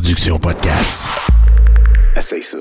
[0.00, 1.08] production podcast.
[2.14, 2.58] Essaye ça.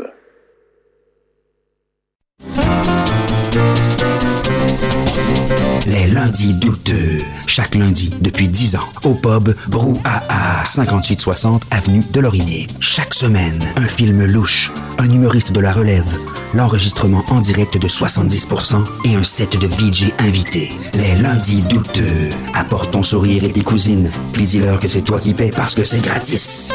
[5.87, 7.21] Les lundis douteux.
[7.45, 8.89] Chaque lundi depuis 10 ans.
[9.05, 12.67] Au pub Brouhaha, 5860 Avenue de Laurier.
[12.81, 16.13] Chaque semaine, un film louche, un humoriste de la relève,
[16.53, 20.71] l'enregistrement en direct de 70% et un set de VJ invités.
[20.93, 22.31] Les lundis douteux.
[22.53, 24.11] Apporte ton sourire et tes cousines.
[24.33, 26.73] Puis dis-leur que c'est toi qui paies parce que c'est gratis.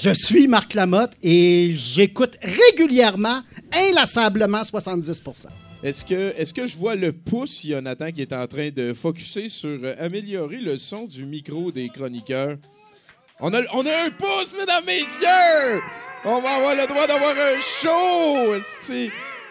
[0.00, 5.46] Je suis Marc Lamotte et j'écoute régulièrement, inlassablement 70%
[5.82, 9.48] Est-ce que, est que je vois le pouce, Jonathan, qui est en train de focuser
[9.48, 12.58] sur euh, améliorer le son du micro des chroniqueurs?
[13.40, 15.80] On a, on a un pouce, mesdames, messieurs!
[16.24, 18.54] On va avoir le droit d'avoir un show!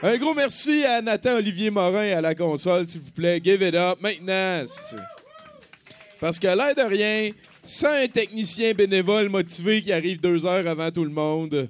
[0.02, 3.42] Un gros merci à Nathan Olivier Morin à la console, s'il vous plaît.
[3.44, 4.64] Give it up maintenant.
[6.22, 7.32] Parce que l'air de rien,
[7.68, 11.70] sans un technicien bénévole motivé qui arrive deux heures avant tout le monde,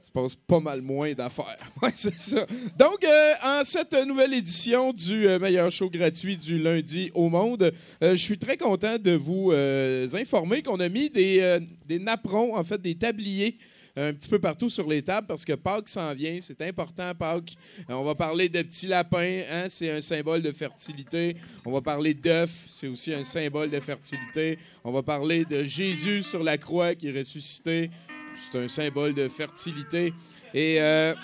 [0.00, 1.58] il se passe pas mal moins d'affaires.
[1.94, 2.44] C'est ça.
[2.76, 7.72] Donc, euh, en cette nouvelle édition du euh, meilleur show gratuit du lundi au monde,
[8.02, 9.52] euh, je suis très content de vous
[10.14, 13.56] informer qu'on a mis des, des napperons, en fait, des tabliers
[13.96, 16.38] un petit peu partout sur les tables parce que Pâques s'en vient.
[16.40, 17.54] C'est important, Pâques.
[17.90, 21.36] Euh, On va parler de petits lapins, hein, c'est un symbole de fertilité.
[21.64, 24.58] On va parler d'œufs, c'est aussi un symbole de fertilité.
[24.82, 27.90] On va parler de Jésus sur la croix qui est ressuscité.
[28.50, 30.12] C'est un symbole de fertilité.
[30.52, 31.14] Et euh,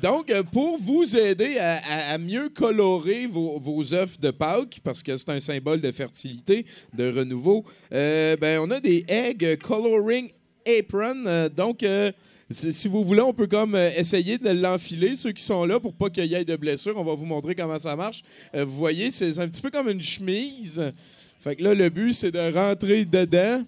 [0.00, 5.40] donc, pour vous aider à, mieux colorer vos, œufs de Pâques, parce que c'est un
[5.40, 6.64] symbole de fertilité,
[6.96, 10.30] de renouveau, euh, ben, on a des Egg Coloring
[10.66, 11.24] Apron.
[11.26, 12.12] Euh, donc, euh,
[12.50, 15.94] si vous voulez, on peut comme euh, essayer de l'enfiler, ceux qui sont là, pour
[15.94, 16.96] pas qu'il y ait de blessures.
[16.96, 18.22] On va vous montrer comment ça marche.
[18.52, 20.92] Vous voyez, c'est un petit peu comme une chemise.
[21.40, 23.64] Fait que là, le but, c'est de rentrer dedans.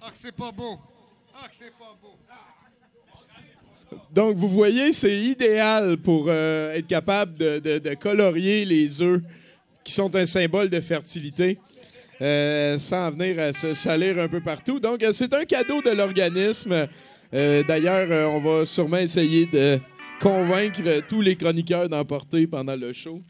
[0.00, 0.78] Ah, que c'est pas beau.
[1.34, 2.16] Ah, que c'est pas beau.
[4.12, 9.20] Donc, vous voyez, c'est idéal pour euh, être capable de, colorier les œufs
[9.84, 11.58] qui sont un symbole de fertilité
[12.20, 14.78] euh, sans venir à se salir un peu partout.
[14.78, 16.86] Donc, euh, c'est un cadeau de l'organisme.
[17.32, 19.78] D'ailleurs, on va sûrement essayer de
[20.20, 23.22] convaincre tous les chroniqueurs d'en porter pendant le show.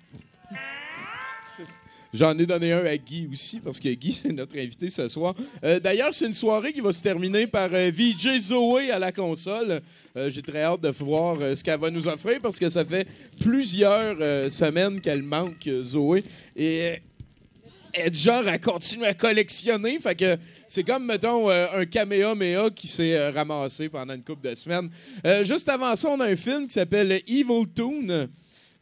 [2.14, 5.34] J'en ai donné un à Guy aussi, parce que Guy, c'est notre invité ce soir.
[5.64, 9.12] Euh, D'ailleurs, c'est une soirée qui va se terminer par euh, VJ Zoé à la
[9.12, 9.80] console.
[10.18, 12.84] Euh, J'ai très hâte de voir euh, ce qu'elle va nous offrir, parce que ça
[12.84, 13.08] fait
[13.40, 14.16] plusieurs
[14.52, 16.22] semaines qu'elle manque, Zoé.
[16.54, 17.00] Et
[18.10, 19.98] du genre à continuer à collectionner.
[19.98, 20.36] Fait que
[20.68, 24.90] c'est comme, mettons, euh, un Kamehameha qui s'est ramassé pendant une couple de semaines.
[25.44, 28.28] Juste avant ça, on a un film qui s'appelle Evil Toon.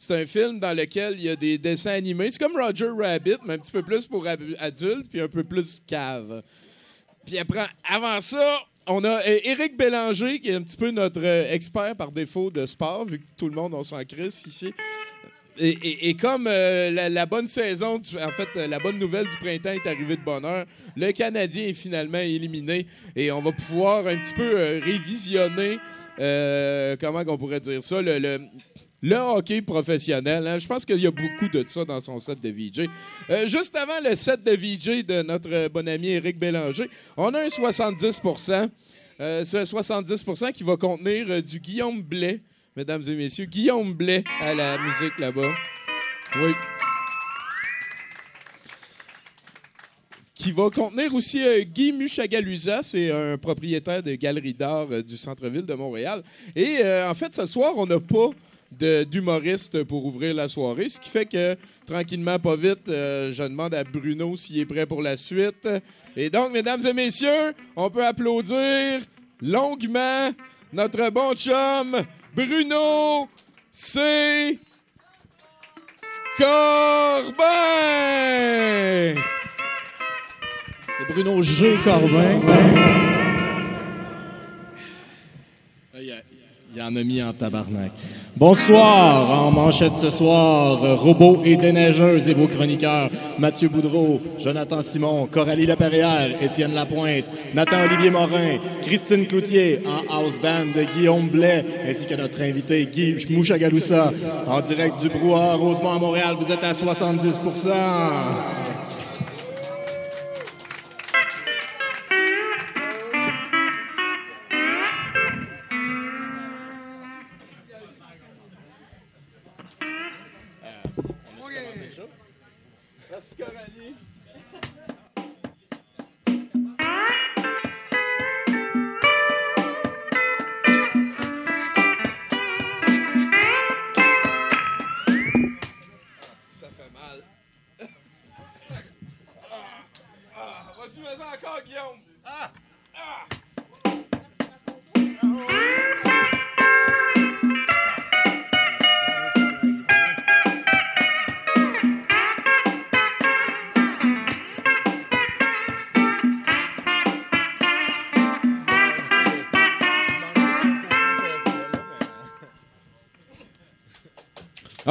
[0.03, 2.31] C'est un film dans lequel il y a des dessins animés.
[2.31, 5.83] C'est comme Roger Rabbit, mais un petit peu plus pour adultes, puis un peu plus
[5.87, 6.43] cave.
[7.27, 11.21] Puis après, avant ça, on a euh, Éric Bélanger, qui est un petit peu notre
[11.23, 14.73] euh, expert par défaut de sport, vu que tout le monde, on s'en crisse ici.
[15.59, 20.17] Et, comme euh, la, bonne saison, en fait, la bonne nouvelle du printemps est arrivée
[20.17, 20.65] de bonne heure,
[20.97, 25.77] le Canadien est finalement éliminé et on va pouvoir un petit peu révisionner,
[26.99, 28.41] comment qu'on pourrait dire ça, le-
[29.03, 30.47] le hockey professionnel.
[30.47, 30.59] hein.
[30.59, 32.89] Je pense qu'il y a beaucoup de ça dans son set de VJ.
[33.31, 37.41] Euh, juste avant le set de VJ de notre bon ami Éric Bélanger, on a
[37.41, 38.21] un 70
[39.21, 42.41] euh, C'est un 70% qui va contenir euh, du Guillaume Blais,
[42.77, 43.47] mesdames et messieurs.
[43.47, 45.51] Guillaume Blais à la musique là-bas.
[46.37, 46.53] Oui.
[50.35, 55.67] Qui va contenir aussi euh, Guy Muchagalusa, c'est un propriétaire de galerie d'art du centre-ville
[55.67, 56.23] de Montréal.
[56.55, 58.31] Et en fait, ce soir, on n'a pas
[58.79, 63.43] de- d'humoriste pour ouvrir la soirée, ce qui fait que, tranquillement, pas vite, euh, je
[63.43, 65.69] demande à Bruno s'il est prêt pour la suite.
[66.17, 69.01] Et donc, mesdames et messieurs, on peut applaudir
[69.43, 70.31] longuement
[70.73, 71.97] notre bon chum,
[72.35, 73.29] Bruno
[73.73, 74.59] C.
[78.21, 79.21] Corbin!
[80.97, 81.75] C'est Bruno G.
[81.85, 82.41] Corbin.
[85.99, 86.23] Il y, a-
[86.73, 87.93] il y en a mis en tabarnak.
[88.37, 95.27] Bonsoir, en manchette ce soir, robots et déneigeuses et vos chroniqueurs, Mathieu Boudreau, Jonathan Simon,
[95.27, 97.25] Coralie Laperrière, Étienne Lapointe,
[97.55, 102.87] Nathan Olivier Morin, Christine Cloutier, en house band de Guillaume Blais, ainsi que notre invité
[102.87, 104.13] Guy Mouchagaloussa,
[104.47, 107.41] en direct du brouhaha Rosemont à Montréal, vous êtes à 70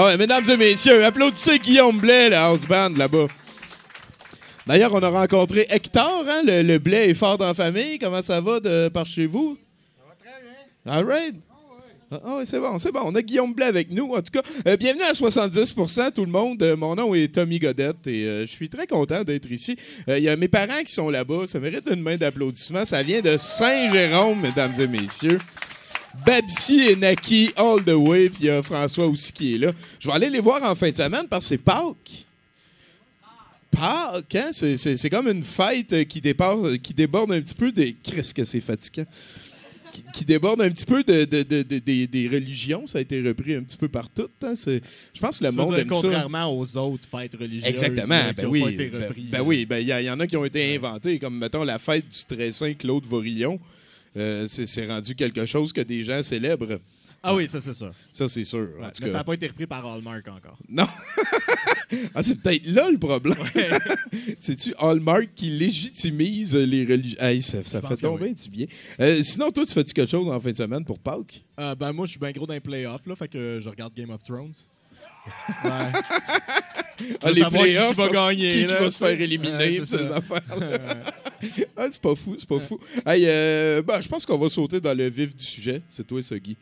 [0.09, 3.27] ouais, mesdames et messieurs, applaudissez Guillaume Blais, la house band là-bas.
[4.65, 7.99] D'ailleurs, on a rencontré Hector, hein, le, le Blais est fort dans la famille.
[7.99, 9.57] Comment ça va de par chez vous?
[9.97, 10.93] Ça va très bien.
[10.93, 11.35] All right.
[12.11, 13.01] Ah ah ouais, c'est bon, c'est bon.
[13.03, 14.41] On a Guillaume Blais avec nous, en tout cas.
[14.67, 16.61] Euh, bienvenue à 70% tout le monde.
[16.63, 19.77] Euh, mon nom est Tommy Godette et euh, je suis très content d'être ici.
[20.07, 21.45] Il y a mes parents qui sont là-bas.
[21.45, 22.83] Ça mérite une main d'applaudissement.
[22.83, 25.39] Ça vient de Saint-Jérôme, mesdames et messieurs.
[26.25, 29.71] Babsi et Naki all the way, puis il y a François aussi qui est là.
[29.99, 32.25] Je vais aller les voir en fin de semaine parce que c'est Pâques.
[33.71, 34.49] Pâques, hein?
[34.51, 37.93] C'est- C'est c'est comme une fête euh, qui, dépasse, qui déborde un petit peu des...
[37.93, 39.05] Qu'est-ce que c'est fatigant?
[39.93, 42.87] Qui, qui déborde un petit peu de, de- de- de- des, des religions.
[42.87, 44.27] Ça a été repris un petit peu partout.
[44.41, 44.53] Hein?
[44.55, 44.81] C'est-
[45.13, 45.95] Je pense que le monde aime ça.
[46.01, 48.15] contrairement aux autres fêtes religieuses Exactement.
[48.15, 48.61] euh, qui Ben ont oui.
[48.63, 49.65] pas été Ben, ben oui.
[49.67, 52.35] Ben, il y, y en a qui ont été inventés, comme mettons la fête du
[52.35, 53.59] très saint Claude Vorillon.
[54.17, 56.79] Euh, c'est rendu quelque chose que des gens célèbrent.
[57.21, 57.91] Ah oui, ça c'est ça.
[58.11, 58.59] Ça, c'est sûr.
[58.79, 59.11] en Ouais, tout mais cas.
[59.11, 60.57] ça n'a pas été repris par Hallmark encore.
[60.69, 60.87] Non.
[62.15, 63.35] ah, c'est peut-être là le problème.
[64.39, 67.19] C'est-tu Hallmark qui légitimise les religions?
[67.19, 68.67] Hey, ça fait tomber du bien.
[69.01, 71.43] Euh, sinon, toi, tu fais-tu quelque chose en fin de semaine pour Pâques?
[71.59, 73.93] Euh, ben moi, je suis bien gros dans les playoffs, là, fait que je regarde
[73.93, 74.53] Game of Thrones.
[75.65, 75.91] Ouais.
[77.21, 79.97] Ah, les playoffs, qui va gagner, Qui, qui là, va se faire éliminer, Ouais, ces
[79.97, 80.15] ça.
[80.17, 80.41] affaires
[81.77, 82.79] ah, c'est pas fou, c'est pas fou.
[83.05, 85.81] Hey, euh, ben, je pense qu'on va sauter dans le vif du sujet.
[85.87, 86.57] C'est toi, ça, Guy.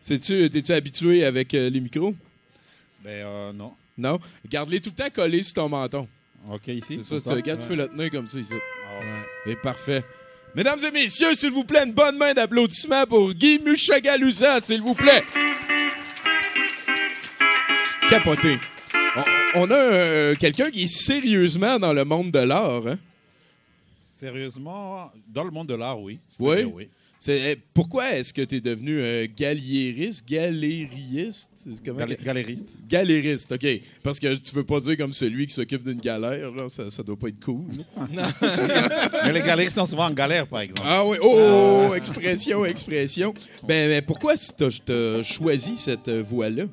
[0.00, 2.14] Sais-tu, t'es-tu habitué avec euh, les micros?
[3.04, 3.72] Ben euh, non.
[3.96, 4.18] Non?
[4.48, 6.06] Garde-les tout le temps collés sur ton menton.
[6.50, 7.00] Ok, ici.
[7.02, 8.54] C'est ça, tu regardes, tu peux le tenir comme ça ici.
[8.54, 9.48] Ah.
[9.50, 10.02] Et parfait.
[10.54, 14.94] Mesdames et messieurs, s'il vous plaît, une bonne main d'applaudissement pour Guy Muchagalusa, s'il vous
[14.94, 15.24] plaît.
[18.08, 18.56] Capoté.
[19.54, 22.86] On, a euh, quelqu'un qui est sérieusement dans le monde de l'art.
[22.86, 22.98] Hein?
[23.98, 26.18] Sérieusement, dans le monde de l'art, oui.
[26.38, 26.88] Oui?
[27.28, 31.50] euh, pourquoi est-ce que tu es devenu un galériste, galériste?
[31.56, 32.76] C'est comment que- galériste.
[32.88, 33.66] Galériste, OK.
[34.02, 37.02] Parce que tu veux pas dire comme celui qui s'occupe d'une galère, là, ça, ça
[37.02, 37.64] doit pas être cool.
[39.24, 40.82] Mais les galéristes sont souvent en galère, par exemple.
[40.84, 43.34] Ah oui, oh, expression, expression.
[43.66, 46.64] Ben, ben, pourquoi tu as choisi cette euh, voie-là?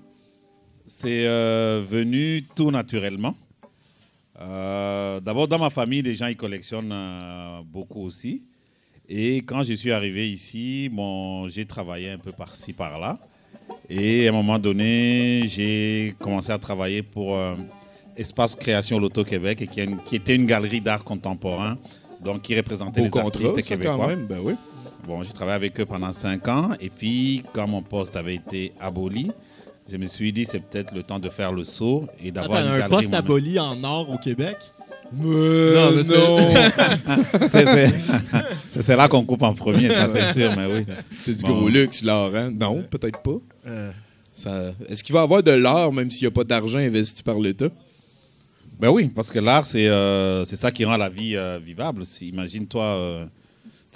[0.87, 3.35] C'est euh, venu tout naturellement.
[4.39, 8.45] Euh, D'abord, dans ma famille, les gens ils collectionnent euh, beaucoup aussi.
[9.07, 13.17] Et quand je suis arrivé ici, bon, j'ai travaillé un peu par-ci, par-là.
[13.89, 17.37] Et à un moment donné, j'ai commencé à travailler pour
[18.15, 21.77] Espace Création Loto Québec, et qui, était une galerie d'art contemporain,
[22.23, 23.97] donc qui représentait Beau les contrat, artistes québécois.
[23.97, 24.25] quand même.
[24.25, 24.53] Ben oui.
[25.05, 26.71] Bon, j'ai travaillé avec eux pendant cinq ans.
[26.79, 29.31] Et puis, quand mon poste avait été aboli,
[29.91, 32.61] je me suis dit, c'est peut-être le temps de faire le saut et Attends, d'avoir
[32.61, 34.55] une un galerie poste aboli en or au Québec?
[35.13, 36.37] Mais Non, mais c'est- non!
[37.47, 37.93] C'est- c'est-
[38.71, 40.85] C'est c'est là qu'on coupe en premier, ça c'est sûr, mais oui.
[41.17, 41.59] C'est du Bon.
[41.59, 42.51] gros luxe, l'art, hein?
[42.51, 43.37] Non, peut-être pas.
[43.67, 43.91] Euh,
[44.33, 44.71] Ça...
[44.89, 47.39] Est-ce qu'il va y avoir de l'art même s'il n'y a pas d'argent investi par
[47.39, 47.69] l'État?
[48.79, 52.05] Ben oui, parce que l'art, c'est euh, c'est ça qui rend la vie euh, vivable.
[52.05, 53.25] Si- Imagine-toi euh,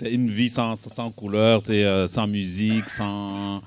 [0.10, 3.62] une vie sans, sans couleur, euh, sans musique, sans...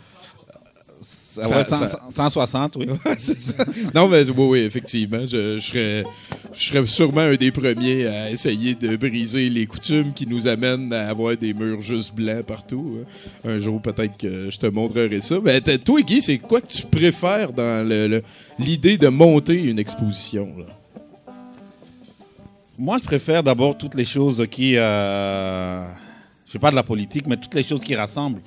[1.38, 2.86] euh, Ça- ouais, sans- ça- sans- 160, oui.
[3.18, 3.64] C'est ça.
[3.94, 5.20] non, mais oui, oui, effectivement.
[5.26, 6.04] Je, je serais,
[6.52, 10.92] je serais sûrement un des premiers à essayer de briser les coutumes qui nous amènent
[10.92, 12.98] à avoir des murs juste blancs partout.
[13.44, 13.48] hein.
[13.50, 15.36] Un jour, peut-être que je te montrerai ça.
[15.42, 18.22] Mais toi, Guy, c'est quoi que tu préfères dans le- le-
[18.58, 20.46] l'idée de monter une exposition?
[20.58, 20.64] là?
[22.78, 24.76] Moi, je préfère d'abord toutes les choses qui.
[24.76, 25.82] Euh,
[26.46, 28.40] je ne fais pas de la politique, mais toutes les choses qui rassemblent.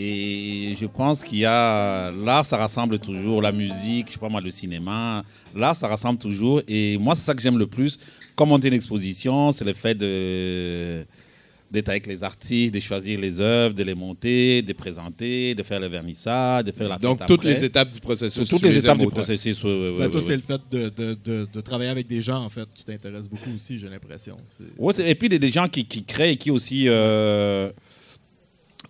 [0.00, 2.12] Et je pense qu'il y a.
[2.12, 3.42] L'art, ça rassemble toujours.
[3.42, 5.24] La musique, je sais pas moi, le cinéma.
[5.56, 6.62] L'art, ça rassemble toujours.
[6.68, 7.98] Et moi, c'est ça que j'aime le plus.
[8.36, 11.04] Comme monter une exposition, c'est le fait de
[11.70, 15.62] d'être avec les artistes, de choisir les œuvres, de les monter, de les présenter, de
[15.62, 17.50] faire le vernissage, de faire la Donc, toutes après.
[17.50, 18.48] les étates du processus.
[18.48, 19.16] toutes les étapes du autant.
[19.16, 19.62] processus.
[19.64, 20.26] oui, oui, oui, toi, oui.
[20.26, 23.28] c'est le fait de, de- de- de travailler avec des gens, en fait, qui t'intéresse
[23.28, 24.38] beaucoup aussi, j'ai l'impression.
[24.46, 27.70] C'est- Ouais, c'est- et puis des, des gens qui, qui créent et qui aussi euh,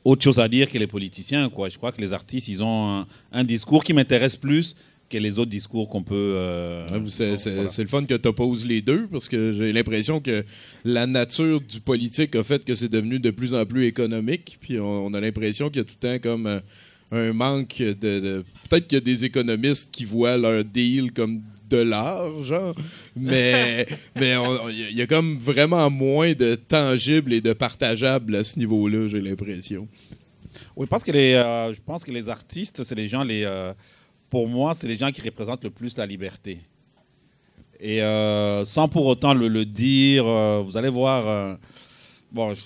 [0.04, 1.48] autre chose à dire que les politiciens.
[1.50, 1.68] Quoi.
[1.68, 4.74] Je crois que les artistes, ils ont un, un discours qui m'intéresse plus
[5.10, 6.14] que les autres discours qu'on peut.
[6.36, 7.70] euh, C'est voilà.
[7.78, 10.44] le fun que tu opposes les deux parce que j'ai l'impression que
[10.84, 14.58] la nature du politique a fait que c'est devenu de plus en plus économique.
[14.60, 16.60] Puis on, on a l'impression qu'il y a tout le temps comme euh,
[17.10, 17.92] un manque de.
[18.20, 22.74] de- Peut-être qu'il y a des économistes qui voient leur deal comme de l'art, genre.
[23.16, 24.34] Mais mais
[24.70, 29.20] il y a comme vraiment moins de tangible et de partageable à ce niveau-là, j'ai
[29.20, 29.88] l'impression.
[30.76, 33.72] Oui, parce que les, euh, je pense que les artistes, c'est les gens, les, euh,
[34.30, 36.58] pour moi, c'est les gens qui représentent le plus la liberté.
[37.80, 41.54] Et euh, sans pour autant le, le dire, euh, vous allez voir, euh,
[42.32, 42.60] bon, je,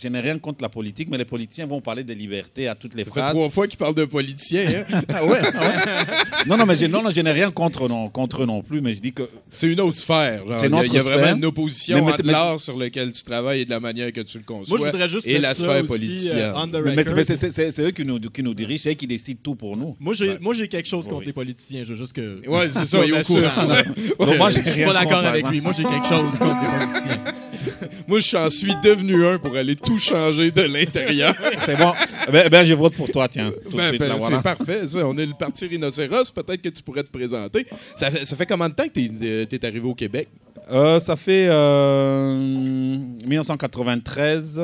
[0.00, 2.94] je n'ai rien contre la politique, mais les politiciens vont parler de liberté à toutes
[2.94, 3.30] les Ça fait phrases.
[3.32, 4.62] trois fois qu'ils parlent de politiciens.
[4.92, 5.00] hein.
[5.08, 6.44] Ah ouais, ah ouais.
[6.46, 8.80] non, non, mais je, non, non, je n'ai rien contre, non, contre eux non plus,
[8.80, 10.42] mais je dis que C'est une autre sphère.
[10.46, 12.76] Il y a- autre il y a, vraiment une opposition Mais- mais entre l'art sur
[12.76, 15.26] lequel tu travailles et de la manière que tu le conçois Moi, je voudrais juste
[15.26, 16.38] et la ça sphère aussi, politicienne.
[16.38, 16.52] euh,
[16.84, 17.14] mais c'est- record.
[17.16, 19.40] mais c'est c'est- c'est- c'est eux qui nous, qui nous dirigent, c'est eux qui décident
[19.42, 19.96] tout pour nous.
[20.00, 21.26] Moi, j'ai j'ai quelque chose contre Oui.
[21.26, 21.84] les politiciens.
[21.84, 22.40] Je veux juste que.
[22.48, 23.66] Ouais, c'est ça, Soyez on au courant, là.
[23.68, 24.26] Ouais.
[24.26, 25.60] Donc, moi, Je suis pas d'accord avec lui.
[25.60, 27.24] Moi, j'ai quelque chose contre les politiciens.
[28.08, 31.34] Moi, je j'en suis devenu un pour aller tout changer de l'intérieur.
[31.60, 31.92] C'est bon.
[32.30, 33.50] Ben, ben, je vote pour toi, tiens.
[33.70, 34.42] Tout Ben, ben, c'est voilà.
[34.42, 35.06] parfait, ça.
[35.06, 36.30] On est le parti rhinocéros.
[36.32, 37.66] Peut-être que tu pourrais te présenter.
[37.96, 40.28] Ça fait, ça fait combien de temps que tu es, arrivé au Québec?
[40.70, 44.60] Euh, ça fait euh, 1993,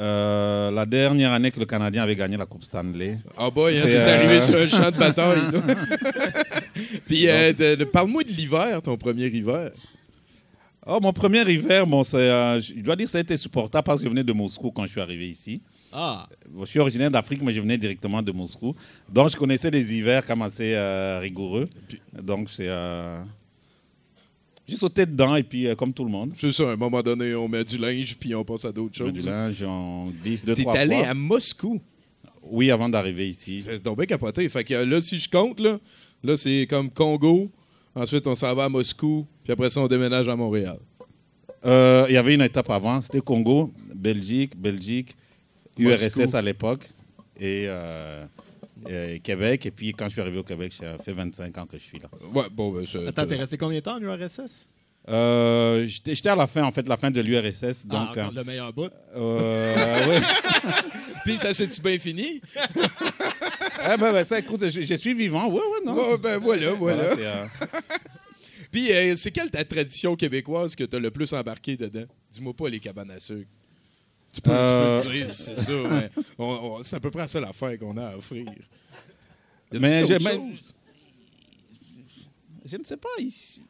[0.00, 3.18] euh, la dernière année que le Canadien avait gagné la Coupe Stanley.
[3.38, 5.38] Ah boy, hein, t'es euh, arrivé sur un champ de bataille.
[7.06, 7.52] Puis, euh,
[7.92, 9.70] parle-moi de l'hiver, ton premier hiver.
[10.86, 14.00] Oh, mon premier hiver, bon, euh, je dois dire que ça a été supportable parce
[14.00, 15.62] que je venais de Moscou quand je suis arrivé ici.
[15.90, 16.28] Ah,
[16.60, 18.74] Je suis originaire d'Afrique, mais je venais directement de Moscou.
[19.08, 21.68] Donc, je connaissais les hivers comme assez euh, rigoureux.
[22.20, 22.66] Donc, c'est.
[22.68, 23.22] Euh...
[24.66, 27.02] J'ai sauté dedans et puis, euh, comme tout le monde, C'est ça, à un moment
[27.02, 29.12] donné, on met du linge puis on passe à d'autres choses.
[29.12, 31.06] du linge en 10, 2, T'es 3 allé fois.
[31.08, 31.80] à Moscou?
[32.42, 33.62] Oui, avant d'arriver ici.
[33.62, 34.46] C'est donc bien capoté.
[34.50, 35.78] Fait que là, si je compte, là,
[36.22, 37.50] là c'est comme Congo.
[37.94, 39.26] Ensuite, on s'en va à Moscou.
[39.42, 40.78] Puis après ça, on déménage à Montréal.
[41.64, 45.16] Euh, il y avait une étape avant, c'était Congo, Belgique, Belgique,
[45.78, 46.36] URSS Moscou.
[46.36, 46.88] à l'époque
[47.40, 48.26] et, euh,
[48.88, 49.64] et Québec.
[49.66, 51.98] Et puis quand je suis arrivé au Québec, ça fait 25 ans que je suis
[51.98, 52.08] là.
[52.34, 54.68] Ouais, bon, ben, Attends, t'es resté combien de temps en URSS?
[55.08, 57.86] Euh, J'étais j'étais à la fin, en fait, la fin de l'URSS.
[57.86, 58.90] Donc, ah, encore le meilleur bout.
[59.16, 60.20] euh, ouais.
[61.24, 62.40] Puis ça s'est-tu bien fini?
[63.84, 65.46] Eh ben, ben, ça, écoute, je, je suis vivant.
[65.48, 65.94] Ouais, ouais, non.
[65.96, 67.14] Ouais, c'est- ben voilà, voilà.
[67.16, 67.44] c'est, euh,
[68.70, 72.04] Puis euh, c'est quelle ta tradition québécoise que t'as le plus embarqué dedans?
[72.30, 73.48] Dis-moi pas les cabanes à sucre.
[74.32, 75.00] Tu peux, Euh.
[75.00, 75.72] tu peux le dire, c'est ça.
[75.72, 76.44] mais on-
[76.78, 78.44] on- c'est à peu près ça l'affaire qu'on a à offrir.
[79.72, 80.40] Y Mais je- mais-
[82.64, 83.08] je ne sais pas.
[83.18, 83.60] ici-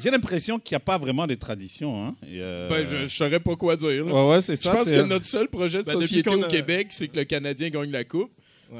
[0.00, 2.06] J'ai l'impression qu'il n'y a pas vraiment de tradition.
[2.06, 2.14] Hein.
[2.24, 4.06] Euh, Ben, je, je saurais pas quoi dire.
[4.06, 4.74] Ouais, ouais, c'est Je ça.
[4.74, 7.16] pense c'est- que notre seul projet de Ben, société qu'on au a- Québec, c'est que
[7.18, 8.30] le Canadien gagne la Coupe.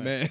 [0.05, 0.23] Mais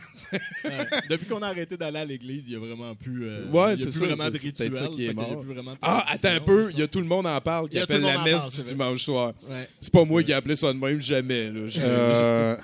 [0.64, 0.86] Ouais.
[1.10, 3.26] Depuis qu'on a arrêté d'aller à l'église, il y a vraiment plus.
[3.26, 4.76] euh, Ouais, il y a c'est plus ça, vraiment de rituels.
[4.76, 5.42] ça qui est mort.
[5.42, 7.70] plus vraiment de Ah, attends un peu, il y a tout le monde en parle
[7.70, 9.34] qui appelle la messe parle, du dimanche soir.
[9.50, 9.70] Ouais.
[9.80, 11.50] C'est pas moi qui ai appelé ça de même jamais.
[11.52, 11.68] là.
[11.68, 12.56] Je- Euh,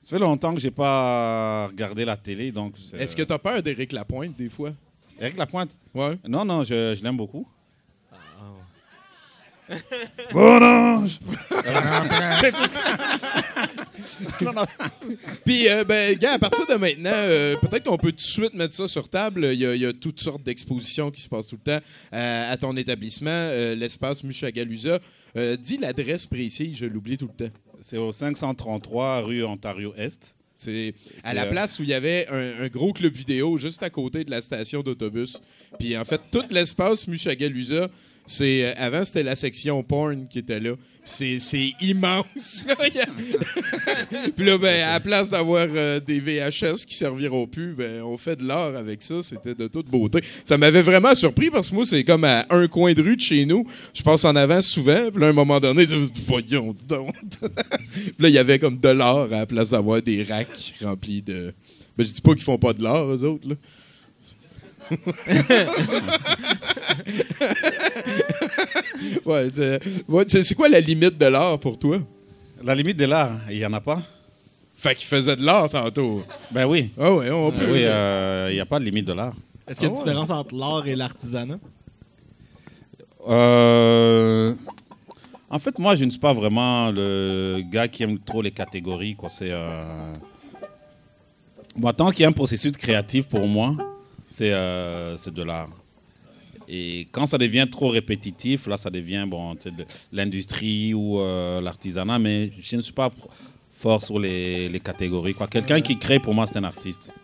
[0.00, 2.74] ça fait longtemps que j'ai pas regardé la télé, donc.
[2.92, 4.72] Est-ce que t'as peur d'Éric Lapointe des fois?
[5.20, 5.70] Eric Lapointe?
[5.94, 6.18] Ouais.
[6.28, 7.46] Non, non, je, je l'aime beaucoup.
[10.32, 11.18] Bon ange
[15.44, 18.54] Puis, euh, ben, gars, à partir de maintenant, euh, peut-être qu'on peut tout de suite
[18.54, 19.48] mettre ça sur table.
[19.52, 21.84] Il y a, il y a toutes sortes d'expositions qui se passent tout le temps
[22.14, 24.98] euh, à ton établissement, euh, l'espace Mushagalusa.
[25.36, 27.52] Euh, dis l'adresse précise, je l'oublie tout le temps.
[27.80, 30.34] C'est au 533 rue Ontario-Est.
[30.54, 30.94] C'est
[31.24, 33.90] à la euh, place où il y avait un, un gros club vidéo juste à
[33.90, 35.42] côté de la station d'autobus.
[35.78, 37.88] Puis en fait, tout l'espace Mushagalusa,
[38.26, 40.72] c'est euh, avant c'était la section porn qui était là.
[41.04, 41.38] C'est
[41.82, 42.64] immense.
[44.36, 48.16] Puis là, ben, à la place d'avoir euh, des VHS qui serviront plus, ben, on
[48.16, 49.22] fait de l'art avec ça.
[49.22, 50.20] C'était de toute beauté.
[50.44, 53.20] Ça m'avait vraiment surpris parce que moi, c'est comme à un coin de rue de
[53.20, 53.66] chez nous.
[53.92, 55.10] Je passe en avant souvent.
[55.10, 55.84] Puis là, à un moment donné,
[56.26, 57.14] voyons donc.
[57.92, 61.20] Puis là, il y avait comme de l'art à la place d'avoir des racks remplis
[61.20, 61.52] de.
[61.96, 63.54] Ben, je dis pas qu'ils font pas de l'art, eux autres, là.
[69.26, 69.50] Ouais,
[70.08, 71.98] ouais, c'est quoi la limite de l'art pour toi?
[72.62, 74.02] La limite de l'art, il n'y en a pas
[74.74, 76.24] Fait qu'il faisait de l'art tantôt.
[76.50, 76.90] Ben oui.
[76.98, 79.34] Ah ouais, on Ben oui, euh, il n'y a pas de limite de l'art.
[79.68, 80.04] Est-ce qu'il y a une Ah ouais.
[80.04, 81.58] différence entre l'art et l'artisanat?
[83.28, 84.54] Euh,
[85.50, 89.14] En fait, moi, je ne suis pas vraiment le gars qui aime trop les catégories.
[89.14, 89.28] Quoi.
[89.28, 90.12] C'est, euh...
[91.76, 93.74] Moi, tant qu'il y a un processus créatif pour moi,
[94.34, 95.70] c'est, euh, c'est de l'art.
[96.68, 99.54] Et quand ça devient trop répétitif, là, ça devient bon,
[100.12, 103.12] l'industrie ou euh, l'artisanat, mais je ne suis pas
[103.76, 105.36] fort sur les, les catégories.
[105.48, 107.14] Quelqu'un qui crée, pour moi, c'est un artiste.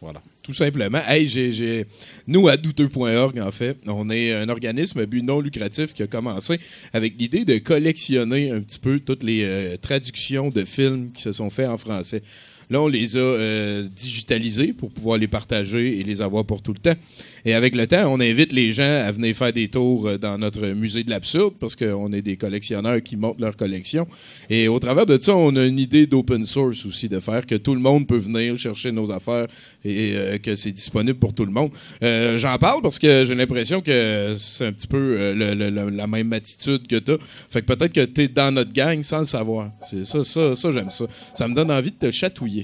[0.00, 0.22] Voilà.
[0.42, 0.98] Tout simplement.
[1.06, 1.84] Hey,
[2.26, 6.08] Nous, à douteux.org, en fait, on est un organisme à but non lucratif qui a
[6.08, 6.58] commencé
[6.92, 11.32] avec l'idée de collectionner un petit peu toutes les euh, traductions de films qui se
[11.32, 12.22] sont faits en français.
[12.70, 16.72] Là, on les a euh, digitalisés pour pouvoir les partager et les avoir pour tout
[16.72, 16.98] le temps.
[17.44, 20.38] Et avec le temps, on invite les gens à venir faire des tours euh, dans
[20.38, 24.06] notre musée de l'absurde parce qu'on est des collectionneurs qui montrent leur collection.
[24.48, 27.56] Et au travers de ça, on a une idée d'open source aussi, de faire que
[27.56, 29.48] tout le monde peut venir chercher nos affaires
[29.84, 31.72] et euh, que c'est disponible pour tout le monde.
[32.00, 36.96] J'en parle parce que j'ai l'impression que c'est un petit peu la même attitude que
[36.96, 37.12] tu
[37.50, 39.72] Fait que peut-être que tu es dans notre gang sans le savoir.
[39.80, 41.06] C'est ça, ça, ça j'aime ça.
[41.34, 42.59] Ça me donne envie de te chatouiller.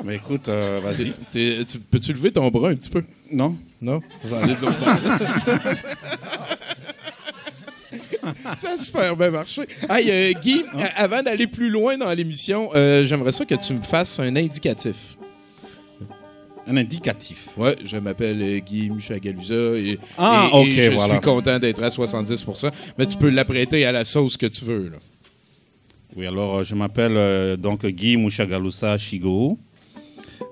[0.00, 1.12] Ah, mais écoute, euh, vas-y.
[1.30, 3.04] T'es- t'es- tu- Peux-tu lever ton bras un petit peu?
[3.30, 4.00] Non Non?
[4.28, 5.68] J'en ai de l'autre bord.
[8.56, 9.62] Ça a super bien marché.
[9.88, 13.72] Hey, euh, Guy, a- avant d'aller plus loin dans l'émission, euh, j'aimerais ça que tu
[13.74, 15.16] me fasses un indicatif.
[16.66, 17.48] Un indicatif.
[17.56, 21.14] Ouais, je m'appelle euh, Guy Michagalusa et, Ah, et- et ok, je voilà.
[21.14, 24.88] suis content d'être à 70% mais tu peux l'apprêter à la sauce que tu veux.
[24.90, 24.98] là.
[26.16, 29.58] Oui, alors euh, je m'appelle euh, donc Guy Mouchagalusa Shigo.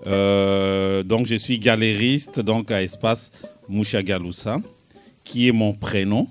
[0.06, 3.32] Euh, donc je suis galériste donc à Espace
[3.68, 4.58] Mouchagalusa,
[5.24, 6.26] qui est mon prénom.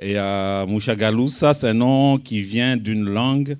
[0.00, 3.56] Et euh, Mouchagalusa, c'est un nom qui vient d'une langue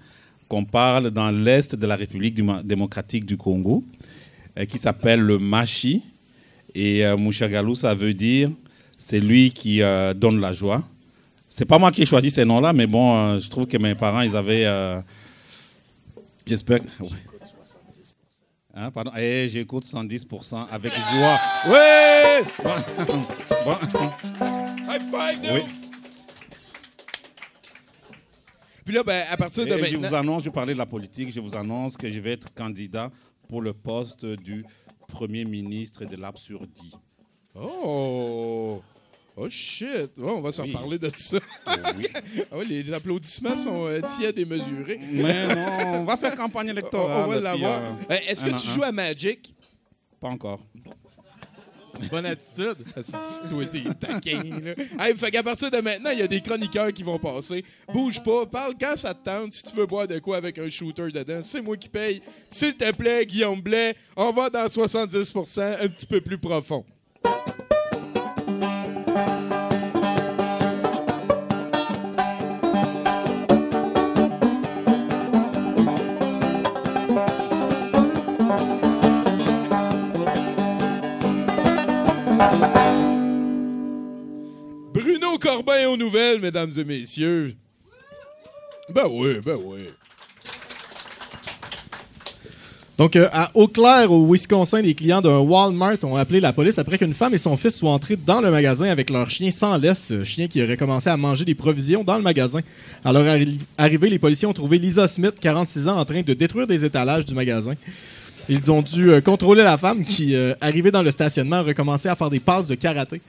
[0.49, 3.83] qu'on parle dans l'est de la République démocratique du Congo,
[4.59, 6.02] euh, qui s'appelle le Machi.
[6.75, 8.50] Et euh, Mouchagalusa veut dire
[8.99, 10.85] c'est lui qui euh, donne la joie.
[11.49, 14.23] C'est pas moi qui ai choisi ces noms-là, mais bon, je trouve que mes parents,
[14.23, 14.67] ils avaient.
[16.47, 16.81] J'espère.
[17.00, 17.32] ouais.
[18.75, 19.12] Hein, pardon.
[19.17, 21.38] Eh, j'écoute 70% avec joie.
[21.69, 22.43] Ouais!
[23.64, 23.76] Bon.
[24.88, 25.61] High five, Oui.
[28.85, 30.09] Puis là, ben, à partir de Et je maintenant.
[30.09, 33.11] vous annonce, je parlais de la politique, je vous annonce que je vais être candidat
[33.49, 34.64] pour le poste du
[35.07, 36.93] Premier ministre de l'absurdie.
[37.55, 38.82] Oh!
[39.36, 40.10] Oh shit!
[40.18, 40.73] Bon, on va s'en Oui.
[40.73, 41.38] parler de ça.
[41.97, 42.06] Oui.
[42.50, 45.00] Ah ouais, les applaudissements sont euh, tièdes et mesurés.
[45.10, 47.25] Mais non, on va faire campagne électorale.
[47.25, 47.78] on va l'avoir.
[47.80, 48.75] euh, Euh, Est-ce que un tu un.
[48.75, 49.54] joues à Magic?
[50.21, 50.60] Pas encore.
[52.10, 52.76] Bonne attitude.
[53.49, 54.75] Toi, t'es taquin, là.
[55.06, 57.64] Hey, fait qu'à partir de maintenant, il y a des chroniqueurs qui vont passer.
[57.92, 59.52] Bouge pas, parle quand ça te tente.
[59.52, 62.21] Si tu veux boire de quoi avec un shooter dedans, c'est moi qui paye.
[62.50, 66.84] S'il te plaît, Guillaume Blais, on va dans 70%, un petit peu plus profond.
[85.63, 87.55] Bruno Corbin aux nouvelles, mesdames et messieurs.
[88.93, 89.81] Ben oui, ben oui.
[92.99, 96.79] Donc, euh, à Eau Claire, au Wisconsin, les clients d'un Walmart ont appelé la police
[96.79, 99.79] après qu'une femme et son fils soient entrés dans le magasin avec leur chien sans
[99.79, 102.61] laisse, euh, chien qui aurait commencé à manger des provisions dans le magasin.
[103.05, 106.35] À leur arri- arrivée, les policiers ont trouvé Lisa Smith, 46 ans, en train de
[106.35, 107.75] détruire des étalages du magasin.
[108.49, 112.15] Ils ont dû euh, contrôler la femme qui, arrivée dans le stationnement, a recommencé à
[112.15, 113.21] faire des passes de karaté.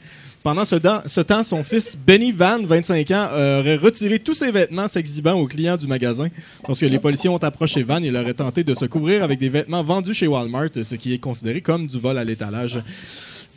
[0.43, 4.89] Pendant ce, temps, son fils Benny Van, 25 ans, euh, aurait retiré tous ses vêtements
[4.89, 6.27] s'exhibant aux clients du magasin.
[6.67, 9.84] Lorsque les policiers ont approché Van, il aurait tenté de se couvrir avec des vêtements
[9.84, 12.82] vendus chez Walmart, ce qui est considéré comme du vol à l'étalage.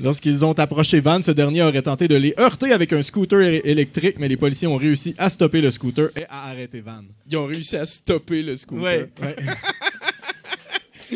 [0.01, 4.16] Lorsqu'ils ont approché Van, ce dernier aurait tenté de les heurter avec un scooter électrique,
[4.18, 7.03] mais les policiers ont réussi à stopper le scooter et à arrêter Van.
[7.29, 8.85] Ils ont réussi à stopper le scooter.
[8.85, 9.37] Ouais, ouais.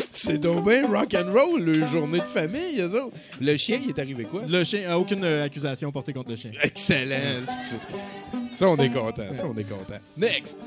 [0.09, 3.15] C'est donc bien rock and roll, le journée de famille, eux autres.
[3.39, 4.43] Le chien, il est arrivé quoi?
[4.47, 6.51] Le chien a aucune euh, accusation portée contre le chien.
[6.61, 7.83] Excellent, c'est-tu.
[8.55, 9.33] Ça, on est content.
[9.33, 9.99] Ça, on est content.
[10.17, 10.63] Next.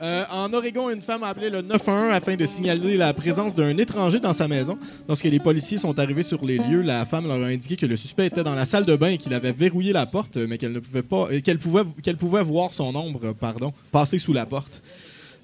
[0.00, 3.76] Euh, en Oregon, une femme a appelé le 911 afin de signaler la présence d'un
[3.78, 4.78] étranger dans sa maison.
[5.08, 7.96] Lorsque les policiers sont arrivés sur les lieux, la femme leur a indiqué que le
[7.96, 10.72] suspect était dans la salle de bain et qu'il avait verrouillé la porte, mais qu'elle
[10.72, 14.46] ne pouvait pas, euh, qu'elle pouvait, qu'elle pouvait voir son ombre, pardon, passer sous la
[14.46, 14.82] porte.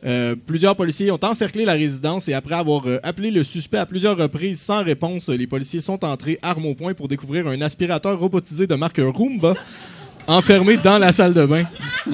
[0.05, 3.87] Euh, plusieurs policiers ont encerclé la résidence et après avoir euh, appelé le suspect à
[3.87, 8.19] plusieurs reprises sans réponse, les policiers sont entrés armes au poing pour découvrir un aspirateur
[8.19, 9.55] robotisé de marque Roomba
[10.27, 11.65] enfermé dans la salle de bain.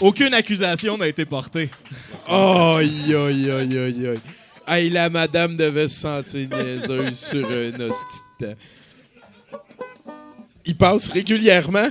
[0.00, 1.68] Aucune accusation n'a été portée.
[2.26, 4.20] Aïe, aïe, aïe, aïe, aïe.
[4.66, 8.54] Hey, la madame devait se sentir niaiseuse sur un hostie de temps.
[10.64, 11.88] Il passe régulièrement.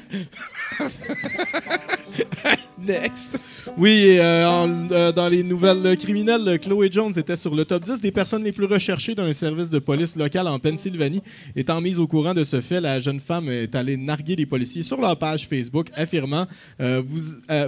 [2.85, 3.39] Next.
[3.77, 8.11] Oui, euh, euh, dans les nouvelles criminelles, Chloé Jones était sur le top 10 des
[8.11, 11.21] personnes les plus recherchées d'un service de police local en Pennsylvanie.
[11.55, 14.81] Étant mise au courant de ce fait, la jeune femme est allée narguer les policiers
[14.81, 16.47] sur leur page Facebook, affirmant
[16.81, 17.21] euh, vous,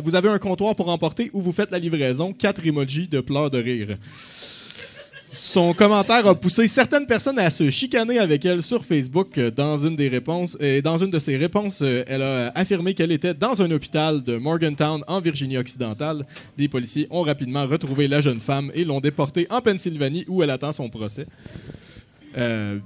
[0.03, 2.33] vous avez un comptoir pour emporter ou vous faites la livraison.
[2.33, 3.97] Quatre emojis de pleurs de rire.
[5.33, 9.77] Son commentaire a poussé certaines personnes à se chicaner avec elle sur Facebook euh, dans
[9.77, 10.57] une des réponses.
[10.59, 14.21] Et dans une de ses réponses, euh, elle a affirmé qu'elle était dans un hôpital
[14.21, 16.25] de Morgantown en Virginie-Occidentale.
[16.57, 20.49] Des policiers ont rapidement retrouvé la jeune femme et l'ont déportée en Pennsylvanie où elle
[20.49, 21.27] attend son procès.
[22.37, 22.79] Euh,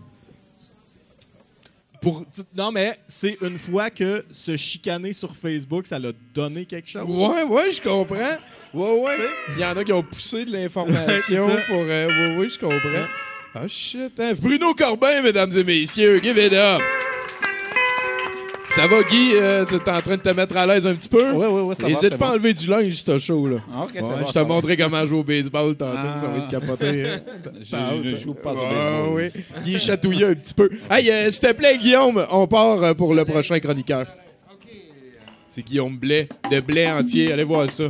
[2.06, 2.24] pour,
[2.56, 7.02] non, mais c'est une fois que se chicaner sur Facebook, ça l'a donné quelque chose.
[7.08, 8.16] Ouais, ouais, je comprends.
[8.74, 9.18] Ouais, ouais.
[9.56, 11.78] Il y en a qui ont poussé de l'information pour.
[11.82, 13.08] euh, ouais, ouais, je comprends.
[13.56, 14.20] Ah, shit.
[14.20, 14.34] hein.
[14.40, 16.82] Bruno Corbin, mesdames et messieurs, give it up.
[18.76, 19.32] Ça va, Guy?
[19.36, 21.32] Euh, T'es en train de te mettre à l'aise un petit peu?
[21.32, 22.34] Ouais, ouais, ouais, ça va, N'hésite c'est pas à bon.
[22.36, 23.16] enlever du linge, là.
[23.74, 24.48] Ah, ok, c'est Ouais, bon, je te ça va.
[24.50, 26.18] montrerai comment jouer au baseball tantôt, Ah.
[26.18, 27.06] ça va être capoté.
[27.06, 27.20] hein.
[28.04, 29.14] Je ne joue pas au baseball.
[29.16, 29.32] ouais.
[29.66, 30.70] Il est chatouillé un petit peu.
[30.92, 34.06] Hey, euh, s'il te plaît, Guillaume, on part euh, pour le prochain chroniqueur.
[35.50, 37.32] C'est Guillaume Blais, de Blais entier.
[37.32, 37.86] Allez voir ça.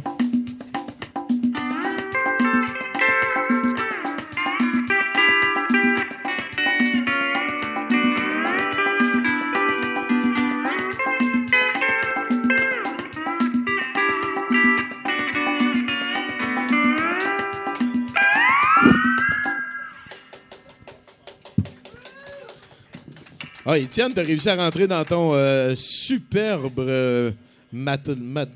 [23.76, 27.32] Ah, Étienne, t'as réussi à rentrer dans ton euh, superbe euh,
[27.74, 28.50] mat- mat-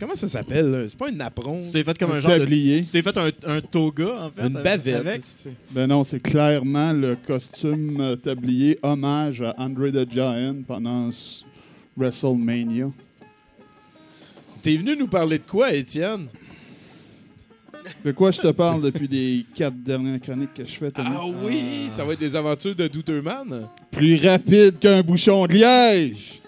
[0.00, 0.86] Comment ça s'appelle?
[0.88, 1.60] C'est pas un apron.
[1.60, 2.38] Tu t'es fait comme un, Un genre de.
[2.38, 2.82] tablier.
[2.82, 4.46] Tu t'es fait un, un toga, en fait.
[4.48, 4.94] Une bavette.
[4.96, 5.22] avec?
[5.70, 11.08] Ben non, c'est clairement le costume euh, tablier hommage à Andre the Giant pendant
[11.96, 12.90] WrestleMania.
[14.62, 16.26] T'es venu nous parler de quoi, Étienne?
[18.04, 21.08] De quoi je te parle depuis les quatre dernières chroniques que je fais, Tony?
[21.14, 23.68] Ah oui, ça va être des aventures de Douterman.
[23.90, 26.42] Plus rapide qu'un bouchon de liège.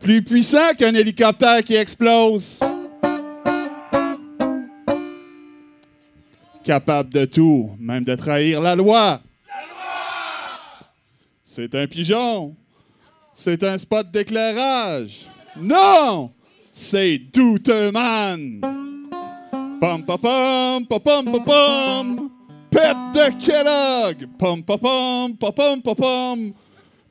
[0.00, 2.60] Plus puissant qu'un hélicoptère qui explose.
[6.64, 9.20] Capable de tout, même de trahir la loi.
[11.42, 12.56] C'est un pigeon.
[13.32, 15.26] C'est un spot d'éclairage.
[15.60, 16.32] Non!
[16.70, 18.85] C'est Douterman.
[19.78, 22.30] Pom pom pom pom pom pom pom.
[22.70, 24.26] Pep de Kellogg.
[24.38, 26.54] Pom pom pom pom pom pom pom.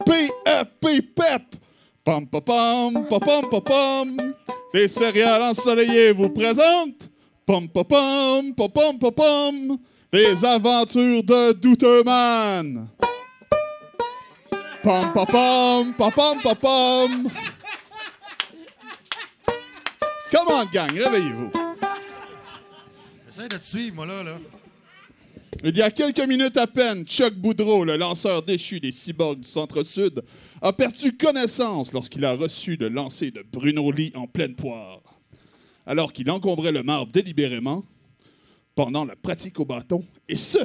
[0.06, 1.56] P-E-P Pep.
[2.04, 4.18] Pom pom pom pom pom pom pom.
[4.74, 7.10] Les céréales ensoleillées vous présentent.
[7.46, 9.78] Pom pom pom pom pom pom pom.
[10.12, 12.88] Les aventures de Douterman.
[14.82, 17.32] Pom pom pom pom pom pom pom.
[20.32, 21.65] Come on, gang, réveillez-vous.
[25.64, 29.48] Il y a quelques minutes à peine, Chuck Boudreau, le lanceur déchu des cyborgs du
[29.48, 30.24] Centre-Sud,
[30.62, 35.02] a perdu connaissance lorsqu'il a reçu le lancer de Bruno Lee en pleine poire.
[35.86, 37.86] Alors qu'il encombrait le marbre délibérément
[38.76, 40.60] pendant la pratique au bâton, et ce,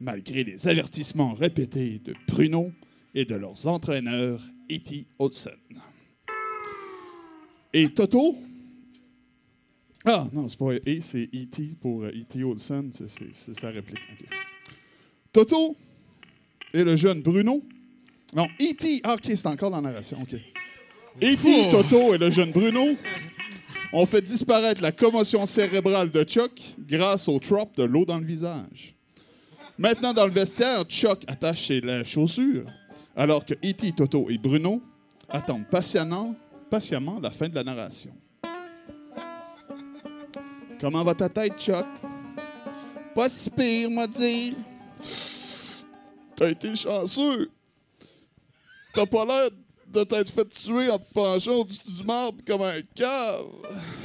[0.00, 2.72] malgré les avertissements répétés de Bruno
[3.14, 4.40] et de leurs entraîneurs,
[4.70, 5.06] E.T.
[5.20, 5.50] Hudson.
[7.72, 8.36] Et Toto,
[10.04, 11.76] ah, non, c'est pas E, c'est E.T.
[11.80, 12.42] pour euh, E.T.
[12.44, 13.98] Olsen, c'est- sa réplique.
[15.32, 15.76] Toto
[16.72, 17.62] et le jeune Bruno.
[18.34, 19.00] Non, E.T.
[19.04, 20.34] Ah, ok, c'est encore dans la narration, ok.
[21.22, 22.96] E.T., Toto et le jeune Bruno
[23.92, 28.24] ont fait disparaître la commotion cérébrale de Chuck grâce au trop de l'eau dans le
[28.26, 28.94] visage.
[29.78, 32.66] Maintenant, dans le vestiaire, Chuck attache ses la- chaussures,
[33.16, 34.82] alors que E.T., Toto et Bruno
[35.28, 36.34] attendent patiemment,
[36.70, 38.12] patiemment la fin de la narration.
[40.84, 41.86] Comment va ta tête, Chuck?
[43.14, 44.54] Pas si pire, m'a dit.
[46.36, 47.50] T'as été chanceux.
[48.92, 49.48] T'as pas l'air
[49.88, 53.46] de t'être fait tuer en te penchant au-dessus du marbre comme un cave.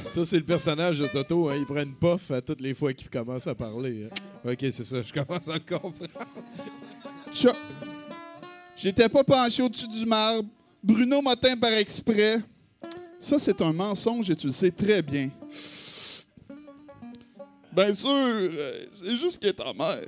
[0.08, 1.50] Ça, c'est le personnage de Toto.
[1.50, 1.56] hein.
[1.58, 4.08] Il prend une puff à toutes les fois qu'il commence à parler.
[4.10, 4.50] hein.
[4.50, 5.02] Ok, c'est ça.
[5.02, 5.94] Je commence à le comprendre.
[7.34, 7.56] Chuck,
[8.74, 10.48] j'étais pas penché au-dessus du marbre.
[10.82, 12.40] Bruno m'a teint par exprès.
[13.18, 15.28] Ça, c'est un mensonge et tu le sais très bien.
[17.72, 20.04] Bien sûr, euh, c'est juste qu'il est ta mère.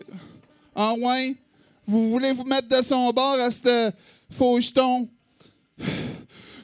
[0.74, 1.36] Ah ouais?
[1.86, 3.90] Vous voulez vous mettre de son bord à ce
[4.30, 5.08] faux jeton?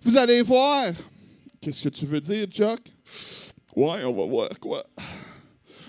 [0.03, 0.87] Vous allez voir.
[1.61, 2.81] Qu'est-ce que tu veux dire, Chuck?
[3.77, 4.85] Ouais, on va voir quoi.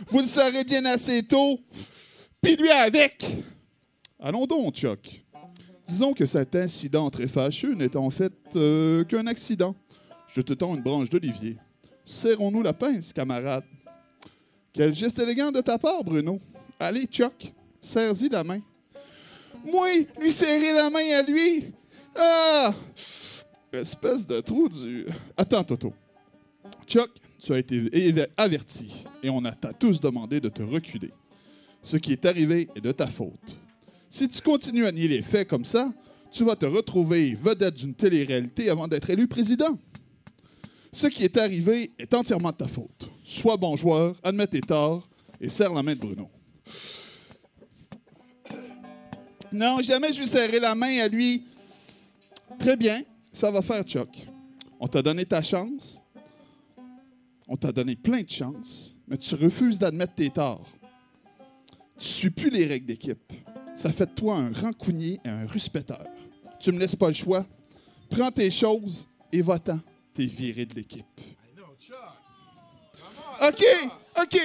[0.08, 1.60] Vous le saurez bien assez tôt.
[2.42, 3.26] Puis lui avec.
[4.20, 5.24] Allons donc, Chuck.
[5.88, 9.76] Disons que cet incident très fâcheux n'est en fait euh, qu'un accident.
[10.28, 11.58] Je te tends une branche d'olivier.
[12.06, 13.64] Serrons-nous la pince, camarade.
[14.74, 16.40] Quel geste élégant de ta part, Bruno.
[16.80, 18.62] Allez, Chuck, serre-y la main.
[19.66, 19.88] Moi,
[20.20, 21.66] lui serrer la main à lui.
[22.16, 22.74] Ah!
[23.72, 25.06] Espèce de trou du.
[25.38, 25.94] Attends, Toto.
[26.88, 31.12] Chuck, tu as été averti et on a t'a tous demandé de te reculer.
[31.82, 33.56] Ce qui est arrivé est de ta faute.
[34.10, 35.94] Si tu continues à nier les faits comme ça,
[36.32, 39.78] tu vas te retrouver vedette d'une télé-réalité avant d'être élu président.
[40.92, 43.10] Ce qui est arrivé est entièrement de ta faute.
[43.24, 45.08] Sois bon joueur, admets tes torts
[45.40, 46.30] et serre la main de Bruno.
[49.52, 51.44] Non, jamais je lui serrer la main à lui.
[52.60, 54.10] Très bien, ça va faire Chuck.
[54.80, 56.02] On t'a donné ta chance.
[57.48, 60.68] On t'a donné plein de chances, mais tu refuses d'admettre tes torts.
[61.98, 63.34] Tu ne suis plus les règles d'équipe.
[63.76, 66.06] Ça fait de toi un rancunier et un ruspéteur.
[66.60, 67.46] Tu me laisses pas le choix.
[68.10, 69.80] Prends tes choses et va-t'en.
[70.20, 71.06] T'es viré de l'équipe.
[73.42, 73.64] OK,
[74.22, 74.38] OK.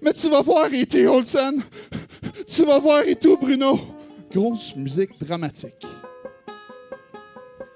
[0.00, 1.06] Mais tu vas voir, E.T.
[1.06, 1.62] Olsen.
[2.48, 3.78] Tu vas voir et tout, Bruno.
[4.32, 5.86] Grosse musique dramatique.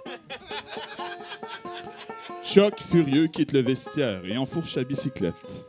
[2.42, 5.66] Chuck, furieux, quitte le vestiaire et enfourche sa bicyclette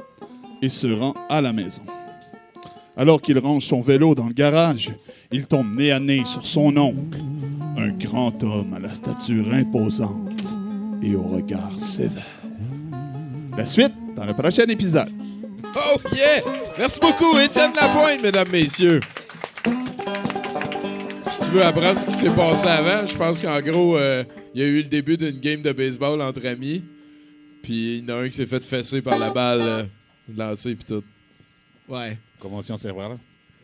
[0.61, 1.83] et se rend à la maison.
[2.95, 4.95] Alors qu'il range son vélo dans le garage,
[5.33, 7.19] il tombe nez à nez sur son oncle,
[7.85, 10.41] un grand homme à la stature imposante
[11.03, 12.25] et au regard sévère.
[13.55, 15.11] La suite dans le prochain épisode.
[15.75, 16.41] Oh yeah!
[16.79, 19.01] Merci beaucoup, Étienne Lapointe, mesdames, messieurs.
[21.23, 24.23] Si tu veux apprendre ce qui s'est passé avant, je pense qu'en gros, euh,
[24.55, 26.83] il y a eu le début d'une game de baseball entre amis.
[27.61, 29.83] Puis il y en a un qui s'est fait fesser par la balle euh,
[30.35, 31.03] lancée puis tout.
[31.87, 32.17] Ouais.
[32.39, 33.17] Commotion cérébrale.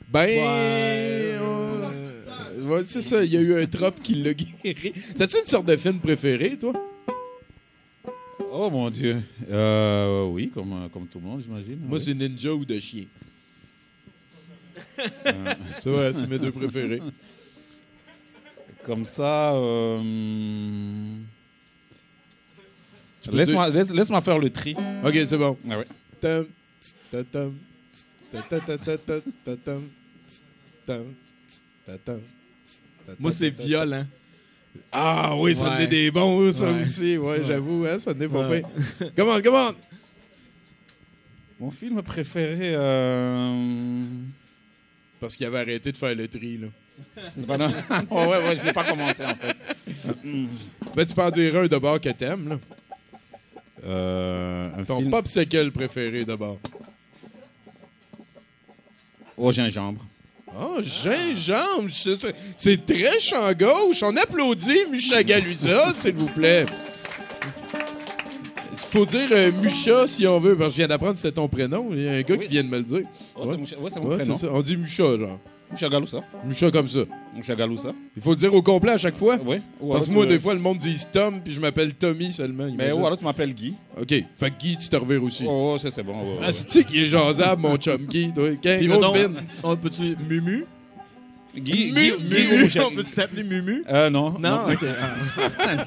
[0.10, 0.28] Ben.
[0.28, 1.11] Ouais,
[2.62, 4.94] ouais, c'est ça, il y a eu un trope qui l'a guéri.
[5.18, 6.74] T'as-tu une sorte de film préféré, toi?
[8.52, 9.22] Oh mon Dieu.
[9.50, 11.80] Euh, oui, comme, comme tout le monde, j'imagine.
[11.80, 12.04] Moi, oui.
[12.04, 13.06] c'est Ninja ou de chien.
[15.82, 17.02] c'est vrai, c'est mes deux préférés.
[18.84, 19.54] Comme ça.
[19.54, 20.00] euh,
[23.32, 24.76] Laisse-moi laisse, laisse-moi faire le tri.
[25.06, 25.58] Ok, c'est bon.
[25.70, 25.88] Ah ouais.
[26.20, 26.46] Tam,
[27.32, 27.56] tam,
[27.94, 28.08] tss,
[33.20, 34.06] Moi, c'est violent.
[34.92, 36.82] Ah oui, ça est des bons, ça Ouais.
[36.82, 37.18] aussi.
[37.18, 37.44] Ouais, Ouais.
[37.46, 38.62] j'avoue, hein, ça est pas Ouais.
[39.00, 39.12] pire.
[39.16, 39.76] Come on, come on!
[41.66, 42.74] Mon film préféré.
[42.76, 44.04] Euh...
[45.20, 46.68] Parce qu'il avait arrêté de faire le tri, là.
[47.58, 47.72] non.
[48.10, 49.56] Oh, ouais, ouais, je l'ai pas commencé en fait.
[50.96, 52.60] Ben, tu peux en dire un d'abord que t'aimes, là.
[53.84, 56.60] Euh, un Ton film popsicle préféré d'abord.
[59.38, 60.06] au gingembre.
[60.60, 61.90] Oh, gingembre!
[62.58, 64.04] c'est- très champ gauche.
[64.04, 66.66] On applaudit Micha Galusa, s'il vous plaît.
[68.70, 70.56] Qu'il faut dire euh, Mucha si on veut?
[70.58, 71.90] Parce que je viens d'apprendre que c'était ton prénom.
[71.92, 72.46] Il y a un gars Oui.
[72.46, 73.02] qui vient de me le dire.
[73.36, 74.36] Oh, c'est mon, ouais, c'est mon Ouais, prénom.
[74.36, 74.52] c'est ça.
[74.54, 75.40] On dit Mucha, genre.
[75.72, 76.18] Moucha Galoussa.
[76.46, 77.00] Mucha comme ça.
[77.34, 77.92] Moucha Galoussa.
[78.18, 79.38] Il faut le dire au complet à chaque fois.
[79.46, 79.58] Oui.
[79.90, 82.66] Parce que moi, des fois, le monde dit Tom, puis je m'appelle Tommy seulement.
[82.66, 82.94] Mais imagine.
[83.02, 83.74] ou alors tu m'appelles Guy.
[84.00, 84.10] OK.
[84.10, 85.46] Fait que Guy, tu te revires aussi.
[85.48, 86.14] Oh, ça c'est bon.
[86.14, 88.34] ouais, ouais, Ah, c'est qui est jasable, mon chum Guy.
[88.36, 89.44] Mettons, bine.
[89.64, 90.66] on peut-tu Mumu?
[91.56, 93.84] Guy, Mu- Guy, Guy Mu- ou Moucha- on peut-tu s'appeler Mumu?
[93.90, 94.32] Euh, non.
[94.40, 94.86] Non, ok.
[95.02, 95.86] Ah.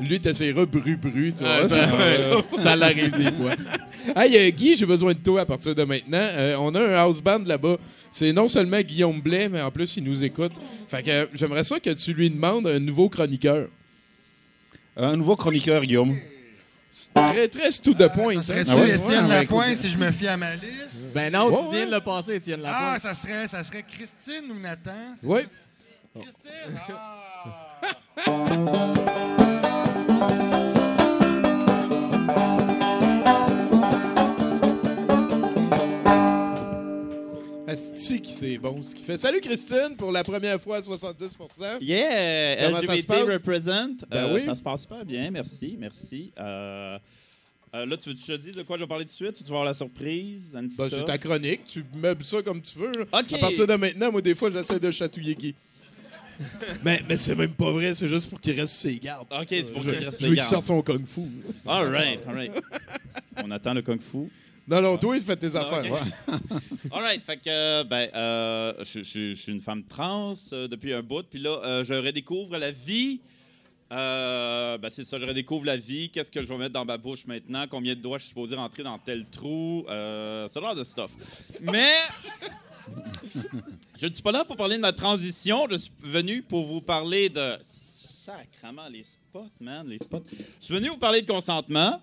[0.00, 1.58] Lui, t'essaieras bru-bru, tu vois.
[1.62, 3.52] Ah, ça, ouais, ça l'arrive des fois.
[4.16, 6.18] Hey, euh, Guy, j'ai besoin de toi à partir de maintenant.
[6.20, 7.76] Euh, on a un house band là-bas.
[8.10, 10.52] C'est non seulement Guillaume Blais, mais en plus, il nous écoute.
[10.88, 13.68] Fait que euh, j'aimerais ça que tu lui demandes un nouveau chroniqueur.
[14.96, 16.16] Un nouveau chroniqueur, Guillaume.
[16.90, 18.42] C'est très, très tout de point.
[18.42, 18.94] Ça serait-tu Ah ouais?
[18.96, 21.12] Étienne Ouais, Lapointe si je me fie à ma liste?
[21.14, 21.86] Ben non, Ouais, tu viens ouais.
[21.86, 23.02] de le passer, Étienne Ah, Lapointe.
[23.02, 25.14] ça serait, ça serait Christine ou Nathan?
[25.22, 25.40] Oui.
[25.42, 26.20] ça?
[26.20, 26.80] Christine!
[28.26, 29.36] Ah!
[37.70, 39.16] Asti qui c'est bon ce qu'il fait.
[39.16, 41.36] Salut Christine pour la première fois à 70%
[41.80, 42.64] Yeah!
[42.66, 43.28] Comment ça se LGBT passe?
[43.38, 43.96] represent.
[44.10, 44.44] Ben Euh, oui.
[44.44, 46.32] Ça se passe super bien, merci, merci.
[46.40, 46.98] Euh,
[47.72, 49.14] euh, là, tu veux que je te dise de quoi je vais parler tout de
[49.14, 50.50] suite ou tu vas avoir la surprise?
[50.52, 51.60] Ben, c'est ta chronique.
[51.64, 52.90] Tu meubles ça comme tu veux.
[52.90, 53.20] là.
[53.20, 53.32] OK.
[53.34, 55.54] À partir de maintenant, moi, des fois, j'essaie de chatouiller Guy.
[56.84, 57.94] mais mais c'est même pas vrai.
[57.94, 59.28] C'est juste pour qu'il reste ses gardes.
[59.30, 61.20] OK, c'est pour Je, que tu restes je veux qu'il sorte son kung-fu.
[61.66, 62.52] All right, all right.
[63.44, 64.28] On attend le kung fu.
[64.70, 65.84] Non, non, toi, il fait tes affaires.
[65.84, 65.90] ok.
[65.92, 66.48] ouais.
[66.92, 70.92] All right, fait que, ben, euh, je, je- je suis une femme trans euh, depuis
[70.94, 73.20] un bout, puis là, euh, je redécouvre la vie.
[73.90, 76.08] Ben, c'est ça, je redécouvre la vie.
[76.10, 77.66] Qu'est-ce que je vais mettre dans ma bouche maintenant?
[77.68, 79.84] Combien de doigts je suis supposé rentrer dans tel trou?
[79.88, 81.10] Ce genre de stuff.
[81.60, 81.92] Mais
[83.98, 85.66] je ne suis pas là pour parler de ma transition.
[85.68, 87.56] Je suis venu pour vous parler de.
[87.62, 90.22] Sacrement, les spots, man, les spots.
[90.60, 92.00] Je suis venu vous parler de consentement.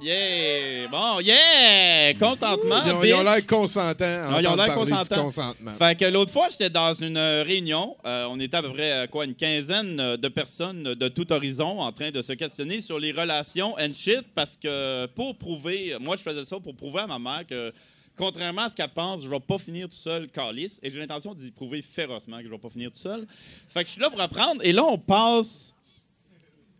[0.00, 0.86] Yeah!
[0.88, 2.14] Bon, yeah!
[2.14, 2.82] Consentement.
[2.86, 3.08] Ils ont, bitch.
[3.08, 4.30] ils ont l'air consentants.
[4.30, 5.24] Non, ils ont l'air consentants.
[5.24, 5.72] consentement.
[5.72, 7.96] Fait que l'autre fois, j'étais dans une réunion.
[8.04, 11.32] Euh, on était à peu près, euh, quoi, une quinzaine euh, de personnes de tout
[11.32, 15.96] horizon en train de se questionner sur les relations and shit parce que pour prouver,
[16.00, 17.72] moi, je faisais ça pour prouver à ma mère que,
[18.16, 21.34] contrairement à ce qu'elle pense, je vais pas finir tout seul calice et j'ai l'intention
[21.34, 23.26] d'y prouver férocement que je vais pas finir tout seul.
[23.68, 25.74] Fait que je suis là pour apprendre et là, on passe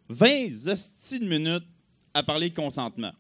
[0.09, 1.67] 20 hosties de minutes
[2.19, 3.13] à parler de consentement.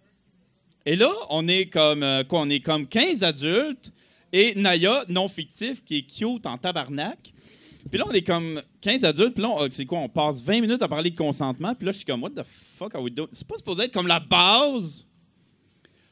[0.84, 2.40] Et là, on est comme euh, quoi?
[2.40, 3.92] On est comme 15 adultes
[4.32, 7.32] et Naya, non fictif, qui est cute en tabarnak.
[7.90, 10.00] Puis là, on est comme 15 adultes, puis là, c'est quoi?
[10.00, 12.44] On passe 20 minutes à parler de consentement, puis là, je suis comme, what the
[12.44, 13.28] fuck are we doing?
[13.32, 15.06] C'est pas supposé être comme la base.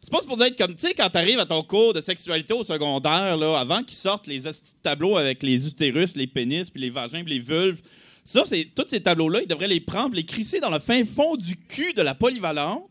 [0.00, 2.62] C'est pas supposé être comme, tu sais, quand t'arrives à ton cours de sexualité au
[2.62, 4.42] secondaire, là, avant qu'ils sortent les
[4.82, 7.82] tableaux avec les utérus, les pénis, puis les vagins, puis les vulves,
[8.26, 11.36] ça, c'est tous ces tableaux-là, ils devraient les prendre, les crisser dans le fin fond
[11.36, 12.90] du cul de la polyvalente.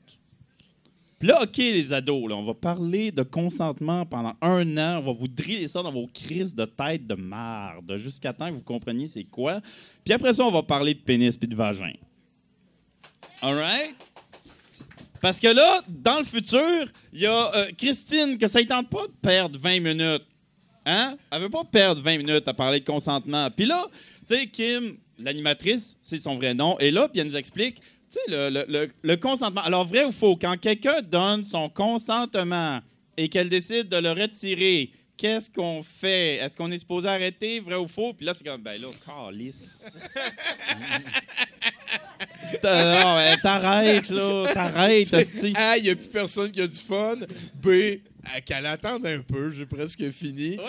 [1.20, 5.00] Puis là, OK, les ados, là, on va parler de consentement pendant un an.
[5.00, 8.56] On va vous driller ça dans vos crises de tête de marde jusqu'à temps que
[8.56, 9.60] vous compreniez c'est quoi.
[10.06, 11.94] Puis après ça, on va parler de pénis puis de vagin.
[13.42, 13.94] All right?
[15.20, 18.90] Parce que là, dans le futur, il y a euh, Christine, que ça ne tente
[18.90, 20.26] pas de perdre 20 minutes.
[20.86, 21.18] Hein?
[21.30, 23.50] Elle veut pas perdre 20 minutes à parler de consentement.
[23.52, 23.86] Puis là,
[24.28, 27.84] tu sais, Kim, l'animatrice, c'est son vrai nom, est là, puis elle nous explique, tu
[28.10, 29.62] sais, le, le- le- le consentement.
[29.62, 32.80] Alors, vrai ou faux, quand quelqu'un donne son consentement
[33.18, 36.36] et qu'elle décide de le retirer, qu'est-ce qu'on fait?
[36.36, 38.14] Est-ce qu'on est supposé arrêter, vrai ou faux?
[38.14, 39.86] Puis là, c'est comme, ben là, calice.
[42.64, 44.46] Non, T'arrêtes, là.
[44.54, 45.54] T'arrêtes, hostie.
[45.56, 47.16] A, il n'y a plus personne qui a du fun.
[47.62, 48.00] B,
[48.46, 49.52] qu'elle attende un peu.
[49.52, 50.58] J'ai presque fini.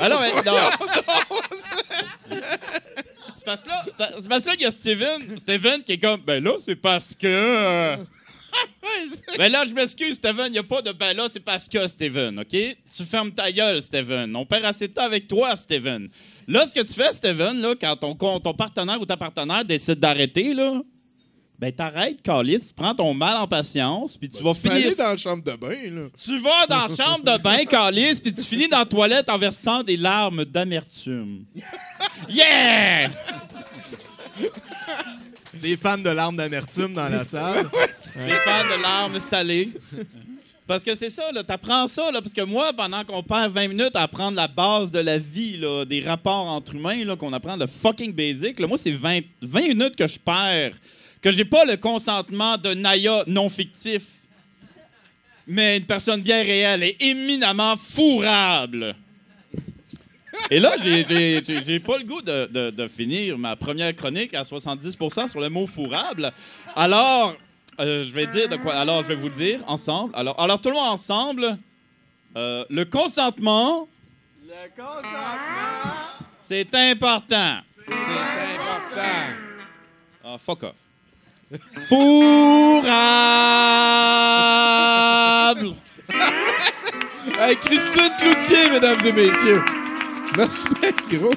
[0.00, 0.56] Ah non, mais non.
[3.34, 3.84] C'est parce que là,
[4.18, 5.38] c'est parce que là, il y a Steven.
[5.38, 7.96] Steven qui est comme, ben là, c'est parce que.
[9.38, 11.86] ben là, je m'excuse, Steven, il n'y a pas de ben là, c'est parce que,
[11.86, 12.48] Steven, OK?
[12.48, 14.34] Tu fermes ta gueule, Steven.
[14.36, 16.08] On perd assez de temps avec toi, Steven.
[16.48, 20.00] Là, ce que tu fais, Steven, là, quand ton, ton partenaire ou ta partenaire décide
[20.00, 20.82] d'arrêter, là,
[21.60, 24.86] ben t'arrêtes, Calis, tu prends ton mal en patience, puis tu vas Tu peux finir.
[24.86, 26.08] aller dans la chambre de bain, là.
[26.18, 29.36] Tu vas dans la chambre de bain, Calis, puis tu finis dans la toilette en
[29.36, 31.44] versant des larmes d'amertume.
[32.30, 33.10] Yeah!
[35.54, 37.68] Des fans de larmes d'amertume dans la salle.
[38.16, 39.68] Des fans de larmes salées.
[40.66, 43.68] Parce que c'est ça, là, t'apprends ça, là, parce que moi, pendant qu'on perd 20
[43.68, 47.32] minutes à apprendre la base de la vie, là, des rapports entre humains, là, qu'on
[47.32, 50.72] apprend le fucking basic, là, moi, c'est 20, 20 minutes que je perds,
[51.20, 54.02] que j'ai pas le consentement de Naya non fictif,
[55.46, 58.94] mais une personne bien réelle et éminemment fourrable.
[60.50, 65.28] Et là, j'ai- pas le goût de, de- de finir ma première chronique à 70%
[65.28, 66.32] sur le mot fourrable.
[66.74, 67.34] Alors,
[67.78, 68.74] euh, je vais dire de quoi.
[68.74, 70.14] Alors, je vais vous le dire ensemble.
[70.16, 71.58] Alors, alors tout le monde ensemble.
[72.36, 73.88] Euh, le consentement.
[74.46, 75.92] Le consentement.
[76.40, 77.58] C'est important.
[77.88, 79.26] C'est important.
[80.24, 80.74] Ah, fuck off.
[81.88, 82.94] Fourrable.
[87.38, 89.62] Hey, Christine Cloutier, mesdames et messieurs.
[90.36, 90.68] Merci
[91.10, 91.34] gros.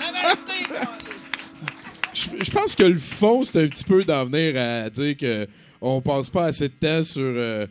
[2.13, 5.47] Je, je pense que le fond, c'est un petit peu d'en venir à dire que
[5.81, 7.65] on passe pas assez de temps sur, euh,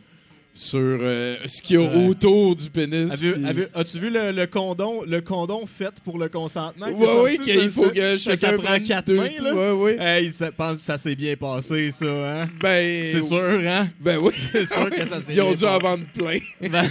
[0.55, 3.09] sur euh, ce qu'il y a autour du pénis.
[3.19, 3.33] Puis-
[3.75, 6.87] As-tu vu le, le condom, le condom fait pour le consentement?
[6.89, 7.91] sorti, oui, qu'il ça, faut ça?
[7.91, 9.55] que ça chacun prend prenne quatre deux mains, là?
[9.55, 9.97] ouais, ouais.
[9.99, 12.05] Hey, ça, pense que ça s'est bien passé, ça,
[12.43, 12.49] hein?
[12.61, 13.89] Ben, C'est sûr, hein?
[13.99, 14.33] Ben oui.
[14.53, 16.39] C'est sûr que ça s'est Ils ont bien dû en vendre plein.
[16.61, 16.85] Ben,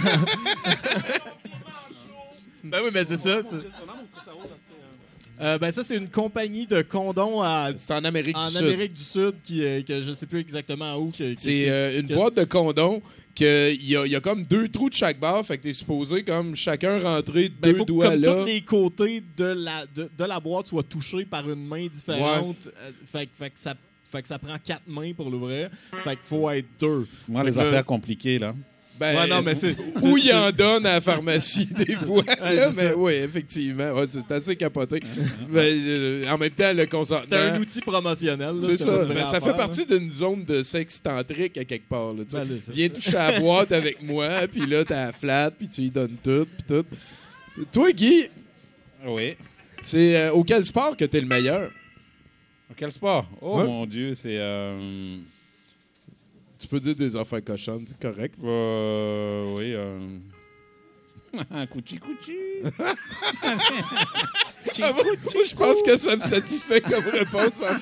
[2.64, 3.42] ben oui, mais c'est ça.
[5.40, 8.64] Euh, ben ça, c'est une compagnie de condoms à, C'est en Amérique en du Sud.
[8.66, 11.10] Amérique du Sud qui, euh, que je sais plus exactement où.
[11.10, 13.02] que- que- C'est que- euh, une que- boîte de condoms
[13.34, 15.62] que il y a, il y a comme deux trous de chaque barre, fait que
[15.64, 18.34] t'es supposé comme chacun rentrer Ben, il deux faut que doigts comme là.
[18.34, 22.56] tous les côtés de la, de, de la boîte soient touchés par une main différente.
[22.66, 23.74] Euh, fait, que- fait que ça,
[24.10, 25.70] fait que ça prend quatre mains pour l'ouvrir.
[26.04, 27.06] Fait qu'il faut être deux.
[27.28, 28.54] Moi, Fait les que affaires compliquées, là.
[29.00, 32.22] Ben, Ouais, non, mais c'est- Où c'est- il en donne à la pharmacie des fois.
[32.40, 33.90] Ouais, là, mais oui, effectivement.
[33.92, 35.00] Ouais, c'est assez capoté.
[35.50, 37.26] Mais, euh, en même temps, le consentement.
[37.36, 38.54] C'est un outil promotionnel.
[38.54, 38.90] là, C'est ça.
[39.04, 42.12] vraie Ben, ça fait partie d'une zone de sexe tantrique à quelque part.
[42.12, 42.36] Là, tu sais.
[42.44, 42.94] Ben, là, Viens ça.
[42.94, 46.16] toucher à la boîte avec moi, puis là, t'as la flat, puis tu lui donnes
[46.22, 46.84] tout, puis tout.
[47.72, 48.28] Toi, Guy,
[49.06, 49.34] Oui.
[49.80, 51.70] c'est euh, auquel sport que t'es le meilleur?
[52.76, 53.28] Quel sport?
[53.40, 53.64] Oh Ouais.
[53.64, 54.36] mon Dieu, c'est.
[54.38, 55.16] euh,
[56.62, 58.34] Tu peux dire des affaires cochonnes, c'est correct.
[58.44, 59.72] euh, oui.
[59.74, 59.98] euh,
[61.66, 62.36] Couchi couchi.
[64.80, 67.74] Ah, moi, moi, je pense que ça me satisfait comme réponse en.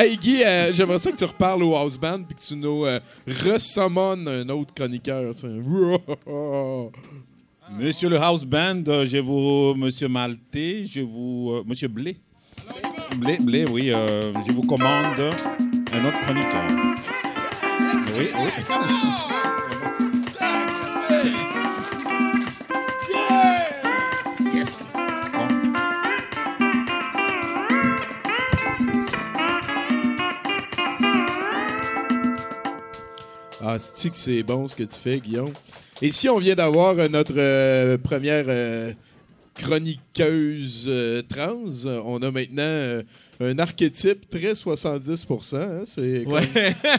[0.00, 2.84] Hey Guy, euh, j'aimerais ça que tu reparles au house band puis que tu nous
[2.84, 5.34] euh, un autre chroniqueur.
[5.34, 5.48] tu sais.
[7.78, 12.18] Monsieur le house band, euh, je vous, Monsieur Maltais, je vous, euh, Monsieur Blé.
[13.16, 15.18] Blé, Blé, oui, euh, je vous commande
[15.92, 16.89] un autre chroniqueur.
[17.92, 18.50] Oui, oui.
[24.54, 24.88] Yes.
[33.60, 35.52] Ah, c'est que c'est bon ce que tu fais, Guillaume?
[36.02, 38.92] Et si on vient d'avoir euh, notre euh, première euh,
[39.60, 43.02] chroniqueuse euh, trans, on a maintenant euh,
[43.40, 46.48] un archétype très 70 hein, C'est comme, Ouais.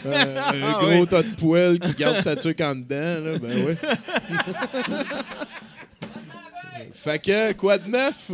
[0.06, 1.06] euh, un Ah, gros oui.
[1.08, 3.20] tas de poêle qui garde sa tuque en dedans.
[3.24, 3.76] Là, ben ouais.
[6.92, 8.30] fait que, quoi de neuf?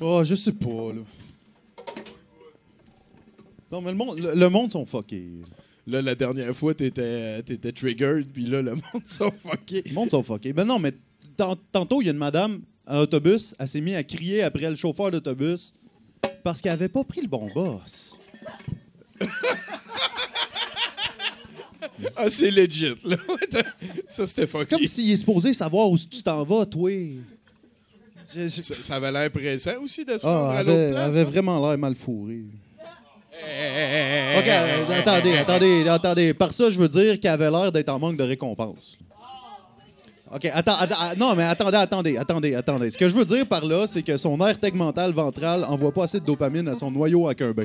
[0.00, 1.00] Oh, je sais pas, là.
[3.70, 5.28] Non, mais le monde, le, le monde sont fuckés.
[5.86, 9.82] Là, la dernière fois, t'étais étais triggered, puis là, le monde sont fuckés.
[9.86, 10.52] Le monde sont fuckés.
[10.52, 10.92] Ben non, mais
[11.38, 14.68] tant- tantôt, il y a une madame à l'autobus, elle s'est mise à crier après
[14.68, 15.72] le chauffeur d'autobus
[16.44, 18.18] parce qu'elle avait pas pris le bon boss.
[22.16, 23.16] Ah, c'est legit, là.
[24.08, 24.64] ça, c'était fucké.
[24.64, 26.90] C'est comme s'il est supposé savoir où tu t'en vas, toi.
[28.26, 28.48] Ça,
[28.82, 31.06] ça avait l'air pressant aussi de se Ah, à l'autre avait, place.
[31.06, 32.42] avait vraiment l'air mal fourré.
[33.40, 36.34] Hey, OK, attendez, attendez, attendez.
[36.34, 38.98] Par ça, je veux dire qu'elle avait l'air d'être en manque de récompense.
[40.34, 42.90] OK, attends, attends, ah, non, mais attendez, attendez, attendez, attendez.
[42.90, 46.04] Ce que je veux dire par là, c'est que son aire tegmentale ventrale envoie pas
[46.04, 47.64] assez de dopamine à son noyau bain.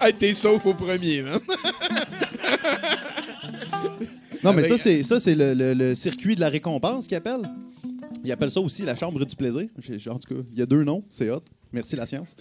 [0.00, 1.38] Hey, t'es sauf au premier, man.
[4.42, 7.42] Non, mais ça, c'est ça, c'est le, le- le circuit de la récompense qu'ils appellent.
[8.24, 9.68] Ils appellent ça aussi la chambre du plaisir.
[10.08, 11.42] En tout cas, il y a deux noms, c'est hot.
[11.72, 12.34] Merci la science.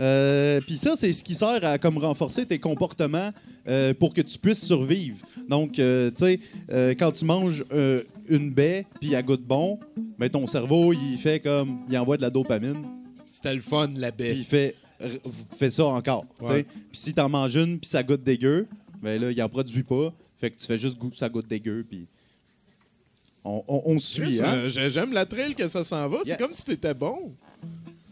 [0.00, 3.30] Euh, Puis ça, c'est ce qui sert à comme renforcer tes comportements
[3.68, 5.24] euh, pour que tu puisses survivre.
[5.48, 6.40] Donc, euh, tu sais,
[6.70, 7.64] euh, quand tu manges
[8.28, 9.78] une baie puis elle goûte bon,
[10.18, 12.84] ben ton cerveau, il fait comme, il envoie de la dopamine.
[13.28, 14.36] C'était le fun, la Puis baie.
[14.36, 14.74] il fait,
[15.56, 16.24] fais ça encore.
[16.38, 18.66] Puis si t'en manges une puis ça goûte dégueu,
[19.02, 20.12] ben là, il en produit pas.
[20.38, 21.84] Fait que tu fais juste goût, ça goûte dégueu.
[21.88, 22.06] Puis
[23.44, 24.40] on, on, on se suit.
[24.42, 24.68] Hein?
[24.68, 26.18] j'ai- J'aime la trail que ça s'en va.
[26.24, 27.34] C'est comme si t'étais bon.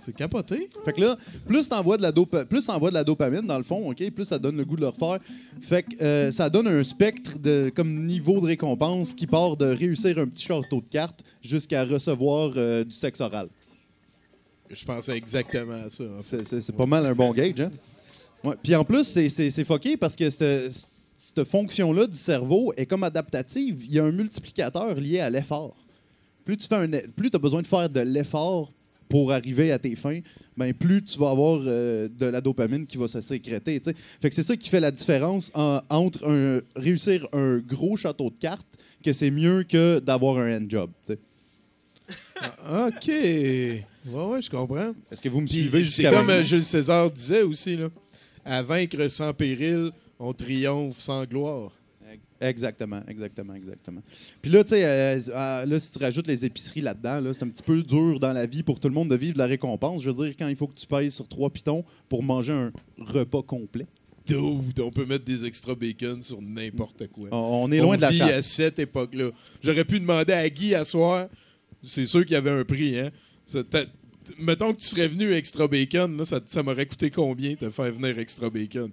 [0.05, 0.69] C'est capoté.
[0.85, 3.63] Fait que là, plus t'envoies de la dopa- plus t'envoies de la dopamine dans le
[3.63, 5.19] fond, ok, plus ça donne le goût de le refaire.
[5.61, 9.67] Fait que euh, ça donne un spectre de comme niveau de récompense qui part de
[9.67, 13.49] réussir un petit château de cartes jusqu'à recevoir euh, du sexe oral.
[14.71, 16.05] Je pensais exactement à ça.
[16.19, 16.45] en fait.
[16.45, 17.71] C'est- pas mal un bon gauge, hein?
[18.45, 18.55] Ouais.
[18.63, 22.87] Puis en plus, c'est- c'est c'est fucké parce que cette, cette fonction-là du cerveau est
[22.87, 23.85] comme adaptative.
[23.85, 25.77] Il y a un multiplicateur lié à l'effort.
[26.45, 28.73] Plus tu fais un, e- plus as besoin de faire de l'effort
[29.13, 30.21] pour arriver à tes fins,
[30.57, 33.79] ben plus tu vas avoir euh, de la dopamine qui va se sécréter.
[33.79, 33.97] tu sais.
[34.23, 38.31] Fait que c'est ça qui fait la différence en- entre un- réussir un gros château
[38.31, 38.67] de cartes,
[39.05, 40.91] que c'est mieux que d'avoir un end job.
[42.65, 43.09] Ah, OK.
[43.09, 44.95] Ouais, ouais, je comprends.
[45.11, 47.89] Est-ce que vous me Puis suivez C'est comme euh, Jules César disait aussi, là.
[48.47, 51.71] À vaincre sans péril, on triomphe sans gloire.
[52.43, 54.03] Exactement, exactement, exactement.
[54.41, 57.45] Puis là, tu sais, euh, euh, là, si tu rajoutes les épiceries là-dedans, là, c'est
[57.45, 59.47] un petit peu dur dans la vie pour tout le monde de vivre de la
[59.47, 60.03] récompense.
[60.03, 62.73] Je veux dire, quand il faut que tu payes sur trois pitons pour manger un
[62.99, 63.87] repas complet.
[64.27, 67.29] Dude, on peut mettre des extra bacon sur n'importe quoi.
[67.33, 68.47] On, on est loin de la vit à chasse.
[68.47, 69.31] cette époque-là.
[69.63, 71.29] J'aurais pu demander à Guy à soir.
[71.85, 73.11] C'est sûr qu'il y avait un prix, hein.
[74.39, 77.93] Mettons que tu serais venu extra bacon, là, ça, ça m'aurait coûté combien de faire
[77.93, 78.91] venir extra bacon?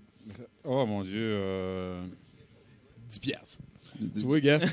[0.64, 1.14] Oh mon Dieu.
[1.16, 2.02] euh,
[3.10, 3.58] 10 piastres.
[4.16, 4.60] Tu vois, gars?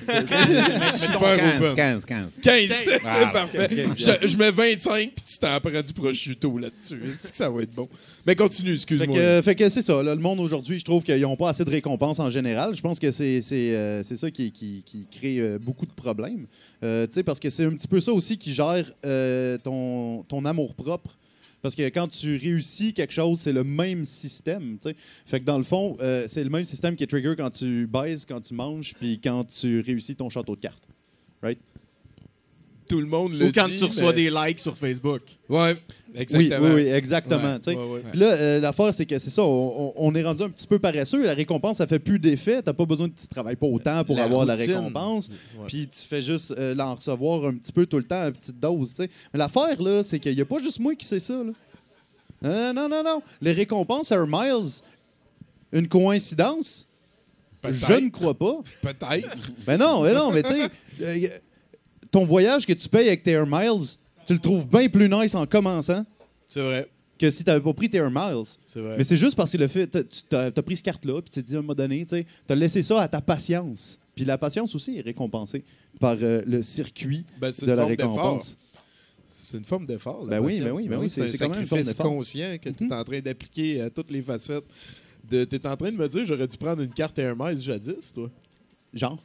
[0.94, 1.74] Super 15, open.
[1.74, 2.40] 15, 15.
[2.42, 3.26] 15, c'est Voilà.
[3.28, 3.68] parfait.
[3.68, 7.00] 15 Je, je mets 25 puis tu t'en prends du prosciutto là-dessus.
[7.04, 7.88] Est-ce que ça va être bon?
[8.26, 9.16] Mais continue, Fait excuse-moi.
[9.16, 10.00] que, fait que c'est ça.
[10.02, 12.74] là, le monde aujourd'hui, je trouve qu'ils n'ont pas assez de récompenses en général.
[12.76, 15.92] Je pense que c'est c'est, euh, c'est ça qui, qui- qui crée euh, beaucoup de
[15.92, 16.46] problèmes.
[16.84, 20.22] Euh, tu sais, parce que c'est un petit peu ça aussi qui gère euh, ton,
[20.28, 21.16] ton amour propre.
[21.66, 24.78] Parce que quand tu réussis quelque chose, c'est le même système.
[24.80, 24.96] tu sais.
[25.24, 27.88] Fait que dans le fond, euh, c'est le même système qui est trigger quand tu
[27.88, 30.88] baises, quand tu manges, puis quand tu réussis ton château de cartes.
[31.42, 31.58] Right?
[32.88, 35.22] Tout le monde le Ou quand dit, tu reçois mais- des likes sur Facebook.
[35.48, 36.66] Ouais, Oui, exactement.
[36.68, 37.52] oui, oui, exactement.
[37.54, 37.76] Ouais, tu sais.
[37.76, 38.02] ouais, ouais.
[38.10, 41.24] Puis là, euh, l'affaire, c'est que c'est ça, on, est rendu un petit peu paresseux.
[41.24, 42.62] La récompense, ça fait plus d'effet.
[42.62, 43.12] T'as pas besoin de.
[43.12, 44.70] Tu travailles pas autant pour La avoir routine.
[44.70, 45.30] la récompense.
[45.66, 48.60] Puis tu fais juste euh, l'en recevoir un petit peu tout le temps, à petite
[48.60, 48.94] dose.
[48.98, 51.34] Mais l'affaire, là, c'est qu'il n'y a pas juste moi qui sais ça.
[51.34, 51.52] Là.
[52.42, 53.22] Non, non, non, non.
[53.40, 54.70] Les récompenses, Air Miles,
[55.72, 56.86] une coïncidence?
[57.68, 58.58] Je ne crois pas.
[58.82, 59.50] Peut-être.
[59.66, 60.68] Ben non, ben non, mais tu sais,
[61.02, 61.28] euh,
[62.10, 63.86] ton voyage que tu payes avec tes Air Miles,
[64.26, 66.04] tu le trouves bien plus nice en commençant
[66.48, 66.88] C'est vrai.
[67.18, 68.44] que si tu n'avais pas pris tes Air Miles.
[68.64, 68.96] C'est vrai.
[68.98, 71.42] Mais c'est juste parce que le fait, tu as, pris ce carte-là, puis tu t'es
[71.42, 73.98] dit à un moment donné, tu as laissé ça à ta patience.
[74.14, 75.62] Puis la patience aussi est récompensée
[76.00, 78.14] par euh, le circuit Ben, de une la forme d'effort.
[78.14, 78.56] récompense.
[79.36, 80.24] C'est une forme d'effort.
[80.24, 83.04] la Ben oui, ben oui, ben oui, c'est un sacrifice conscient que tu es en
[83.04, 84.64] train d'appliquer à toutes les facettes.
[85.30, 88.12] Tu es en train de me dire j'aurais dû prendre une carte Air Miles jadis,
[88.14, 88.30] toi.
[88.94, 89.22] Genre.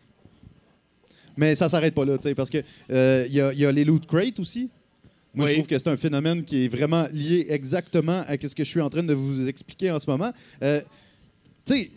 [1.38, 2.60] Mais ça s'arrête pas là, tu sais, parce que
[2.92, 4.70] euh, il y, a, il y a les loot crates aussi.
[5.34, 8.64] Moi, je trouve que c'est un phénomène qui est vraiment lié exactement à ce que
[8.66, 10.32] je suis en train de vous expliquer en ce moment.
[10.62, 10.82] Euh,
[11.66, 11.92] tu sais,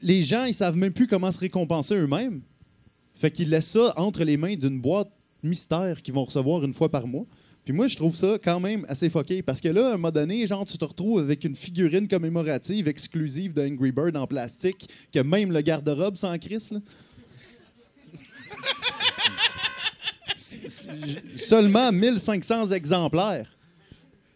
[0.00, 2.40] les gens, ils savent même plus comment se récompenser eux-mêmes.
[3.14, 5.10] Fait qu'ils laissent ça entre les mains d'une boîte
[5.42, 7.26] mystère qu'ils vont recevoir une fois par mois.
[7.64, 9.42] Puis moi, je trouve ça quand même assez fucké.
[9.42, 12.88] Parce que là, à un moment donné, genre, tu te retrouves avec une figurine commémorative
[12.88, 16.78] exclusive de Angry Bird en plastique que même le garde-robe sans Chris, là.
[16.78, 16.82] S- s-
[21.36, 23.46] Seulement 1500 exemplaires.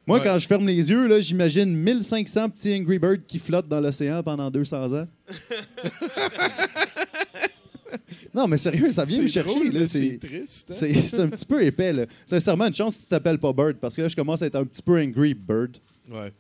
[0.07, 0.25] Moi, Ouais.
[0.25, 4.23] quand je ferme les yeux, là, j'imagine 1500 petits Angry Birds qui flottent dans l'océan
[4.23, 5.09] pendant 200 ans.
[8.35, 9.87] non, mais sérieux, ça vient me chercher.
[9.87, 10.75] c'est triste, hein?
[10.79, 11.93] c'est- c'est un petit peu épais.
[11.93, 12.07] Là.
[12.25, 14.55] Sincèrement, une chance si tu t'appelles pas Bird, parce que là, je commence à être
[14.57, 15.77] un petit peu Angry Bird.
[16.09, 16.33] Ouais.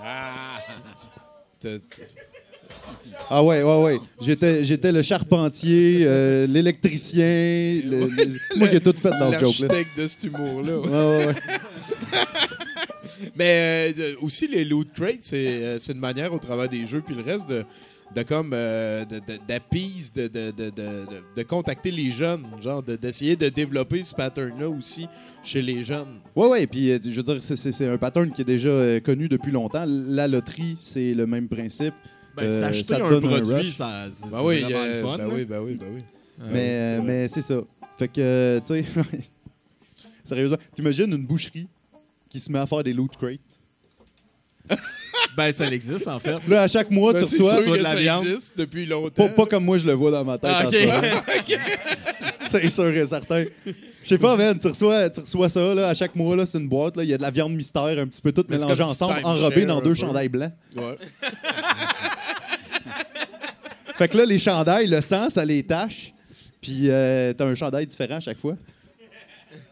[0.00, 0.58] Ah.
[3.30, 3.98] Ah ouais, ouais, ouais.
[4.20, 9.38] J'étais, j'étais le charpentier, euh, l'électricien, le, le- moi qui ai tout fait dans le
[9.38, 9.42] joke.
[9.42, 10.78] L'architecte de cet humour-là.
[10.80, 10.88] ouais.
[10.88, 11.34] Ouais, ouais.
[13.36, 17.02] Mais euh, aussi, les loot crates, c'est euh, c'est une manière au travers des jeux,
[17.04, 17.64] puis le reste de,
[18.14, 19.04] de comme euh,
[19.48, 21.06] d'appease, de, de, de, de, de-
[21.36, 25.06] de contacter les jeunes, genre de- d'essayer de, développer ce pattern-là aussi
[25.42, 26.20] chez les jeunes.
[26.36, 28.68] Ouais, ouais, puis euh, je veux dire, c'est, c'est- c'est un pattern qui est déjà
[28.68, 29.84] euh, connu depuis longtemps.
[29.86, 31.94] La loterie, c'est le même principe.
[32.36, 33.70] Ben, Euh, s'acheter un produit, rush.
[33.72, 35.16] ça, c'est Ben oui, vraiment euh, le fun.
[35.18, 35.34] ben là.
[35.34, 36.02] oui, ben oui, ben oui.
[36.52, 37.56] mais, euh, mais c'est ça.
[37.98, 38.84] Fait que, euh, tu sais,
[40.24, 41.68] sérieusement, t'imagines une boucherie
[42.28, 43.38] qui se met à faire des loot crates?
[45.36, 46.36] Ben, ça existe, en fait.
[46.46, 48.24] Là, à chaque mois, Ben, tu reçois sûr soit que de la ça viande.
[48.26, 49.26] existe depuis longtemps.
[49.26, 50.50] Pas, pas comme moi, je le vois dans ma tête.
[50.54, 50.74] Ah, en ok.
[50.74, 51.22] ce moment.
[52.46, 53.44] C'est sûr et certain.
[53.66, 53.72] Je
[54.08, 56.68] sais pas, man, tu reçois, tu reçois ça, là, à chaque mois, là, c'est une
[56.68, 58.64] boîte, là, il y a de la viande mystère, un petit peu toute Mais c'est
[58.64, 59.94] mélangée ensemble, enrobée dans deux peu.
[59.96, 60.52] chandails blancs.
[60.76, 60.98] Ouais.
[63.96, 66.12] Fait que là, les chandails, le sang, ça les tâche.
[66.60, 68.54] Puis euh, t'as un chandail différent à chaque fois.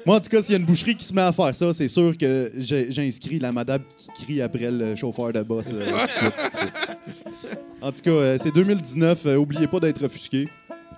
[0.05, 1.73] Moi, en tout cas, s'il y a une boucherie qui se met à faire ça,
[1.73, 3.83] c'est sûr que j'ai- j'inscris la madame
[4.16, 5.70] qui crie après le chauffeur de boss.
[5.73, 7.59] euh, tout de suite, tout de suite.
[7.81, 9.27] En tout cas, euh, c'est 2019.
[9.27, 10.49] euh, oubliez pas d'être offusqué.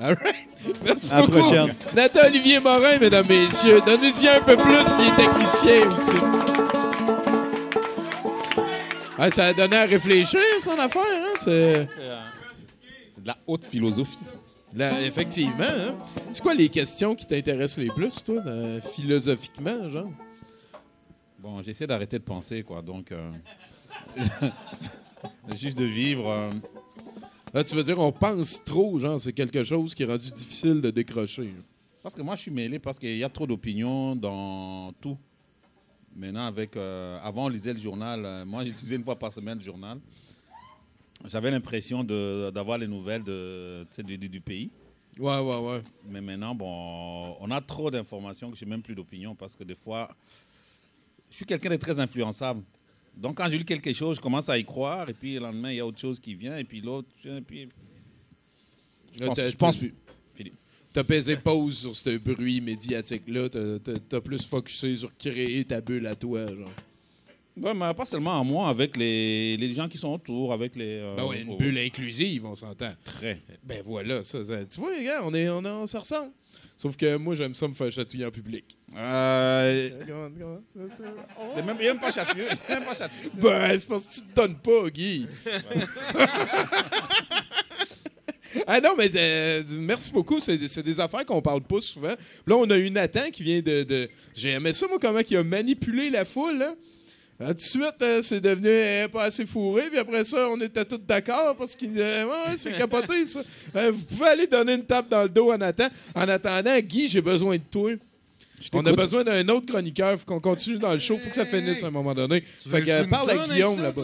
[0.00, 0.34] All right.
[0.84, 1.38] Merci À la beaucoup.
[1.38, 1.72] prochaine.
[1.94, 3.80] Nathan Olivier Morin, mesdames, messieurs.
[3.86, 6.16] Donnez-y un peu plus, il est technicien aussi.
[9.16, 11.02] Ah, ça a donné à réfléchir, son affaire.
[11.02, 11.34] Hein?
[11.44, 11.88] C'est...
[13.24, 14.18] De la haute philosophie.
[14.74, 15.54] Là, effectivement.
[15.60, 15.94] Hein?
[16.30, 20.10] C'est quoi les questions qui t'intéressent les plus, toi, dans- philosophiquement, genre?
[21.38, 22.82] Bon, j'essaie d'arrêter de penser, quoi.
[22.82, 23.30] Donc, euh,
[25.56, 26.28] juste de vivre.
[26.28, 26.50] euh,
[27.52, 30.80] Là, tu veux dire, on pense trop, genre, c'est quelque chose qui est rendu difficile
[30.80, 31.54] de décrocher.
[32.02, 35.16] Parce que moi, je suis mêlé parce qu'il y a trop d'opinions dans tout.
[36.16, 38.44] Maintenant, avec, euh, avant, on lisait le journal.
[38.44, 39.98] Moi, j'utilisais une fois par semaine le journal.
[41.26, 44.70] J'avais l'impression d'avoir les nouvelles de, du, du- du pays.
[45.18, 45.82] Ouais, ouais, ouais.
[46.08, 49.64] Mais maintenant, bon, on a trop d'informations que je n'ai même plus d'opinion parce que
[49.64, 50.14] des fois,
[51.30, 52.62] je suis quelqu'un de très influençable.
[53.16, 55.70] Donc, quand je lis quelque chose, je commence à y croire et puis le lendemain,
[55.70, 57.68] il y a autre chose qui vient et puis l'autre, et puis...
[59.12, 59.94] Je pense, je pense plus.
[60.34, 60.54] Philippe.
[60.92, 63.48] T'as pesé pause sur ce bruit médiatique-là.
[63.48, 66.70] T'as, t'as plus focusé sur créer ta bulle à toi, genre.
[67.56, 70.98] Ouais, mais pas seulement à moi, avec les, les gens qui sont autour, avec les...
[71.00, 72.92] euh, Ben oui, une bulle inclusive, on s'entend.
[73.04, 73.40] Très.
[73.62, 76.32] Ben voilà, ça, ça- tu vois, les gars, on, est, on, a- on se ressemble.
[76.76, 78.76] Sauf que moi, j'aime ça me faire chatouiller en public.
[78.96, 79.90] Euh,
[80.76, 82.48] il même, pas est même pas châtieux.
[83.40, 85.28] Ben, c'est parce que tu te donnes pas, Guy.
[88.66, 90.40] ah non, mais euh, merci beaucoup.
[90.40, 92.14] C'est des- affaires qu'on parle pas souvent.
[92.46, 93.84] Là, on a eu Nathan qui vient de.
[93.84, 96.58] de- J'ai aimé ça, moi, comment il a manipulé la foule.
[96.58, 96.74] Là.
[97.40, 99.88] Ah, tout de suite, euh, c'est devenu euh, pas assez fourré.
[99.90, 103.40] Puis après ça, on était tous d'accord parce qu'il euh, ouais, c'est capoté, ça.
[103.76, 105.88] Euh, vous pouvez aller donner une tape dans le dos à Nathan.
[106.14, 107.90] En attendant, Guy, j'ai besoin de toi.
[108.72, 110.18] On a besoin d'un autre chroniqueur.
[110.18, 111.18] Faut qu'on continue dans le show.
[111.18, 112.44] Faut que ça finisse à un moment donné.
[112.62, 114.02] Tu Fait que parle à Guillaume là-bas.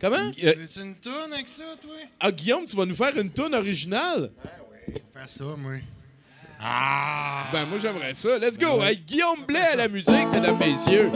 [0.00, 0.30] Comment?
[0.30, 1.94] Veux-tu une toune avec ça, toi?
[2.18, 4.30] Ah, Guillaume, tu vas nous faire une toune originale?
[5.12, 5.74] Fais ça, moi.
[7.52, 8.38] Ben, moi, j'aimerais ça.
[8.38, 8.82] Let's go!
[8.82, 11.10] Hey, Guillaume Blais à la musique, mesdames, messieurs.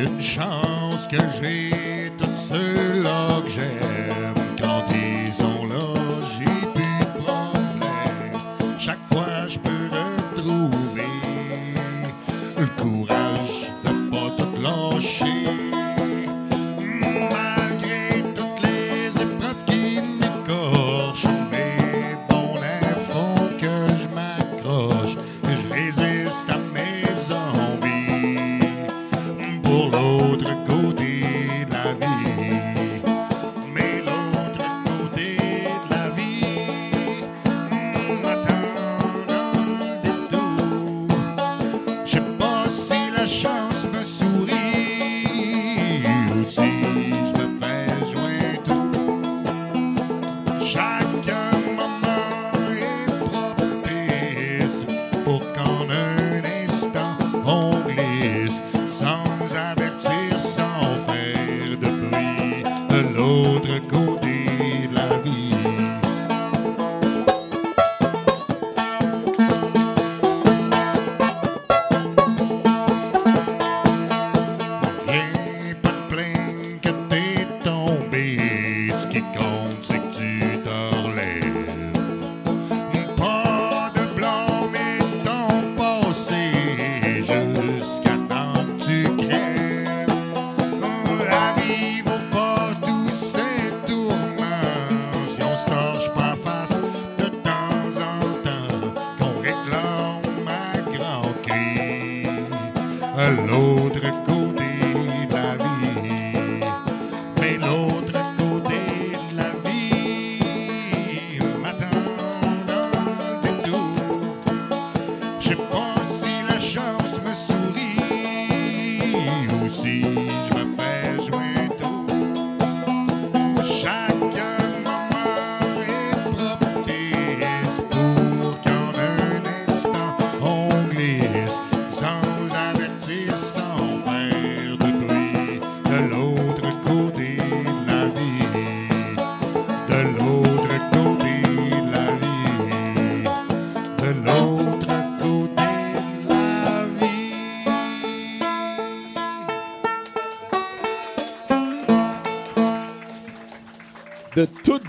[0.00, 4.37] Une chance que j'ai tous ceux-là que j'aime.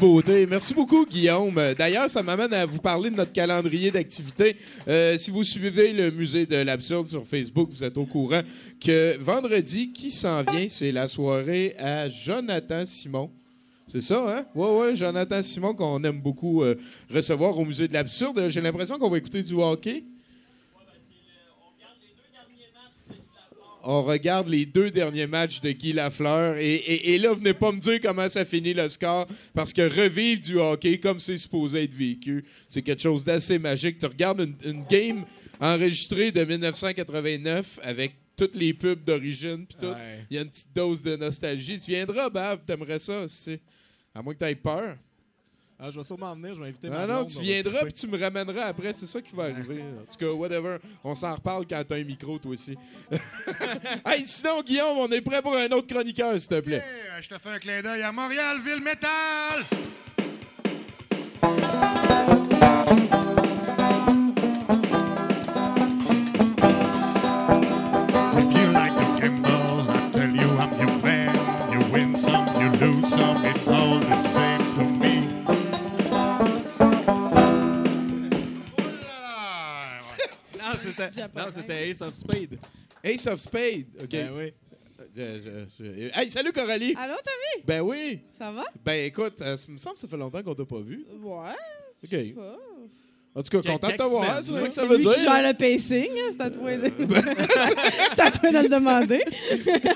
[0.02, 1.60] Merci beaucoup, Guillaume.
[1.78, 4.56] D'ailleurs, ça m'amène à vous parler de notre calendrier d'activités.
[4.88, 8.40] Euh, si vous suivez le musée de l'absurde sur Facebook, vous êtes au courant
[8.80, 13.30] que vendredi, qui s'en vient, c'est la soirée à Jonathan Simon.
[13.88, 14.46] C'est ça, hein?
[14.56, 16.76] Ouais, ouais, Jonathan Simon, qu'on aime beaucoup euh,
[17.14, 18.50] recevoir au musée de l'absurde.
[18.50, 20.06] J'ai l'impression qu'on va écouter du hockey.
[23.84, 26.58] On regarde les deux derniers matchs de Guy Lafleur.
[26.58, 29.82] Et, et- et là, venez pas me dire comment ça finit le score, parce que
[29.82, 33.98] revivre du hockey comme c'est supposé être vécu, c'est quelque chose d'assez magique.
[33.98, 35.24] Tu regardes une, une game
[35.62, 39.88] enregistrée de 1989 avec toutes les pubs d'origine, puis tout.
[39.88, 40.26] Ouais.
[40.30, 41.80] Il y a une petite dose de nostalgie.
[41.80, 43.60] Tu viendras, Bab, t'aimerais ça, c'est
[44.16, 44.96] à moins que tu aies peur.
[45.82, 47.46] Ah, je vais sûrement venir, je vais inviter ma Ah non, blonde, tu on va
[47.46, 49.82] viendras puis tu me ramèneras après, c'est ça qui va arriver.
[49.82, 50.78] En tout cas, whatever.
[51.06, 52.78] On s'en reparle quand t'as un micro, toi aussi.
[54.06, 56.84] hey, sinon, Guillaume, on est prêt pour un autre chroniqueur, s'il te plaît.
[56.86, 59.64] Eh, je te fais un clin d'œil à Montréal, ville métal!
[81.12, 82.60] C'était non, c'était Ace of Spade.
[83.04, 83.86] Ace of Spade.
[84.02, 84.10] OK.
[84.10, 84.54] Ben oui.
[85.16, 86.94] Je- je- je- Hey, salut Coralie.
[86.98, 87.64] Allô, Tommy?
[87.66, 88.20] Ben oui.
[88.38, 88.66] Ça va?
[88.84, 91.06] Ben écoute, ça me semble que ça fait longtemps qu'on t'a pas vu.
[91.22, 91.56] Ouais.
[92.04, 92.36] OK.
[92.36, 92.58] Pas.
[93.36, 95.12] En tout cas, content de quelques te voir, semaines, c'est ça que ça veut dire.
[95.12, 96.92] gère le pacing, hein, c'est à toi de...
[98.16, 99.24] c'est à toi de le demander.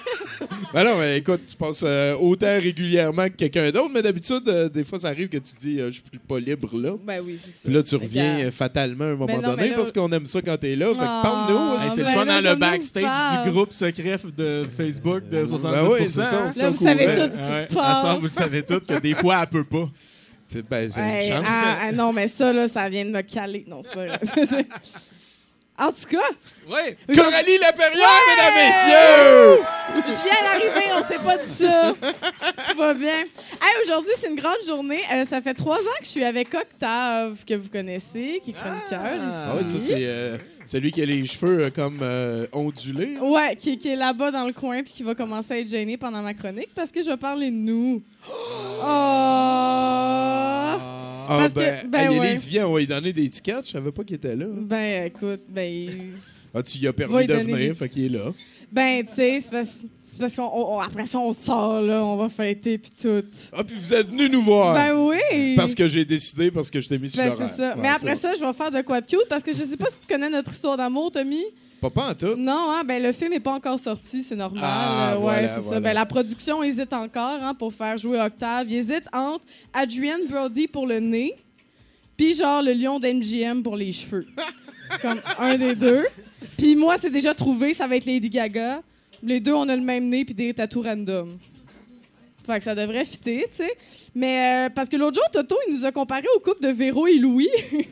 [0.73, 4.67] Ben non, mais écoute, tu passes euh, autant régulièrement que quelqu'un d'autre, mais d'habitude, euh,
[4.69, 6.93] des fois, ça arrive que tu dis euh, je suis pas libre là.
[7.05, 7.59] Ben oui, c'est ça.
[7.65, 9.91] Puis là, tu reviens euh, fatalement à un moment Ben non, donné mais là- parce
[9.91, 10.87] qu'on aime ça quand t'es là.
[10.87, 11.19] Fait que Ah.
[11.23, 11.73] parle-nous.
[11.79, 11.95] Hey, aussi.
[11.97, 13.43] c'est le ben fun là, dans je le nous backstage parle.
[13.45, 15.61] du groupe secret de Facebook de 70%.
[15.71, 16.51] Ben oui, c'est ça, on hein?
[16.55, 17.45] Là, vous savez tout ce qui Ouais.
[17.45, 18.17] se À ce temps, passe.
[18.17, 19.89] vous le savez tout que des fois, elle peut pas.
[20.45, 21.45] C'est ben, Hey, une chance.
[21.47, 23.63] ah, ah, non, mais ça, là, ça vient de me caler.
[23.67, 24.19] Non, c'est pas vrai.
[25.79, 26.29] en tout cas,
[26.69, 26.95] Oui.
[27.15, 29.63] Coralie Lapierrière, mesdames, messieurs!
[29.95, 31.93] je viens d'arriver, on s'est pas dit ça.
[32.71, 33.19] Tout va bien.
[33.21, 35.01] Hey, Aujourd'hui, c'est une grande journée.
[35.13, 38.53] Euh, ça fait trois ans que je suis avec Octave, que vous connaissez, qui est
[38.53, 39.73] chroniqueur Ah oui, ici.
[39.73, 43.17] ça, c'est euh, celui qui a les cheveux euh, comme euh, ondulés.
[43.19, 45.97] Ouais, qui, qui est là-bas dans le coin puis qui va commencer à être gêné
[45.97, 48.01] pendant ma chronique parce que je vais parler de nous.
[48.81, 50.52] Oh!
[51.27, 52.27] Ah, Parce ben, que- ben hey, ouais.
[52.29, 53.65] Élise, viens, on va lui donner des tickets.
[53.65, 54.45] Je savais pas qu'il était là.
[54.49, 55.63] Ben, écoute, ben...
[55.71, 56.13] il-
[56.53, 58.31] Ah, tu y as permis lui de venir, fait qu'il est là.
[58.73, 60.43] Ben, tu sais, c'est parce, c'est parce qu'on...
[60.51, 63.23] on- on- après ça, on sort, là, on va fêter puis tout.
[63.55, 64.73] Ah, puis vous êtes venu nous voir.
[64.73, 65.55] Ben oui!
[65.55, 67.75] Parce que j'ai décidé, parce que je t'ai mis sur Ben, c'est ça.
[67.75, 69.77] Ouais, Mais après ça, je vais faire de quoi de cute parce que je sais
[69.77, 71.43] pas si tu connais notre histoire d'amour, Tommy.
[71.81, 72.35] Pas pas en tout.
[72.35, 74.63] Non, hein, ben le film est pas encore sorti, c'est normal.
[74.65, 75.79] Ah, Euh, ouais, voilà, c'est ça.
[75.79, 78.65] Ben, la production hésite encore hein, pour faire jouer Octave.
[78.69, 81.35] Il hésite entre Adrienne Brody pour le nez,
[82.17, 84.25] puis genre le lion d'MGM pour les cheveux.
[85.01, 86.05] Comme un des deux.
[86.57, 88.81] Puis moi, c'est déjà trouvé, ça va être Lady Gaga.
[89.21, 91.37] Les deux, on a le même nez puis des tatous random.
[92.45, 93.73] Fait que ça devrait fitter, tu sais.
[94.13, 97.07] Mais euh, parce que l'autre jour, Toto, il nous a comparé au couple de Véro
[97.07, 97.49] et Louis.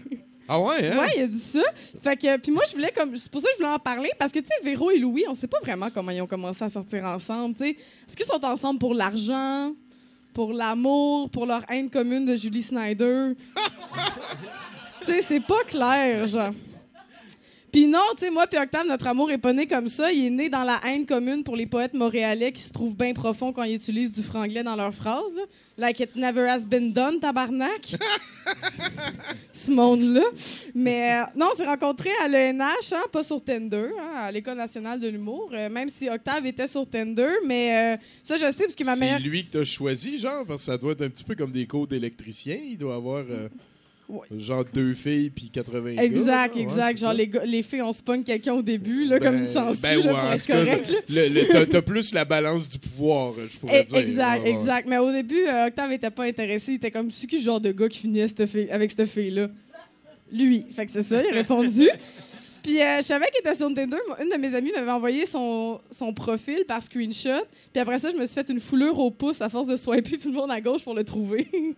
[0.54, 0.98] Ah ouais, hein?
[0.98, 1.62] Ouais, il a dit ça.
[2.04, 3.16] Fait que, puis moi, je voulais comme.
[3.16, 5.24] C'est pour ça que je voulais en parler, parce que, tu sais, Véro et Louis,
[5.30, 7.70] on sait pas vraiment comment ils ont commencé à sortir ensemble, tu sais.
[7.70, 9.74] Est-ce qu'ils sont ensemble pour l'argent,
[10.34, 13.30] pour l'amour, pour leur haine commune de Julie Snyder?
[15.00, 16.52] tu sais, c'est pas clair, genre.
[17.72, 20.12] Puis non, tu sais, moi puis Octave, notre amour est pas né comme ça.
[20.12, 23.14] Il est né dans la haine commune pour les poètes montréalais qui se trouvent bien
[23.14, 25.34] profonds quand ils utilisent du franglais dans leurs phrases.
[25.36, 25.44] Là.
[25.78, 27.96] Like it never has been done, tabarnak.
[29.54, 30.24] Ce monde-là.
[30.76, 34.58] Mais euh, non, on s'est rencontrés à l'ENH, hein, pas sur Tinder, hein, à l'École
[34.58, 35.50] nationale de l'humour.
[35.54, 38.96] Euh, même si Octave était sur Tinder, mais euh, ça, je sais, parce que ma
[38.96, 39.20] C'est meilleure...
[39.22, 41.66] lui que t'as choisi, genre, parce que ça doit être un petit peu comme des
[41.66, 42.58] cours d'électricien.
[42.70, 43.24] Il doit avoir
[44.38, 46.04] genre deux filles puis 80 gars.
[46.04, 46.98] Exact, Ouais, exact.
[47.00, 50.06] Genre, les, les filles, on pogne quelqu'un au début, là, comme une censure, ben là,
[50.06, 50.94] ouais, pour en être tout cas, correct.
[51.10, 51.66] là.
[51.66, 53.98] t'as- plus la balance du pouvoir, je pourrais Eh, dire.
[53.98, 54.88] Exact, exact.
[54.88, 56.72] Mais au début, euh, Octave était pas intéressé.
[56.74, 59.10] Il était comme, c'est qui le genre de gars qui finit cette fille- avec cette
[59.10, 59.50] fille-là?
[60.32, 60.66] Lui.
[60.74, 61.90] Fait que c'est ça, il a répondu.
[62.64, 63.98] Puis euh, je savais qu'il était sur Tinder.
[64.08, 67.44] Moi, Une de mes amies m'avait envoyé son, son profil par screenshot.
[67.74, 70.18] Puis après ça, je me suis fait une foulure au pouce à force de swiper
[70.20, 71.48] tout le monde à gauche pour le trouver.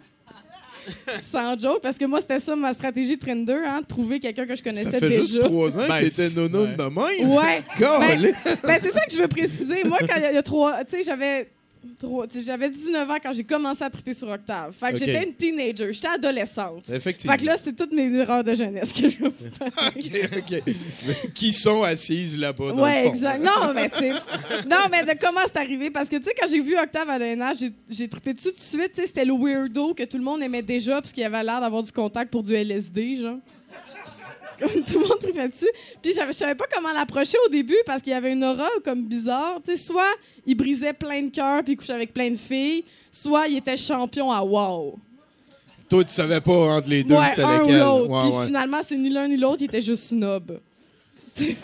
[1.20, 4.46] Sans joke, parce que moi, c'était ça ma stratégie de Tinder, hein, de trouver quelqu'un
[4.46, 5.22] que je connaissais Ça fait déjà.
[5.22, 6.76] juste trois ans Ben, que t'étais nonoune ouais.
[6.78, 7.32] de même.
[7.32, 7.64] Ouais.
[7.80, 9.84] Ben, ben, c'est ça que je veux préciser.
[9.86, 10.84] Moi, quand il y a- il y, a trois.
[10.86, 11.50] Tu sais, j'avais.
[12.46, 14.74] J'avais 19 ans quand j'ai commencé à triper sur Octave.
[14.78, 16.90] Fait que j'étais une teenager, j'étais adolescente.
[16.90, 17.34] Effectivement.
[17.34, 19.28] Fait que là, c'est toutes mes erreurs de jeunesse que je veux.
[19.62, 20.64] OK, OK.
[20.66, 23.14] Mais qui sont assises là-bas, dans Ouais, le fond?
[23.14, 23.44] exact.
[23.44, 24.12] Non, mais tu sais.
[24.12, 25.90] Non, mais de comment c'est arrivé?
[25.92, 27.58] Parce que, tu sais, quand j'ai vu Octave à l'ENH,
[27.90, 28.92] j'ai- trippé tout de suite.
[28.94, 31.62] Tu sais, c'était le weirdo que tout le monde aimait déjà parce qu'il avait l'air
[31.62, 33.38] d'avoir du contact pour du LSD, genre.
[34.64, 35.70] Comme tout le monde trippait dessus.
[36.02, 39.04] Puis je savais pas comment l'approcher au début parce qu'il y avait une aura comme
[39.04, 39.60] bizarre.
[39.66, 40.14] Tu sais, soit
[40.46, 43.78] il brisait plein de cœurs puis il couchait avec plein de filles, soit il était
[43.78, 44.98] champion à wow.
[45.90, 47.80] Toi, tu savais pas entre les deux Ouais, c'était ou lequel?
[47.80, 48.10] l'autre.
[48.10, 48.46] Ouais, Puis ouais.
[48.48, 50.60] finalement, c'est ni l'un ni l'autre, il était juste snob.
[51.36, 51.56] C'est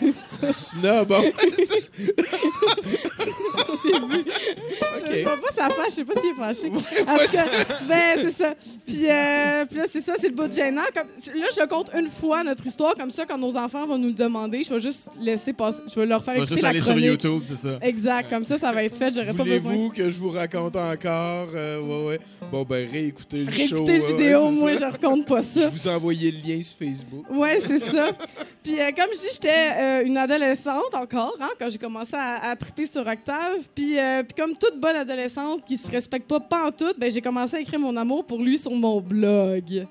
[5.06, 6.68] Je sais pas sa fâche, je sais pas s'il est fâché.
[7.08, 7.44] En tout cas,
[7.88, 8.54] ben, c'est ça.
[8.86, 10.82] Puis, euh, puis là, c'est ça, c'est le bout de gênant.
[10.94, 11.06] Comme,
[11.40, 14.14] là, je compte une fois notre histoire, comme ça, quand nos enfants vont nous le
[14.14, 16.68] demander, je vais juste laisser passer, je vais leur faire Tu vas écouter juste la
[16.70, 17.04] aller sur chronique.
[17.06, 17.78] YouTube, c'est ça.
[17.82, 19.72] Exact, comme ça, ça va être fait, j'aurais pas besoin.
[19.72, 21.48] Voulez-vous que je vous raconte encore?
[21.54, 22.20] Euh, ouais, ouais.
[22.52, 23.58] Bon, ben, réécoutez le show.
[23.58, 24.78] Réécouter le vidéo, ouais, moi, ça.
[24.78, 25.68] je raconte pas Je ça.
[25.68, 27.24] vous ai envoyé le lien sur Facebook.
[27.30, 28.10] Ouais, c'est ça.
[28.62, 32.50] Puis euh, comme je dis, j'étais euh, une adolescente encore, hein, quand j'ai commencé à,
[32.50, 33.60] à triper sur Octave.
[33.74, 37.10] Puis, euh, puis comme toute bonne adolescente qui se respecte pas pas en tout, ben
[37.10, 39.86] j'ai commencé à écrire mon amour pour lui sur mon blog.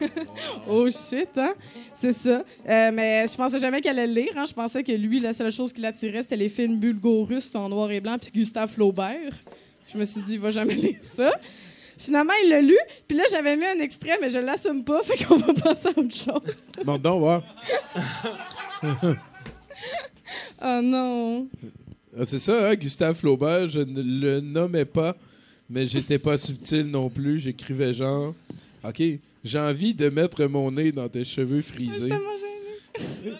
[0.68, 1.54] oh shit, hein?
[1.92, 2.42] C'est ça.
[2.68, 4.32] Euh, mais je pensais jamais qu'elle allait le lire.
[4.36, 4.44] Hein.
[4.46, 7.90] Je pensais que lui, la seule chose qui l'attirait, c'était les films bulgo-russes en noir
[7.90, 9.32] et blanc, puis Gustave Flaubert.
[9.92, 11.30] Je me suis dit, il va jamais lire ça.
[11.98, 12.78] Finalement, il l'a lu.
[13.06, 15.02] Puis là, j'avais mis un extrait, mais je l'assume pas.
[15.02, 16.72] Fait qu'on va passer à autre chose.
[16.84, 17.42] Bon, donc, voir.
[20.62, 21.48] Oh non.
[22.18, 25.16] Ah, c'est ça, hein, Gustave Flaubert, je ne le nommais pas,
[25.68, 27.38] mais j'étais pas subtil non plus.
[27.38, 28.34] J'écrivais genre,
[28.84, 29.02] OK,
[29.44, 32.12] j'ai envie de mettre mon nez dans tes cheveux frisés.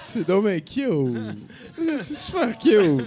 [0.00, 1.16] C'est dommage cute.
[2.00, 3.06] C'est super cute.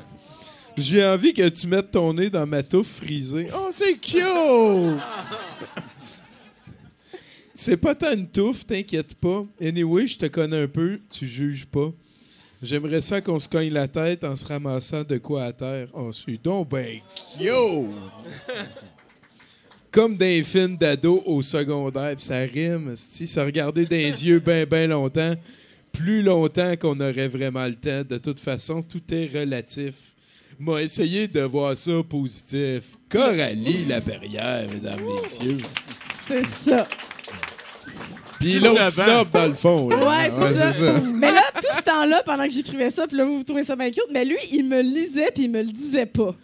[0.78, 3.48] J'ai envie que tu mettes ton nez dans ma touffe frisée.
[3.54, 4.24] Oh, c'est cute!
[7.54, 9.46] C'est pas tant une touffe, t'inquiète pas.
[9.62, 11.94] Anyway, je te connais un peu, tu juges pas.
[12.62, 15.88] J'aimerais ça qu'on se cogne la tête en se ramassant de quoi à terre.
[15.94, 17.00] Oh, c'est donc ben
[17.38, 17.50] cute!
[19.92, 24.40] Comme les films d'ado au secondaire, pis ça rime, si se regarder dans les yeux
[24.40, 25.36] ben ben longtemps,
[25.92, 28.04] plus longtemps qu'on aurait vraiment le temps.
[28.08, 30.16] De toute façon, tout est relatif.
[30.60, 32.98] m'a essayé de voir ça positif.
[33.10, 35.58] Coralie Laperrière, mesdames, messieurs.
[36.28, 36.88] C'est ça.
[38.40, 39.90] Puis l'autre snob, dans le fond.
[39.90, 39.98] là.
[39.98, 40.94] Ouais, c'est ça.
[41.14, 43.76] Mais là, tout ce temps-là, pendant que j'écrivais ça, puis là, vous, vous trouvez ça
[43.76, 46.36] bien cute, mais lui, il me lisait, puis il me le disait pas.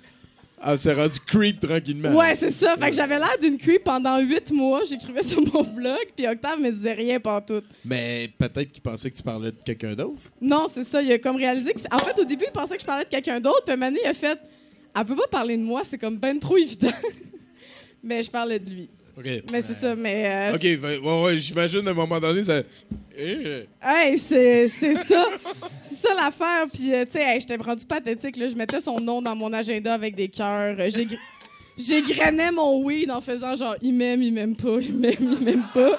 [0.63, 2.15] Ah, c'est rendu creep tranquillement.
[2.15, 2.75] Ouais, c'est ça.
[2.77, 4.81] Fait que j'avais l'air d'une creep pendant huit mois.
[4.87, 7.61] J'écrivais sur mon blog, puis Octave me disait rien tout.
[7.83, 10.19] Mais peut-être qu'il pensait que tu parlais de quelqu'un d'autre.
[10.39, 11.01] Non, c'est ça.
[11.01, 11.79] Il a comme réalisé que.
[11.91, 14.07] En fait, au début, il pensait que je parlais de quelqu'un d'autre, puis Mané, il
[14.07, 14.39] a fait.
[14.95, 16.91] Elle peut pas parler de moi, c'est comme ben trop évident.
[18.03, 18.89] mais je parlais de lui.
[19.51, 20.51] Mais c'est ça, mais.
[20.51, 22.61] euh, OK, ben, ouais, ouais, j'imagine à un moment donné, ça.
[23.17, 25.25] Eh, Hey, c'est c'est ça.
[25.83, 26.65] c'est ça l'affaire.
[26.73, 28.37] Puis, euh, tu sais, hey, j'étais rendu pathétique.
[28.37, 28.47] Là.
[28.47, 30.75] Je mettais son nom dans mon agenda avec des cœurs.
[30.79, 31.07] Euh, j'ai-
[31.77, 35.63] J'égrenais mon weed en faisant genre, il m'aime, il m'aime pas, il m'aime, il m'aime
[35.73, 35.97] pas.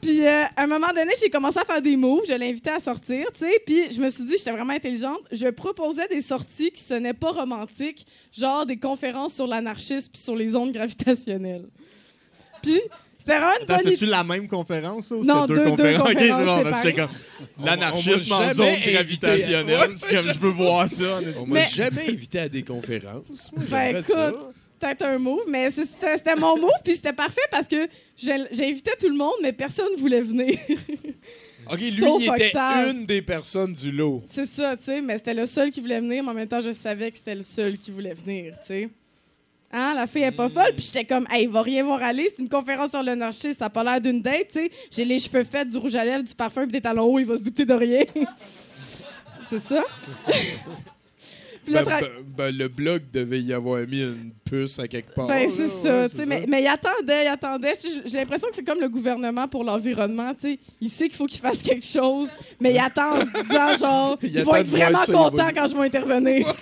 [0.00, 2.22] Puis, euh, à un moment donné, j'ai commencé à faire des moves.
[2.28, 3.58] Je l'invitais à sortir, tu sais.
[3.66, 5.20] Puis, je me suis dit, j'étais vraiment intelligente.
[5.32, 10.36] Je proposais des sorties qui sonnaient pas romantiques, genre des conférences sur l'anarchisme puis sur
[10.36, 11.66] les ondes gravitationnelles.
[12.72, 12.80] Puis,
[13.18, 13.90] c'était vraiment une Attends, bonne idée.
[13.96, 16.08] c'est-tu la même conférence, ça, ou Non, c'était deux- deux conférences?
[16.10, 16.94] Ok, c'est bon, parce que j'étais séparées.
[16.94, 19.90] comme l'anarchisme On- m'a en zone invité à- gravitationnelle.
[20.00, 21.20] Je suis comme, je veux voir ça.
[21.40, 23.50] On m'a Mais- jamais invité à des conférences.
[23.56, 24.28] Moi, Ben j'aimerais ça.
[24.30, 24.40] écoute,
[24.78, 28.44] peut-être un move, mais c'est- c'était c'était mon move, puis c'était parfait parce que j'ai-
[28.52, 30.58] j'invitais tout le monde, mais personne ne voulait venir.
[31.68, 32.90] OK, lui, Sauf il était Octave.
[32.94, 34.22] une des personnes du lot.
[34.26, 36.60] c'est ça, tu sais, mais c'était le seul qui voulait venir, mais en même temps,
[36.60, 38.88] je savais que c'était le seul qui voulait venir, tu sais.
[39.72, 42.28] Hein, la fille est pas folle, puis j'étais comme, hey, il va rien voir aller,
[42.28, 44.70] c'est une conférence sur le narcissisme, ça a pas l'air d'une date, tu sais.
[44.90, 47.26] J'ai les cheveux faits, du rouge à lèvres, du parfum, puis des talons hauts, il
[47.26, 48.04] va se douter de rien.
[49.40, 49.84] c'est ça?
[51.68, 52.00] Ben, ben,
[52.36, 55.26] ben, le blog devait y avoir mis une puce à quelque part.
[55.26, 57.72] Ben, c'est ouais, ça, tu sais, mais, mais il attendait, il attendait.
[58.04, 60.58] J'ai l'impression que c'est comme le gouvernement pour l'environnement, tu sais.
[60.80, 64.18] Il sait qu'il faut qu'il fasse quelque chose, mais il attend en se disant, genre,
[64.22, 66.54] Il ils vont être vraiment ça, contents quand je vais intervenir,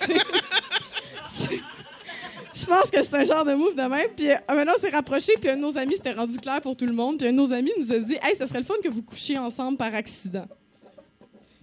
[2.55, 4.09] Je pense que c'est un genre de move de même.
[4.15, 6.77] Puis euh, maintenant, on s'est rapproché, puis un de nos amis, c'était rendu clair pour
[6.77, 7.17] tout le monde.
[7.17, 9.03] Puis un de nos amis nous a dit, hey, ça serait le fun que vous
[9.03, 10.45] couchiez ensemble par accident.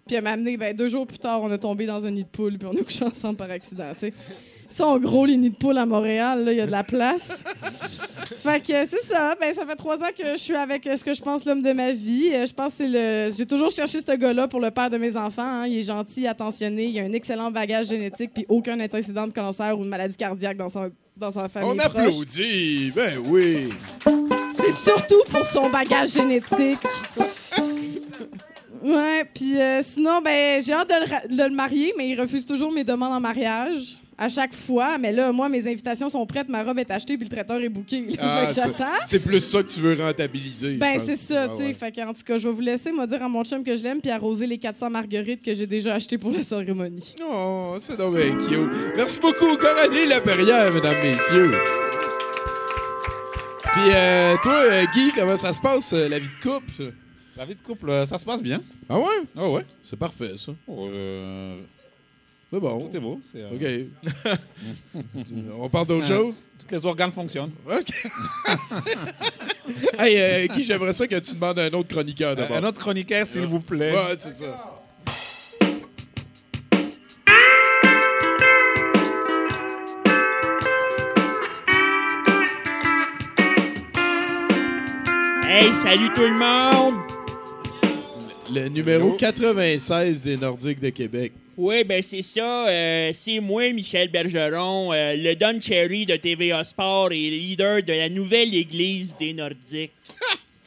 [0.06, 2.24] Puis elle m'a amené, ben, deux jours plus tard, on a tombé dans un nid
[2.24, 4.14] de poule, puis on a couché ensemble par accident, tu sais.
[4.72, 7.44] Ça, en gros, les nids de poule à Montréal, il y a de la place.
[8.36, 9.34] fait que euh, c'est ça.
[9.40, 11.62] Ben, ça fait trois ans que je suis avec euh, ce que je pense l'homme
[11.62, 12.30] de ma vie.
[12.32, 13.30] Euh, je pense que c'est le.
[13.36, 15.42] J'ai toujours cherché ce gars-là pour le père de mes enfants.
[15.42, 15.66] hein.
[15.66, 19.78] Il est gentil, attentionné, il a un excellent bagage génétique, puis aucun antécédent de cancer
[19.78, 21.70] ou de maladie cardiaque dans sa, dans sa famille.
[21.70, 21.86] On proche.
[22.06, 22.92] applaudit.
[22.96, 23.68] Ben oui.
[24.54, 26.78] C'est surtout pour son bagage génétique.
[28.82, 30.94] Ouais, puis euh, sinon, ben, j'ai hâte de
[31.30, 33.98] le, de le marier, mais il refuse toujours mes demandes en mariage.
[34.22, 37.24] À chaque fois, mais là, moi, mes invitations sont prêtes, ma robe est achetée, puis
[37.28, 38.06] le traiteur est booké.
[38.20, 38.46] Ah,
[39.04, 40.76] c'est plus ça que tu veux rentabiliser.
[40.76, 41.76] Ben, c'est ça, Ah, tu sais.
[41.82, 41.92] ouais.
[41.92, 44.00] Qu'en tout cas, je vais vous laisser, moi, dire à mon chum que je l'aime,
[44.00, 47.16] puis arroser les 400 marguerites que j'ai déjà achetées pour la cérémonie.
[47.28, 48.70] Oh, c'est bien cute.
[48.96, 51.50] Merci beaucoup, Coralie Laperrière, mesdames, messieurs.
[53.72, 56.92] Puis euh, toi, euh, Guy, comment ça se passe, euh, la vie de couple?
[57.36, 58.60] La vie de couple, euh, ça se passe bien.
[58.88, 59.04] Ah ouais?
[59.36, 59.64] Ah ouais.
[59.82, 60.52] C'est parfait, ça.
[60.68, 61.56] Euh,
[62.52, 62.86] C'est bon.
[62.86, 63.18] tout est beau.
[63.24, 64.36] c'est, euh, OK.
[65.58, 66.42] On parle d'autre Euh, chose?
[66.68, 67.52] Tous les organes fonctionnent.
[67.66, 68.06] OK.
[69.98, 72.56] hey, euh, Guy, j'aimerais ça que tu demandes à un autre chroniqueur d'abord.
[72.56, 73.92] Euh, un autre chroniqueur, s'il vous plaît.
[73.94, 74.82] Ouais, c'est ça.
[85.44, 86.94] Hey, salut tout le monde!
[88.54, 91.32] Le numéro 96 des Nordiques de Québec.
[91.58, 92.66] Oui, ben c'est ça.
[92.68, 97.92] euh, c'est moi, Michel Bergeron, euh, le Don Cherry de TVA Sport et leader de
[97.92, 99.92] la nouvelle Église des Nordiques.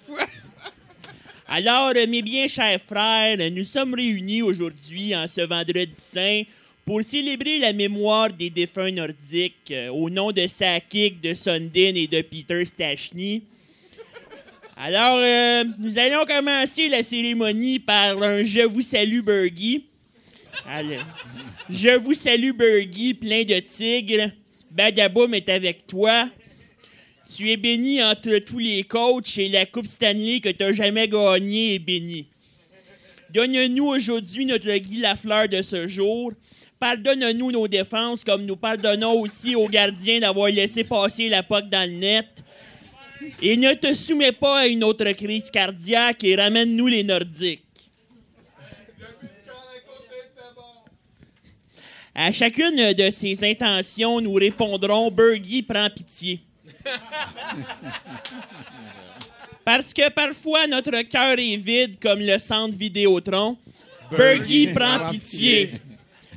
[1.48, 6.44] Alors, mes bien chers frères, nous sommes réunis aujourd'hui, en ce vendredi saint,
[6.86, 12.06] pour célébrer la mémoire des défunts nordiques euh, au nom de Sakik, de Sundin et
[12.06, 13.42] de Peter Stachny.
[14.78, 15.20] Alors,
[15.80, 19.84] nous allons commencer la cérémonie par un Je vous salue, Bergie.
[20.68, 20.98] Allez.
[21.70, 24.32] Je vous salue, Bergie, plein de tigres.
[24.72, 26.30] Badaboum est avec toi.
[27.34, 31.08] Tu es béni entre tous les coachs et la Coupe Stanley que tu n'as jamais
[31.08, 32.28] gagnée est bénie.
[33.32, 36.32] Donne-nous aujourd'hui notre Guy Lafleur de ce jour.
[36.80, 41.90] Pardonne-nous nos défenses comme nous pardonnons aussi aux gardiens d'avoir laissé passer la poque dans
[41.90, 42.44] le net.
[43.42, 47.65] Et ne te soumets pas à une autre crise cardiaque et ramène-nous les Nordiques.
[52.18, 56.40] À chacune de ces intentions, nous répondrons Bergie prend pitié.
[59.66, 63.58] Parce que parfois notre cœur est vide comme le centre Vidéotron.
[64.10, 65.74] Bergie prend pitié.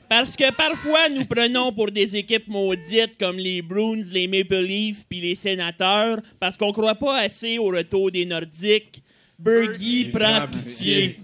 [0.09, 5.05] Parce que parfois, nous prenons pour des équipes maudites comme les Bruins, les Maple Leafs
[5.09, 9.01] puis les Sénateurs parce qu'on croit pas assez au retour des Nordiques.
[9.39, 11.21] Bergie prend pitié.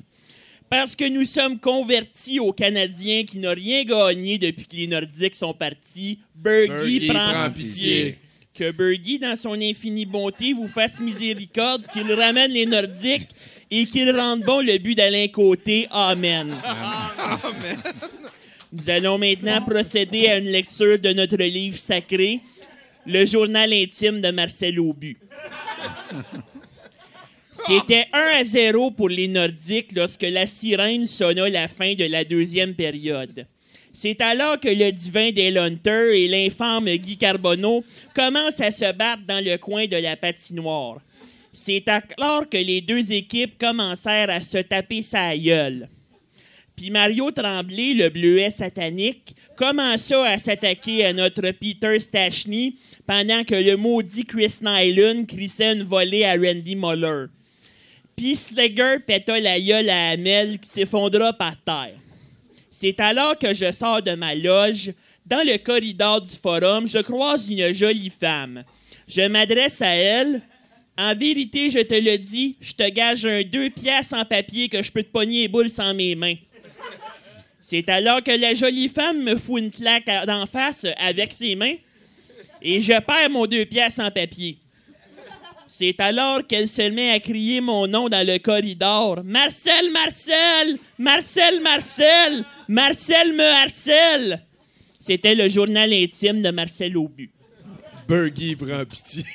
[0.70, 5.34] Parce que nous sommes convertis aux Canadiens qui n'ont rien gagné depuis que les Nordiques
[5.34, 6.18] sont partis.
[6.34, 8.18] Bergie prend, prend pitié.
[8.52, 13.28] Que Bergie, dans son infinie bonté, vous fasse miséricorde, qu'il ramène les Nordiques
[13.70, 15.86] et qu'il rende bon le but d'Alain Côté.
[15.90, 16.54] Amen.
[18.72, 22.40] Nous allons maintenant procéder à une lecture de notre livre sacré,
[23.06, 25.16] le journal intime de Marcel Aubu.
[27.66, 32.22] C'était 1 à 0 pour les Nordiques lorsque la sirène sonna la fin de la
[32.22, 33.46] deuxième période.
[33.90, 37.82] C'est alors que le divin Dale Hunter et l'infâme Guy Carbonneau
[38.14, 41.00] commencent à se battre dans le coin de la patinoire.
[41.54, 45.88] C'est alors que les deux équipes commencèrent à se taper sa gueule.
[46.76, 53.54] Puis Mario Tremblay, le bleuet satanique, commença à s'attaquer à notre Peter Stachny pendant que
[53.54, 57.26] le maudit Chris Nyland crissait une volée à Randy Muller.
[58.16, 61.94] Puis Slager péta la gueule à Hamel qui s'effondra par terre.
[62.70, 64.92] C'est alors que je sors de ma loge.
[65.26, 68.64] Dans le corridor du forum, je croise une jolie femme.
[69.08, 70.42] Je m'adresse à elle.
[70.96, 74.82] En vérité, je te le dis, je te gage un deux pièces en papier que
[74.82, 76.36] je peux te pogner les boules sans mes mains.
[77.60, 81.76] C'est alors que la jolie femme me fout une claque d'en face avec ses mains
[82.60, 84.58] et je perds mon deux pièces en papier.
[85.76, 89.24] C'est alors qu'elle se met à crier mon nom dans le corridor.
[89.24, 90.78] Marcel, Marcel!
[90.98, 92.44] Marcel, Marcel!
[92.68, 94.46] Marcel me harcèle!
[95.00, 97.28] C'était le journal intime de Marcel Aubu.
[98.06, 99.24] Bergie prend pitié.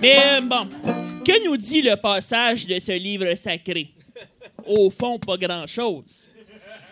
[0.00, 0.68] Mais euh, bon,
[1.26, 3.90] que nous dit le passage de ce livre sacré?
[4.66, 6.26] Au fond, pas grand-chose.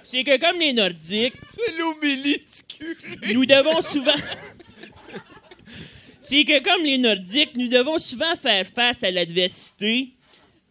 [0.02, 1.34] C'est que comme les Nordiques...
[1.48, 3.34] C'est l'homélie du curé.
[3.34, 4.10] Nous devons souvent...
[6.24, 10.10] C'est que comme les Nordiques, nous devons souvent faire face à l'adversité.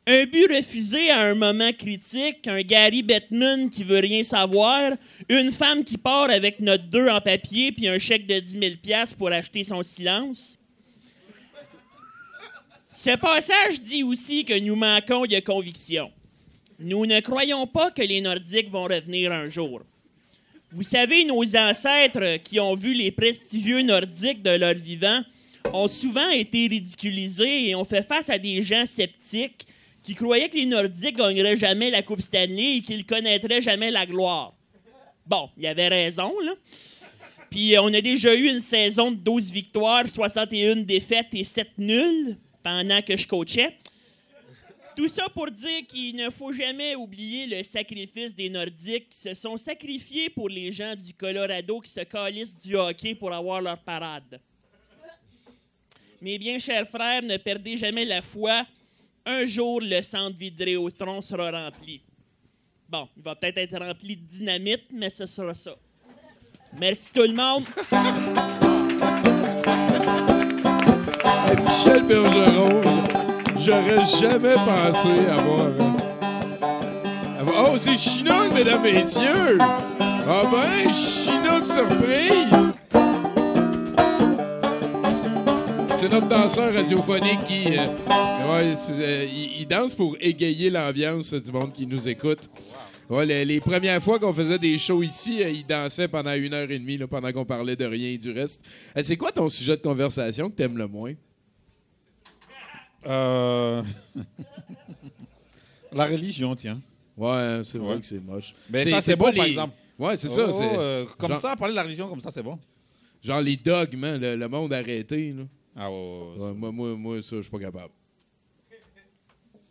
[0.07, 4.93] Un but refusé à un moment critique, un Gary Bettman qui veut rien savoir,
[5.27, 8.75] une femme qui part avec notre deux en papier puis un chèque de 10 000
[8.81, 10.57] piastres pour acheter son silence.
[12.93, 16.11] Ce passage dit aussi que nous manquons de conviction.
[16.79, 19.81] Nous ne croyons pas que les Nordiques vont revenir un jour.
[20.71, 25.21] Vous savez, nos ancêtres qui ont vu les prestigieux Nordiques de leur vivant
[25.73, 29.65] ont souvent été ridiculisés et ont fait face à des gens sceptiques
[30.03, 34.05] qui croyaient que les Nordiques gagneraient jamais la Coupe Stanley et qu'ils connaîtraient jamais la
[34.05, 34.53] gloire.
[35.25, 36.53] Bon, il avait raison, là.
[37.49, 41.77] Puis euh, on a déjà eu une saison de 12 victoires, 61 défaites et 7
[41.77, 43.77] nuls pendant que je coachais.
[44.95, 49.33] Tout ça pour dire qu'il ne faut jamais oublier le sacrifice des Nordiques qui se
[49.33, 53.77] sont sacrifiés pour les gens du Colorado qui se calissent du hockey pour avoir leur
[53.77, 54.39] parade.
[56.21, 58.63] Mes bien chers frères, ne perdez jamais la foi.
[59.25, 62.01] Un jour, le centre Vidéotron sera rempli.
[62.89, 65.71] Bon, il va peut-être être rempli de dynamite, mais ce sera ça.
[66.79, 67.63] Merci tout le monde.
[71.67, 72.81] Michel Bergeron,
[73.57, 75.67] j'aurais jamais pensé avoir.
[75.67, 79.57] euh, avoir- Oh, c'est Chinook, mesdames, messieurs!
[79.99, 82.73] Ah ben, Chinook surprise!
[86.11, 87.65] Notre danseur radiophonique qui.
[87.77, 92.49] euh, ouais, c'est, euh, il, il danse pour égayer l'ambiance du monde qui nous écoute.
[93.09, 96.53] Ouais, les, les premières fois qu'on faisait des shows ici, euh, il dansait pendant une
[96.53, 98.63] heure et demie, là, pendant qu'on parlait de rien et du reste.
[98.97, 101.13] Euh, c'est quoi ton sujet de conversation que t'aimes le moins?
[103.07, 103.81] Euh...
[105.93, 106.79] La religion, tiens.
[107.17, 107.99] Ouais, c'est vrai Ouais.
[107.99, 108.53] que c'est moche.
[108.69, 109.73] Mais C'est- ça, c'est bon, par exemple.
[109.99, 110.45] Ouais, c'est ça.
[110.49, 112.57] Oh, euh, comme genre- ça, parler de la religion comme ça, c'est bon.
[113.21, 115.33] Genre les dogmes, hein, le, le monde arrêté.
[115.37, 115.43] Là.
[115.75, 115.97] Ah ouais,
[116.37, 116.53] ouais, ouais.
[116.53, 117.93] Moi, moi, moi, ça, je suis pas capable.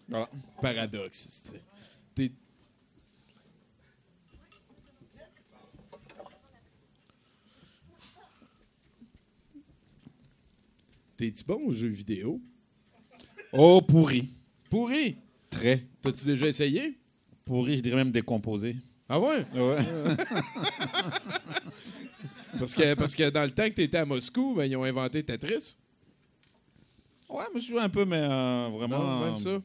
[0.09, 0.28] Voilà.
[0.61, 1.28] Paradoxe.
[1.30, 1.62] c'est-
[2.14, 2.32] T'es.
[11.16, 12.40] T'es-tu bon aux jeux vidéo?
[13.53, 14.28] Oh, pourri.
[14.70, 15.16] Pourri!
[15.51, 15.84] Très.
[16.01, 16.96] T'as-tu déjà essayé?
[17.44, 18.76] Pourri, je dirais même décomposé.
[19.09, 19.44] Ah ouais?
[19.55, 19.78] Ouais.
[22.59, 25.22] Parce que, parce que dans le temps que t'étais à Moscou, ben, ils ont inventé
[25.22, 25.78] Tetris.
[27.31, 28.99] Ouais, je joue un peu, mais euh, vraiment.
[28.99, 29.62] Non, même euh, ça?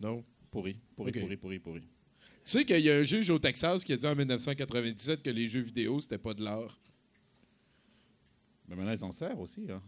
[0.00, 0.24] Non.
[0.50, 1.20] Pourri, pourri, Ok.
[1.20, 1.80] pourri, pourri, pourri.
[1.80, 5.30] Tu sais qu'il y a un juge au Texas qui a dit en 1997 que
[5.30, 6.78] les jeux vidéo, c'était pas de l'art.
[8.68, 9.66] Mais maintenant, ils s'en servent aussi.
[9.70, 9.80] hein.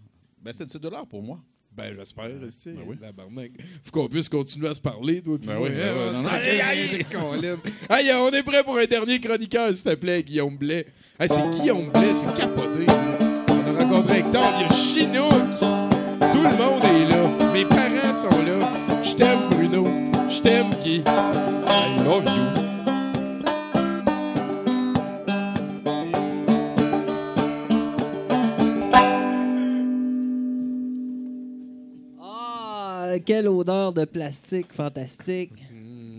[0.43, 1.41] Ben, c'est c'est de l'art pour moi.
[1.73, 3.53] Ben, j'espère, tu tabarnak.
[3.85, 5.37] Faut qu'on puisse continuer à se parler, toi.
[5.39, 7.33] puis Ben moi, oui, ben hein, oui, non, non.
[7.33, 7.59] Colin.
[7.91, 10.87] Aïe, on est prêt pour un dernier chroniqueur, s'il te plaît, Guillaume Blais.
[11.21, 12.87] Hey, c'est Guillaume Blais, c'est capoté.
[12.89, 15.61] On a rencontré Hector, il y a Chinook.
[16.33, 16.96] Tout le monde est.
[17.57, 19.03] Mes parents sont là.
[19.03, 19.87] Je t'aime, Bruno.
[20.29, 21.03] Je t'aime, Guy.
[21.07, 23.57] I love you.
[32.21, 35.53] Ah, quelle odeur de plastique fantastique.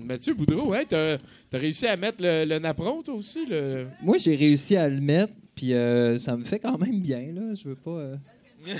[0.05, 1.17] Mathieu Boudreau, hein, t'as
[1.53, 3.45] as réussi à mettre le, le napperon, toi aussi?
[3.45, 3.85] Le...
[4.01, 7.53] Moi, j'ai réussi à le mettre, puis euh, ça me fait quand même bien, là.
[7.53, 7.91] Je veux pas.
[7.91, 8.15] euh,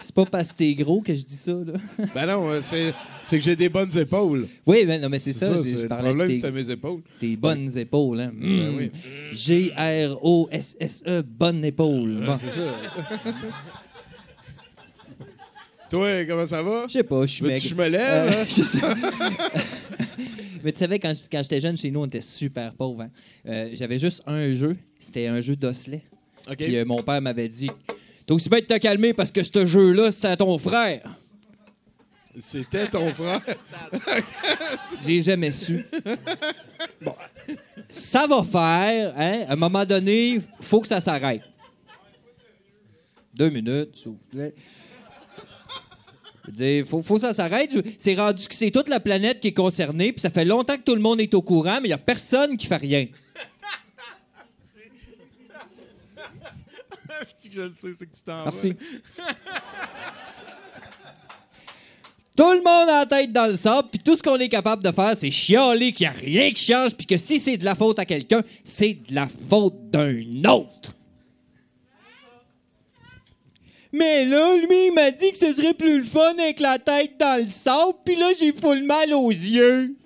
[0.00, 1.72] C'est pas parce que t'es gros que je dis ça, là.
[2.14, 4.46] Ben non, euh, c'est c'est que j'ai des bonnes épaules.
[4.66, 5.52] Oui, ben non, mais c'est ça.
[5.56, 7.00] je- c'est je le parlais problème, c'était mes épaules.
[7.18, 8.30] Tes bonnes épaules, hein.
[8.34, 8.76] Ben Mm.
[8.78, 8.90] oui.
[9.32, 12.24] G-R-O-S-S-E, bonne épaule.
[12.24, 12.36] Bon.
[12.38, 12.62] c'est ça.
[15.90, 16.84] Toi, comment ça va?
[16.88, 17.62] Je sais pas, je suis maigre.
[17.62, 18.32] que je me lève?
[18.32, 18.80] Euh, sais-
[20.64, 23.02] Mais tu savais, quand j'étais jeune, chez nous, on était super pauvres.
[23.02, 23.10] hein.
[23.46, 24.76] Euh, J'avais juste un jeu.
[24.98, 26.02] C'était un jeu d'osselet.
[26.58, 27.70] Puis euh, mon père m'avait dit
[28.26, 31.02] T'as aussi bien de te calmer parce que ce jeu-là, c'est à ton frère.
[32.38, 33.40] C'était ton frère.
[35.06, 35.86] J'ai jamais su.
[37.00, 37.14] Bon.
[37.88, 39.44] Ça va faire, hein?
[39.48, 41.42] À un moment donné, faut que ça s'arrête.
[43.32, 44.54] Deux minutes, s'il vous plaît.
[46.42, 47.76] Je veux dire, faut, faut que ça s'arrête.
[47.98, 50.82] C'est rendu que c'est toute la planète qui est concernée, puis ça fait longtemps que
[50.82, 53.06] tout le monde est au courant, mais il n'y a personne qui fait rien.
[57.40, 58.44] C'est que je le sais, c'est que tu t'en vas.
[58.44, 58.74] Merci.
[62.36, 64.82] Tout le monde a la tête dans le sable, puis tout ce qu'on est capable
[64.82, 67.64] de faire, c'est chialer qu'il n'y a rien qui change, puis que si c'est de
[67.64, 70.92] la faute à quelqu'un, c'est de la faute d'un autre.
[73.90, 77.16] Mais là, lui, il m'a dit que ce serait plus le fun avec la tête
[77.18, 79.96] dans le sable, puis là, j'ai full mal aux yeux.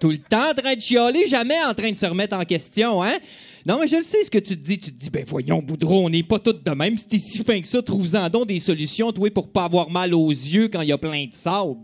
[0.00, 3.02] Tout le temps en train de chialer, jamais en train de se remettre en question,
[3.02, 3.18] hein?
[3.64, 4.78] Non, mais je le sais ce que tu te dis.
[4.78, 6.98] Tu te dis, ben voyons, Boudreau, on n'est pas tous de même.
[6.98, 10.14] Si t'es si fin que ça, trouve-en donc des solutions, toi, pour pas avoir mal
[10.14, 11.76] aux yeux quand il y a plein de sable.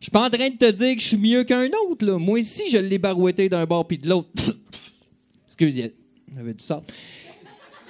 [0.00, 2.18] Je suis pas en train de te dire que je suis mieux qu'un autre, là.
[2.18, 4.30] Moi aussi, je l'ai barouetté d'un bord puis de l'autre.
[5.46, 5.92] Excuse, il
[6.34, 6.86] y avait du sable.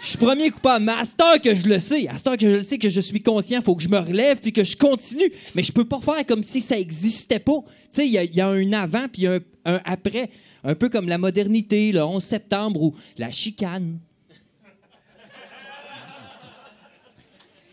[0.00, 2.36] Je suis premier coupable, mais à cette heure que je le sais, à cette heure
[2.38, 4.62] que je le sais, que je suis conscient, faut que je me relève puis que
[4.62, 5.30] je continue.
[5.54, 7.58] Mais je peux pas faire comme si ça existait pas.
[7.66, 10.30] Tu sais, il y, a- un avant puis un, un après.
[10.64, 13.98] Un peu comme la modernité, le 11 septembre ou la chicane.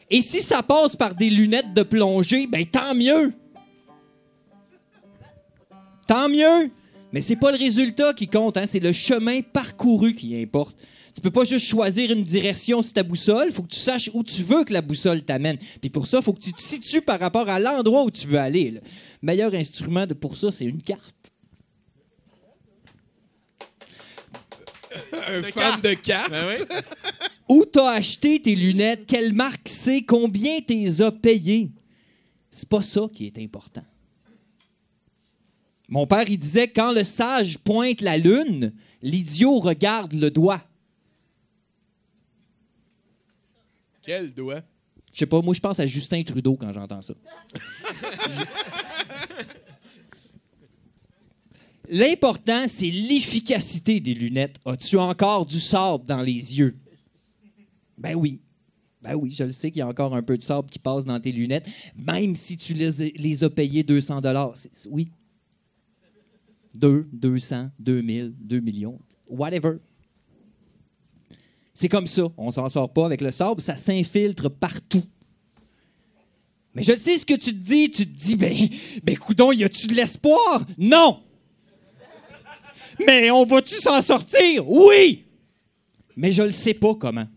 [0.09, 3.33] Et si ça passe par des lunettes de plongée, ben tant mieux.
[6.07, 6.69] Tant mieux.
[7.11, 10.77] Mais c'est pas le résultat qui compte, hein, c'est le chemin parcouru qui importe.
[11.15, 14.21] Tu peux pas juste choisir une direction sur ta boussole, faut que tu saches où
[14.21, 15.57] tu veux que la boussole t'amène.
[15.79, 18.37] Puis pour ça, faut que tu te situes par rapport à l'endroit où tu veux
[18.37, 18.71] aller.
[18.71, 18.81] Le
[19.21, 21.31] meilleur instrument de- pour ça, c'est une carte.
[25.27, 26.31] Un fan de cartes.
[26.31, 26.57] Ben
[27.49, 31.71] Où t'as acheté tes lunettes, quelle marque c'est, combien t'es as payé?
[32.51, 33.83] C'est pas ça qui est important.
[35.87, 40.61] Mon père, il disait quand le sage pointe la lune, l'idiot regarde le doigt.
[44.05, 44.61] Quel doigt?
[45.13, 47.13] Je sais pas, moi je pense à Justin Trudeau quand j'entends ça.
[51.89, 54.57] L'important, c'est l'efficacité des lunettes.
[54.65, 56.75] As-tu encore du sable dans les yeux?
[57.97, 58.39] Ben oui.
[59.01, 61.05] Ben oui, je le sais qu'il y a encore un peu de sable qui passe
[61.05, 64.55] dans tes lunettes, même si tu les, as- les as payés 200 dollars.
[64.89, 65.11] Oui.
[66.73, 69.73] 2, 200, 2000, 2 millions, whatever.
[71.75, 72.23] C'est comme ça.
[72.37, 75.03] On s'en sort pas avec le sable, ça s'infiltre partout.
[76.73, 77.91] Mais je sais ce que tu te dis.
[77.91, 78.53] Tu te dis, ben,
[79.03, 80.65] ben, coudon, y a-tu de l'espoir?
[80.77, 81.21] Non!
[83.05, 84.67] Mais on va-tu s'en sortir?
[84.69, 85.25] Oui!
[86.15, 87.27] Mais je le sais pas comment.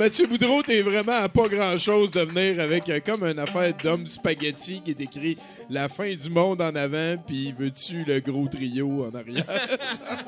[0.00, 4.06] Mathieu Boudreau, t'es vraiment à pas grand-chose de venir avec euh, comme une affaire d'homme
[4.06, 5.36] spaghetti qui est écrit
[5.68, 9.44] «La fin du monde en avant, puis veux-tu le gros trio en arrière?»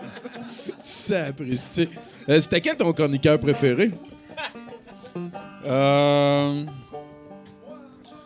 [0.78, 1.88] Sapristi.
[2.28, 3.92] Euh, C'était quel ton chroniqueur préféré?
[5.64, 6.64] Euh,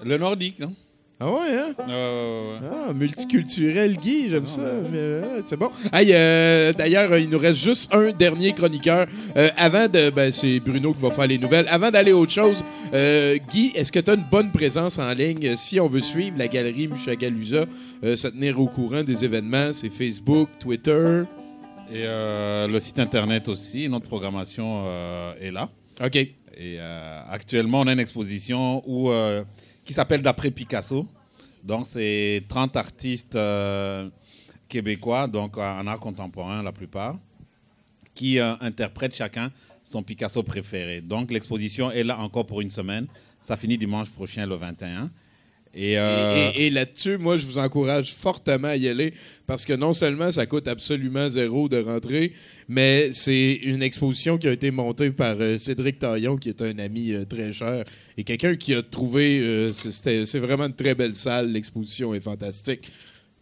[0.04, 0.74] le nordique, non?
[1.18, 1.74] Ah ouais, hein?
[1.88, 4.60] Euh, Ah, multiculturel, Guy, j'aime ça.
[4.92, 5.70] Mais, euh, c'est bon.
[5.90, 9.06] Hey, euh, D'ailleurs, il nous reste juste un dernier chroniqueur.
[9.34, 10.10] Euh, avant de.
[10.10, 11.66] Ben, c'est Bruno qui va faire les nouvelles.
[11.70, 12.62] Avant d'aller à autre chose,
[12.92, 15.38] euh, Guy, est-ce que tu as une bonne présence en ligne?
[15.46, 17.64] Euh, Si on veut suivre la galerie Mushagalusa,
[18.02, 21.22] se tenir au courant des événements, c'est Facebook, Twitter?
[21.90, 24.84] Et le site internet aussi, notre programmation
[25.40, 25.70] est là.
[26.04, 26.16] OK.
[26.16, 26.78] Et
[27.30, 29.10] actuellement, on a une exposition où,
[29.86, 31.06] qui s'appelle D'après Picasso.
[31.64, 34.10] Donc, c'est 30 artistes euh,
[34.68, 37.16] québécois, donc en art contemporain la plupart,
[38.14, 39.50] qui euh, interprètent chacun
[39.82, 41.00] son Picasso préféré.
[41.00, 43.06] Donc, l'exposition est là encore pour une semaine.
[43.40, 45.10] Ça finit dimanche prochain, le 21.
[45.78, 49.12] Et, euh, Et, et- et là-dessus, moi, je vous encourage fortement à y aller
[49.46, 52.32] parce que non seulement ça coûte absolument zéro de rentrer,
[52.68, 56.78] mais c'est une exposition qui a été montée par euh, Cédric Taillon, qui est un
[56.78, 57.84] ami euh, très cher
[58.16, 59.70] et quelqu'un qui a trouvé.
[59.72, 61.52] c'est vraiment une très belle salle.
[61.52, 62.90] L'exposition est fantastique.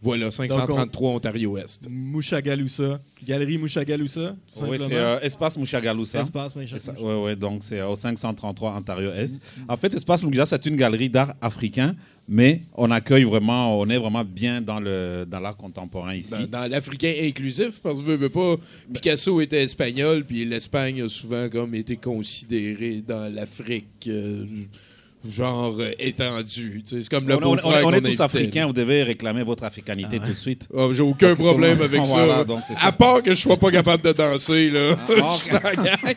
[0.05, 1.87] Voilà, 533 Ontario-Ouest.
[1.89, 2.99] Mouchagaloussa.
[3.25, 6.19] Galerie Mouchagaloussa, tout Oui, c'est euh, Espace Mouchagaloussa.
[6.19, 6.93] Espace Mouchagaloussa.
[7.01, 9.33] Oui, oui, donc c'est au 533 Ontario-Est.
[9.67, 11.95] En fait, Espace Mouchagaloussa, c'est une galerie d'art africain,
[12.29, 16.29] mais on accueille vraiment, on est vraiment bien dans le dans l'art contemporain ici.
[16.47, 18.57] Dans, dans l'africain inclusif, parce que veux, veux pas,
[18.93, 24.45] Picasso était espagnol, puis l'Espagne a souvent comme été considérée dans l'Afrique euh,
[25.29, 25.91] genre euh.
[25.97, 30.19] Tu sais, C'est comme le on, on- est tous africains, vous devez réclamer votre africanité
[30.19, 30.67] tout de suite.
[30.75, 32.13] Ah, J'ai aucun tout problème avec ça.
[32.25, 34.95] Voilà, donc À part que je sois pas capable de danser, là.
[35.21, 35.33] Ah.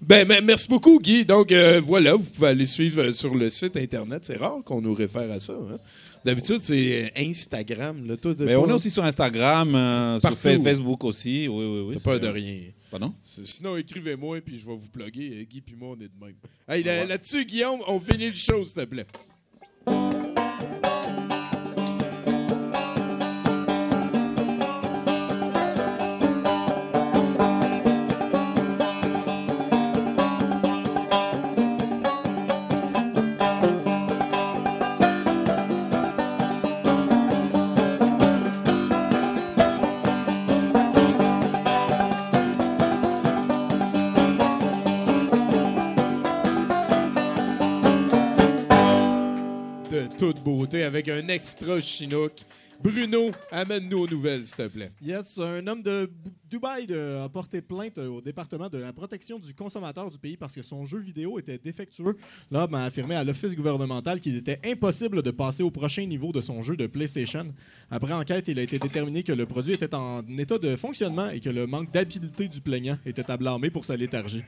[0.00, 1.24] Ben, ben, merci beaucoup, Guy.
[1.24, 4.24] Donc, euh, voilà, vous pouvez aller suivre euh, sur le site Internet.
[4.24, 5.54] C'est rare qu'on nous réfère à ça.
[5.54, 5.78] hein.
[6.24, 8.06] D'habitude, c'est Instagram.
[8.06, 8.14] Là.
[8.40, 11.48] Mais pas- on est aussi sur Instagram, euh, sur Facebook aussi.
[11.48, 11.94] Oui, oui, oui.
[11.94, 12.54] T'as peur de rien.
[12.90, 13.12] Pardon?
[13.24, 15.44] Sinon, écrivez-moi puis je vais vous plugger.
[15.50, 16.36] Guy puis moi, on est de même.
[16.68, 19.06] Hey, là- là-dessus, Guillaume, on finit le show, s'il te plaît.
[51.36, 52.32] Extra chinook.
[52.82, 54.90] Bruno, amène-nous aux nouvelles, s'il te plaît.
[55.02, 59.38] Yes, un homme de B- Dubaï de- a porté plainte au département de la protection
[59.38, 62.16] du consommateur du pays parce que son jeu vidéo était défectueux.
[62.50, 66.42] L'homme a affirmé à l'office gouvernemental qu'il était impossible de passer au prochain niveau de
[66.42, 67.46] son jeu de PlayStation.
[67.90, 71.40] Après enquête, il a été déterminé que le produit était en état de fonctionnement et
[71.40, 74.44] que le manque d'habileté du plaignant était à blâmer pour sa léthargie.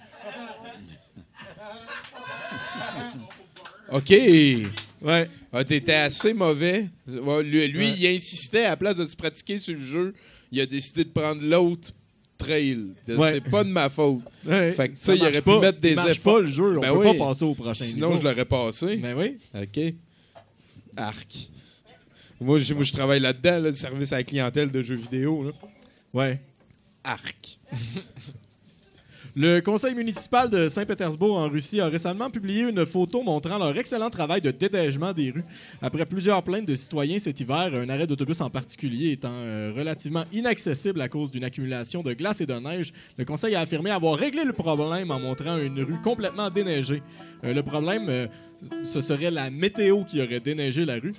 [3.91, 4.13] OK.
[5.03, 5.29] Ouais.
[5.53, 6.89] Ah, T'étais assez mauvais.
[7.07, 7.95] Lui, lui, Ouais.
[7.99, 10.15] il insistait, à la place de se pratiquer sur le jeu,
[10.51, 11.91] il a décidé de prendre l'autre
[12.37, 12.79] trail.
[13.03, 13.33] C'est Ouais.
[13.35, 14.21] c'est pas de ma faute.
[14.47, 15.55] Ouais, Fait que, tu sais, il aurait pas.
[15.57, 16.35] pu mettre des efforts.
[16.35, 16.79] pas, le jeu.
[16.79, 17.19] On Ben peut oui.
[17.19, 18.21] pas passer au prochain Sinon, niveau.
[18.21, 18.97] je l'aurais passé.
[18.97, 19.37] Ben oui.
[19.55, 19.95] OK.
[20.97, 21.49] Arc.
[22.41, 25.45] Moi, je, moi, je travaille là-dedans, là, le service à la clientèle de jeux vidéo.
[25.45, 25.51] Là.
[26.15, 26.41] Ouais.
[27.05, 27.59] Arc.
[29.37, 34.11] Le conseil municipal de Saint-Pétersbourg en Russie a récemment publié une photo montrant leur excellent
[34.11, 35.45] travail de déneigement des rues.
[35.83, 40.25] Après plusieurs plaintes de citoyens cet hiver, un arrêt d'autobus en particulier étant euh, relativement
[40.33, 44.17] inaccessible à cause d'une accumulation de glace et de neige, le conseil a affirmé avoir
[44.17, 47.03] réglé le problème en montrant une rue complètement déneigée.
[47.45, 48.27] Euh, le problème, euh,
[48.85, 51.13] ce serait la météo qui aurait déneigé la rue.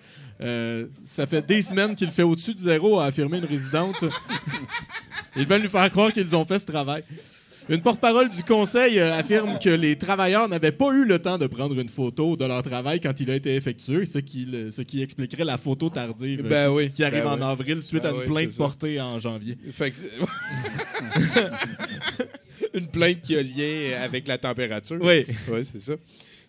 [1.06, 4.03] Ça fait des semaines qu'il fait au-dessus de zéro, a affirmé une résidente.
[5.36, 7.03] Ils veulent nous faire croire qu'ils ont fait ce travail.
[7.69, 11.45] Une porte-parole du conseil euh, affirme que les travailleurs n'avaient pas eu le temps de
[11.47, 14.81] prendre une photo de leur travail quand il a été effectué, ce qui, le- ce
[14.81, 17.43] qui expliquerait la photo tardive euh, Ben qui, oui, qui arrive ben en oui.
[17.43, 19.57] avril suite Ben à une oui, plainte portée en janvier.
[19.71, 20.11] Fait que c'est-
[22.73, 24.97] Une plainte qui a lien avec la température.
[25.01, 25.25] Oui.
[25.51, 25.93] Oui, c'est ça.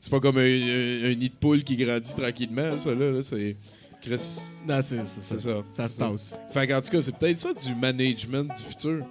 [0.00, 3.10] C'est pas comme un, un- un nid de poule qui grandit tranquillement, ça, là.
[3.10, 3.56] là, c'est.
[4.02, 4.16] Chris.
[4.66, 5.38] Non, c'est c'est ça.
[5.38, 5.62] ça.
[5.68, 6.34] Ça se passe.
[6.52, 9.04] Fait qu'en tout cas, c'est peut-être ça du management du futur.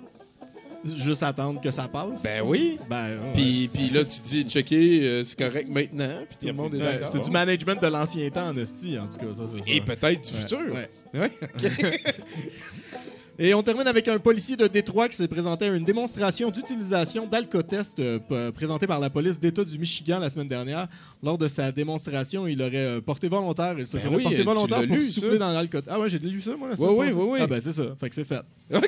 [0.84, 2.24] Juste attendre que ça passe?
[2.24, 2.78] Ben oui.
[2.90, 3.34] Ben, ouais.
[3.34, 6.78] Puis, puis là, tu dis, checker, euh, c'est correct maintenant, puis tout le monde est
[6.78, 7.10] Ouais, d'accord.
[7.12, 9.34] c'est du management de l'ancien temps en esti, en tout cas.
[9.36, 9.42] Ça.
[9.68, 10.60] Et peut-être du futur.
[10.74, 10.90] ouais.
[11.16, 11.72] Ok.
[13.42, 17.26] Et on termine avec un policier de Détroit qui s'est présenté à une démonstration d'utilisation
[17.26, 18.20] d'alcotest euh,
[18.52, 20.90] présentée par la police d'État du Michigan la semaine dernière.
[21.24, 23.76] Lors de sa démonstration, il aurait euh, porté volontaire.
[23.80, 25.38] Il se Ben serait oui, porté volontaire pour lu, souffler ça.
[25.38, 25.88] dans l'alcotest.
[25.90, 27.14] Ah ouais, j'ai lu ça, moi, la semaine ouais, passée.
[27.18, 27.40] ouais, ouais.
[27.42, 27.84] Ah ben c'est ça.
[27.98, 28.42] Fait que c'est fait.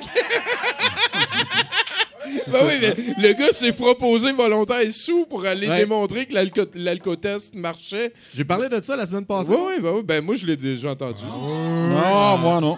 [2.47, 2.95] Ben oui, mais
[3.27, 5.77] le gars s'est proposé volontaire sous pour aller Ouais.
[5.79, 8.13] démontrer que l'alco- l'alcotest marchait.
[8.33, 9.51] J'ai parlé de ça la semaine passée.
[9.51, 10.01] Oui, oui, ben oui.
[10.03, 11.23] Ben moi, je l'ai déjà entendu.
[11.25, 12.77] Non, moi non.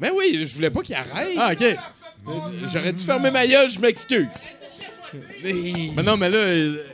[0.00, 1.36] Mais oui, je voulais pas qu'il arrête.
[1.38, 1.76] Ah, OK.
[2.72, 4.26] J'aurais dû fermer ma gueule, je m'excuse.
[5.42, 6.38] Mais non, mais là.
[6.38, 6.84] euh,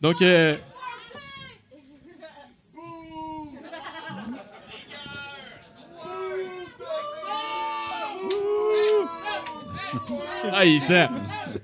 [0.00, 0.56] Donc, euh,
[10.52, 11.10] Ah, il t'a.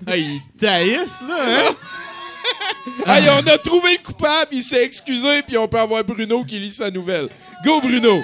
[0.06, 0.98] Ah, il là,
[1.38, 1.74] hein?
[3.06, 6.58] Hey, on a trouvé le coupable, il s'est excusé, puis on peut avoir Bruno qui
[6.58, 7.28] lit sa nouvelle.
[7.64, 8.22] Go, Bruno!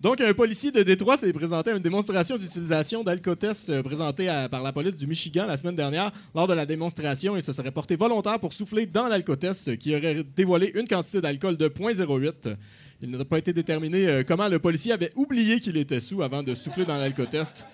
[0.00, 4.48] Donc, un policier de Détroit s'est présenté à une démonstration d'utilisation d'alcotest euh, présentée à-
[4.48, 6.12] par la police du Michigan la semaine dernière.
[6.36, 10.22] Lors de la démonstration, il se serait porté volontaire pour souffler dans l'alcotest, qui aurait
[10.36, 12.54] dévoilé une quantité d'alcool de 0.08.
[13.00, 16.42] Il n'a pas été déterminé euh, comment le policier avait oublié qu'il était sous avant
[16.42, 17.64] de souffler dans l'alcotest.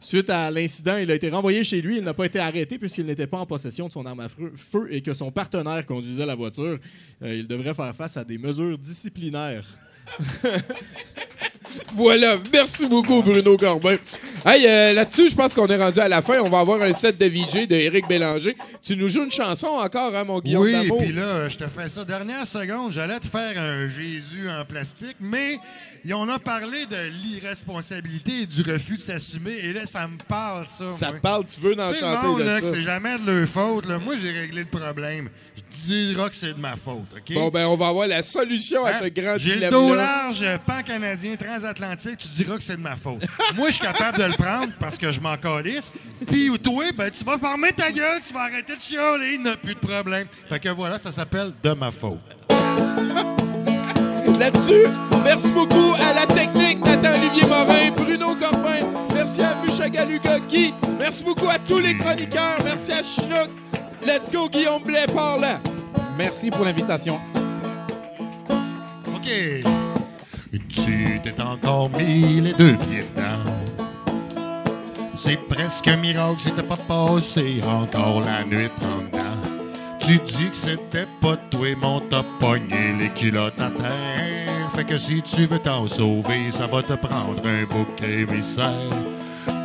[0.00, 1.98] Suite à l'incident, il a été renvoyé chez lui.
[1.98, 4.88] Il n'a pas été arrêté puisqu'il n'était pas en possession de son arme à feu
[4.90, 6.78] et que son partenaire conduisait la voiture.
[7.22, 9.64] Euh, il devrait faire face à des mesures disciplinaires.
[11.94, 13.96] Voilà, merci beaucoup Bruno Corbin.
[14.44, 16.40] Hey, euh, là-dessus, je pense qu'on est rendu à la fin.
[16.40, 18.56] On va avoir un set de VJ de Éric Bélanger.
[18.82, 21.88] Tu nous joues une chanson encore, hein, mon Guillaume Oui, puis là, je te fais
[21.88, 22.04] ça.
[22.04, 25.58] Dernière seconde, j'allais te faire un Jésus en plastique, mais
[26.06, 30.16] et on a parlé de l'irresponsabilité et du refus de s'assumer, et là, ça me
[30.18, 30.90] parle, ça.
[30.92, 31.16] Ça moi.
[31.16, 32.60] te parle, tu veux sais, le monde, de là, ça.
[32.60, 33.86] que c'est jamais de leur faute.
[33.86, 33.98] Là.
[33.98, 35.28] Moi, j'ai réglé le problème.
[35.56, 37.34] Je dirai que c'est de ma faute, OK?
[37.34, 38.92] Bon, ben, on va avoir la solution à Hein?
[39.02, 43.24] ce grand J'ai le dos large, pan-canadien, transatlantique, tu diras que c'est de ma faute.
[43.56, 45.90] Moi, je suis capable de le prendre parce que je m'en calisse.
[46.26, 49.48] Puis toi, ben, tu vas fermer ta gueule, tu vas arrêter de chialer, il n'y
[49.48, 50.26] a plus de problème.
[50.48, 52.20] Fait que voilà, ça s'appelle de ma faute.
[54.38, 54.86] Là-dessus,
[55.22, 61.24] merci beaucoup à la technique Nathan Olivier Morin, Bruno Corbin, merci à Mushagaluga Guy, merci
[61.24, 63.50] beaucoup à tous les chroniqueurs, merci à Chinook.
[64.06, 65.60] Let's go Guillaume Blais par là.
[66.18, 67.18] Merci pour l'invitation.
[69.06, 69.30] OK.
[70.68, 73.50] Tu t'es encore mis les deux pieds dedans.
[75.16, 79.53] C'est presque un miracle si t'as pas passé encore la nuit en dedans.
[80.06, 84.70] Tu dis que c'était pas toi, mon t'as pogné les culottes à terre.
[84.74, 88.68] Fait que si tu veux t'en sauver, ça va te prendre un bouc émissaire.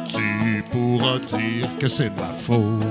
[0.07, 2.85] Tu pourras dire que c'est de ma faute.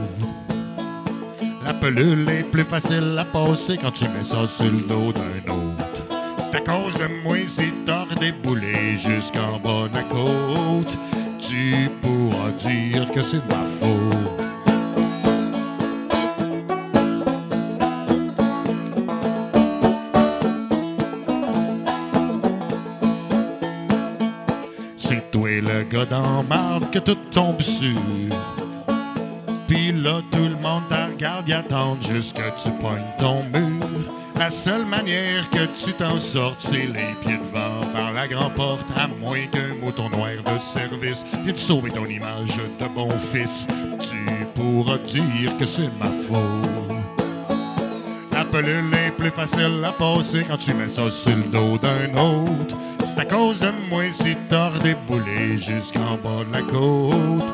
[1.65, 5.51] La pelule est plus facile à passer quand tu mets ça sur le dos d'un
[5.51, 6.03] autre.
[6.37, 10.99] C'est à cause de moi si t'as redéboulé jusqu'en bas de la côte.
[11.39, 14.38] Tu pourras dire que c'est de ma faute.
[25.91, 27.99] Gars dans marde que tout tombe sur.
[29.67, 33.87] Puis là, tout le monde te regarde attend jusqu'à tu pognes ton mur.
[34.37, 38.87] La seule manière que tu t'en sortes, c'est les pieds devant par la grande porte,
[38.97, 43.67] à moins qu'un mouton noir de service vienne sauver ton image de bon fils.
[44.01, 46.98] Tu pourras dire que c'est ma faute.
[48.51, 52.77] Pelule est plus facile à passer quand tu mets ça sur le dos d'un autre.
[53.05, 57.45] C'est à cause de moi si t'as redéboulé jusqu'en bas de la côte.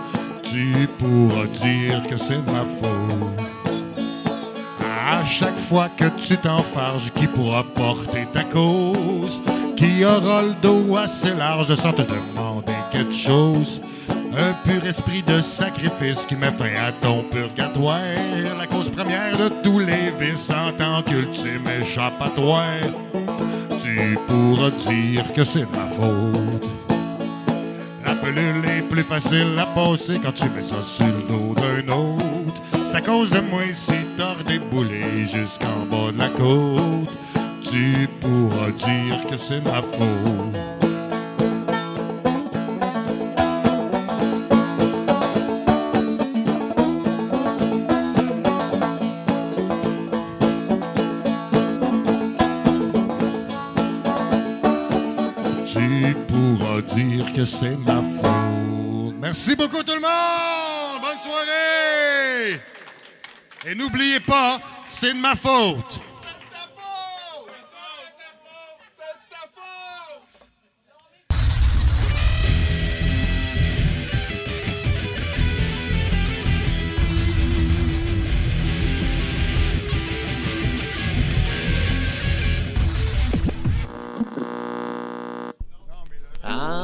[0.43, 3.45] Tu pourras dire que c'est ma faute.
[4.81, 9.43] À chaque fois que tu t'enfarges, qui pourra porter ta cause?
[9.77, 13.81] Qui aura le dos assez large sans te demander quelque chose?
[14.37, 18.01] Un pur esprit de sacrifice qui met fin à ton purgatoire.
[18.59, 22.65] La cause première de tous les vices en tant qu'ultime échappatoire.
[23.81, 26.69] Tu pourras dire que c'est ma faute.
[28.05, 31.93] La pelule est plus facile à passer quand tu mets ça sur le dos d'un
[31.93, 32.61] autre.
[32.85, 37.13] C'est à cause de moi si t'as redéboulé jusqu'en bas de la côte.
[37.63, 40.94] Tu pourras dire que c'est ma faute.
[57.35, 59.15] Que c'est ma faute.
[59.21, 61.01] Merci beaucoup tout le monde.
[61.03, 62.61] Bonne soirée.
[63.67, 66.01] Et n'oubliez pas, c'est de ma faute.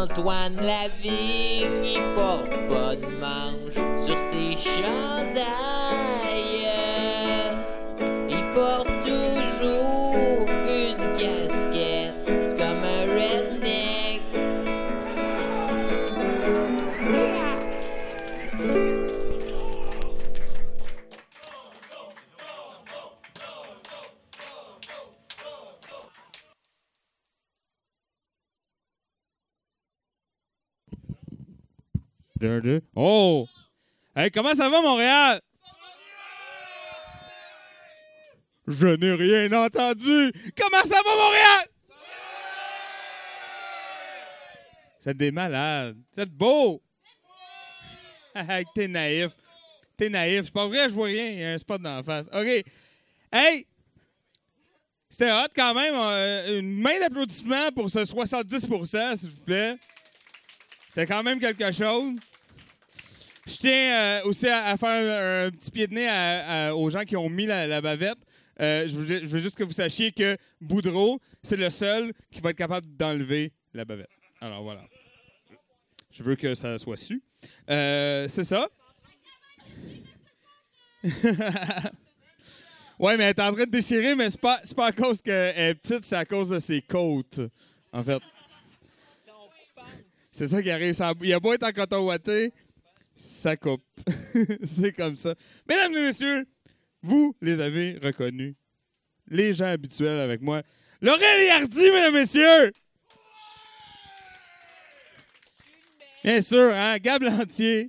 [0.00, 5.79] Antoine Lavigne, il porte pas de manche sur ses chandails.
[32.94, 33.46] Oh!
[34.16, 35.40] Hey, comment ça va, Montréal?
[38.66, 40.32] Je n'ai rien entendu.
[40.56, 41.68] Comment ça va, Montréal?
[45.00, 45.96] C'est des malades.
[46.12, 46.82] C'est beau.
[48.74, 49.32] T'es naïf.
[49.96, 50.44] T'es naïf.
[50.44, 51.28] C'est pas vrai, je vois rien.
[51.28, 52.28] Il y a un spot la face.
[52.32, 52.64] OK.
[53.32, 53.66] Hey!
[55.08, 55.94] C'était hot quand même.
[55.94, 59.76] Euh, une main d'applaudissement pour ce 70% s'il vous plaît.
[60.88, 62.16] C'est quand même quelque chose.
[63.50, 66.74] Je tiens euh, aussi à, à faire un, un petit pied de nez à- à-
[66.74, 68.18] aux gens qui ont mis la, la bavette.
[68.60, 72.40] Euh, je, veux, je veux juste que vous sachiez que Boudreau, c'est le seul qui
[72.40, 74.10] va être capable d'enlever la bavette.
[74.40, 74.82] Alors voilà.
[76.12, 77.22] Je veux que ça soit su.
[77.70, 78.68] Euh, c'est ça?
[82.98, 85.58] ouais, mais elle est en train de déchirer, mais c'est pas, pas à cause qu'elle
[85.58, 87.40] est petite, c'est à cause de ses côtes,
[87.92, 88.20] en fait.
[90.32, 90.94] C'est ça qui arrive.
[91.22, 92.52] Il a beau être en coton ouaté,
[93.20, 93.84] ça coupe.
[94.62, 95.34] c'est comme ça.
[95.68, 96.46] Mesdames et messieurs,
[97.02, 98.54] vous les avez reconnus.
[99.28, 100.62] Les gens habituels avec moi.
[101.02, 102.72] Laurel et mesdames et messieurs!
[106.24, 106.96] Bien sûr, hein?
[106.98, 107.88] Gab Lantier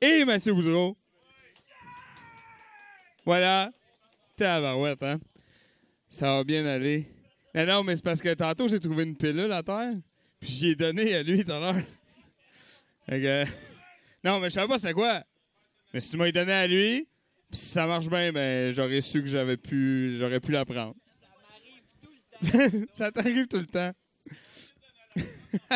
[0.00, 0.96] et Mathieu Boudreau.
[3.24, 3.72] Voilà.
[4.36, 5.18] Tabarouette, hein?
[6.08, 7.06] Ça va bien aller.
[7.54, 9.94] Non, non, mais c'est parce que tantôt, j'ai trouvé une pilule à terre,
[10.38, 11.60] puis j'y ai donné à lui tout à
[13.08, 13.66] l'heure.
[14.24, 15.22] Non, mais je savais pas c'était quoi.
[15.92, 17.08] Mais si tu m'as donné à lui,
[17.50, 20.94] puis si ça marche bien, ben j'aurais su que j'avais pu j'aurais pu la prendre.
[22.94, 23.92] ça t'arrive tout le temps.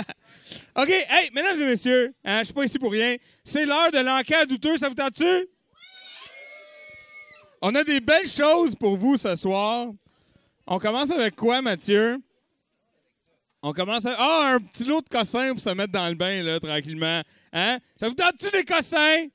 [0.76, 3.16] OK, hey, mesdames et messieurs, hein, je suis pas ici pour rien.
[3.44, 5.48] C'est l'heure de l'enquête douteux, ça vous tente-tu?
[7.62, 9.88] On a des belles choses pour vous ce soir.
[10.66, 12.18] On commence avec quoi, Mathieu?
[13.62, 14.18] On commence avec...
[14.20, 17.22] Ah, un petit lot de cossins pour se mettre dans le bain, là, tranquillement.
[17.52, 17.78] Hein?
[17.98, 19.26] Ça vous tente-tu des cossins?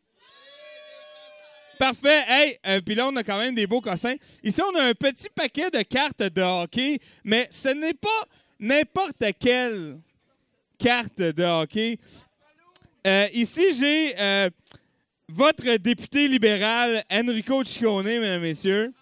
[1.77, 2.23] Parfait.
[2.27, 4.15] Hey, euh, puis là, on a quand même des beaux cossins.
[4.43, 8.09] Ici, on a un petit paquet de cartes de hockey, mais ce n'est pas
[8.59, 9.99] n'importe quelle
[10.79, 11.99] carte de hockey.
[13.05, 14.49] Euh, ici, j'ai euh,
[15.27, 18.93] votre député libéral, Enrico Ciccone, mesdames et messieurs.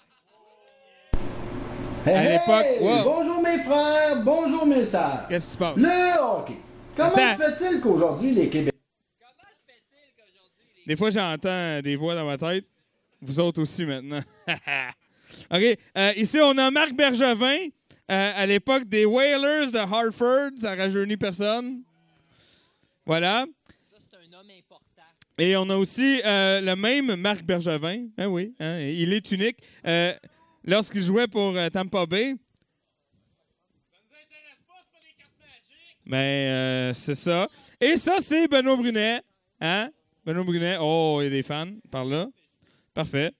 [2.05, 2.65] À l'époque.
[2.65, 3.03] Hey, Wow.
[3.03, 5.25] Bonjour mes frères, bonjour mes sœurs.
[5.29, 5.77] Qu'est-ce qui se passe?
[5.77, 6.53] Le hockey.
[6.95, 7.35] Comment Attends.
[7.37, 8.71] se fait-il qu'aujourd'hui les Québécois...
[10.85, 12.65] Des fois, j'entends des voix dans ma tête.
[13.21, 14.19] Vous autres aussi maintenant.
[15.51, 15.77] OK.
[15.97, 17.67] Euh, ici, on a Marc Bergevin.
[18.11, 20.51] euh, à l'époque des Whalers de Hartford.
[20.57, 21.83] Ça rajeunit personne.
[23.05, 23.45] Voilà.
[25.37, 28.07] Et on a aussi euh, le même Marc Bergevin.
[28.17, 29.57] Ah oui, hein, il est unique.
[30.65, 32.35] Lorsqu'il jouait pour euh, Tampa Bay.
[36.05, 37.47] Mais euh, c'est ça.
[37.79, 39.21] Et ça, c'est Benoît Brunet.
[39.59, 39.89] Hein?
[40.25, 40.77] Benoît Brunet.
[40.79, 42.27] Oh, il y a des fans par là.
[42.93, 43.31] Parfait.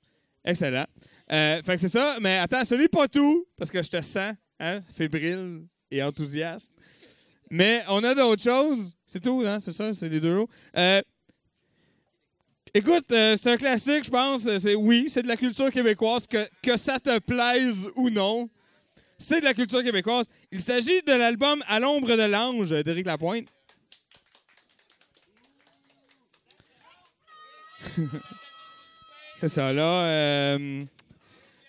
[0.44, 0.86] Excellent.
[1.32, 2.18] Euh, fait que c'est ça.
[2.22, 6.74] Mais attends, ce n'est pas tout, parce que je te sens hein, fébrile et enthousiaste.
[7.50, 8.96] Mais on a d'autres choses.
[9.06, 9.60] C'est tout, hein?
[9.60, 10.50] C'est ça, c'est les deux lots.
[10.78, 11.02] Euh,
[12.74, 14.44] écoute, euh, c'est un classique, je pense.
[14.58, 18.50] C'est, oui, c'est de la culture québécoise, que, que ça te plaise ou non.
[19.18, 20.28] C'est de la culture québécoise.
[20.52, 23.48] Il s'agit de l'album À l'ombre de l'ange d'Éric Lapointe.
[29.36, 30.04] c'est ça, là.
[30.06, 30.82] euh,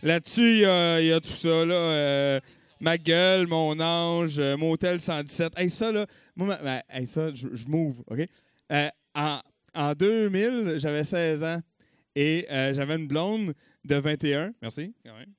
[0.03, 0.59] là-dessus, il
[1.05, 1.75] y y a tout ça, là.
[1.75, 2.41] euh,
[2.81, 5.53] ma gueule, mon ange, euh, Motel 117.
[5.59, 6.07] Hey, ça, là,
[6.37, 8.21] moi, ma- hey, ça, je, je m'ouvre, OK?
[8.73, 9.41] Euh, en,
[9.75, 11.61] en 2000, j'avais 16 ans
[12.15, 14.53] et euh, j'avais une blonde de 21.
[14.63, 15.33] Merci, quand même.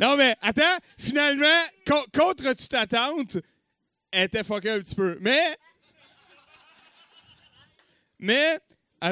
[0.00, 0.62] Non, mais attends,
[0.98, 1.46] finalement,
[1.86, 3.36] co- contre toute attente,
[4.10, 5.18] elle était fuckée un petit peu.
[5.20, 5.56] Mais.
[8.18, 8.58] Mais.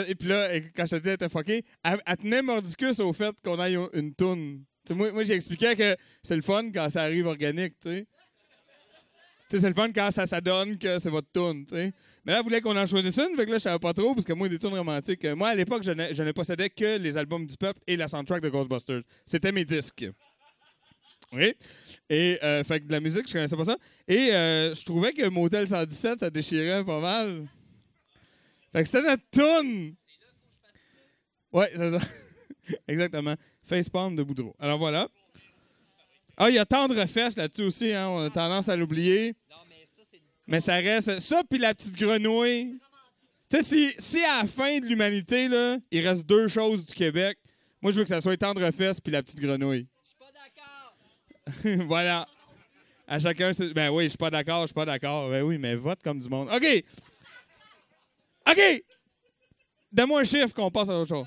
[0.09, 3.35] Et puis là, quand je te dis elle était fuckée, elle, tenait mordicus au fait
[3.45, 4.65] qu'on aille une toune.
[4.91, 8.07] Moi, moi j'expliquais que c'est le fun quand ça arrive organique, tu sais.
[9.59, 11.93] C'est le fun quand ça, ça donne que c'est votre tune, tu sais.
[12.25, 14.15] Mais là, elle voulait qu'on en choisisse une, fait que là, je savais pas trop,
[14.15, 16.99] parce que moi, des tunes romantiques, euh, moi, à l'époque, je je ne possédais que
[16.99, 19.03] les albums du peuple et la soundtrack de Ghostbusters.
[19.27, 20.07] C'était mes disques.
[21.33, 21.55] Oui.
[22.09, 23.77] Et, euh, fait que de la musique, je connaissais pas ça.
[24.07, 27.47] Et euh, je trouvais que Motel 117, ça déchirait pas mal.
[28.73, 29.95] Fait que c'était notre tune.
[31.53, 32.01] Ouais, c'est ça.
[32.89, 33.35] Exactement.
[33.63, 34.55] Facepalm de Boudreau.
[34.59, 35.09] Alors voilà.
[36.37, 38.09] Ah, il y a Tendre Fesse là-dessus aussi, hein.
[38.09, 39.35] On a tendance à l'oublier.
[40.47, 41.21] Mais ça reste.
[41.21, 42.79] Ça, puis la petite grenouille.
[43.49, 46.95] Tu sais, si, si à la fin de l'humanité, là, il reste deux choses du
[46.95, 47.39] Québec,
[47.83, 49.87] moi, je veux que ça soit Tendre Fesse puis la petite grenouille.
[51.87, 52.27] voilà.
[53.07, 55.29] À chacun, c'est- ben oui, je suis pas d'accord, je suis pas d'accord.
[55.29, 56.49] Ben oui, mais vote comme du monde.
[56.51, 56.85] OK.
[58.49, 58.85] OK.
[59.93, 61.27] Donne-moi un chiffre qu'on passe à l'autre chose.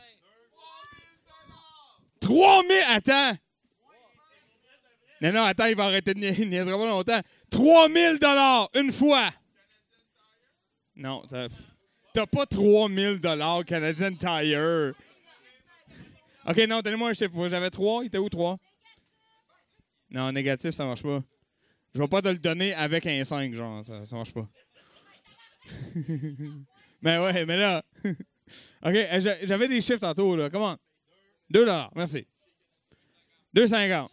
[2.21, 2.77] 3000.
[2.89, 3.37] Attends.
[5.21, 7.21] Non, non, attends, il va arrêter de niaiser, il niaisera pas longtemps.
[7.51, 9.31] 3000 dollars une fois.
[10.95, 14.93] Non, t'as pas 3000 dollars Canadian Tire.
[16.47, 17.47] OK, non, donnez-moi un chiffre.
[17.47, 18.03] J'avais 3.
[18.03, 18.57] Il était où 3?
[20.11, 21.21] Non, négatif, ça marche pas.
[21.93, 23.85] Je vais pas te le donner avec un 5, genre.
[23.85, 24.47] Ça, ça marche pas.
[27.01, 27.83] mais ouais, mais là.
[28.05, 30.49] OK, euh, j'a- j'avais des chiffres tantôt, là.
[30.49, 30.77] Comment?
[31.49, 32.27] 2 dollars, merci.
[33.55, 34.07] 2,50.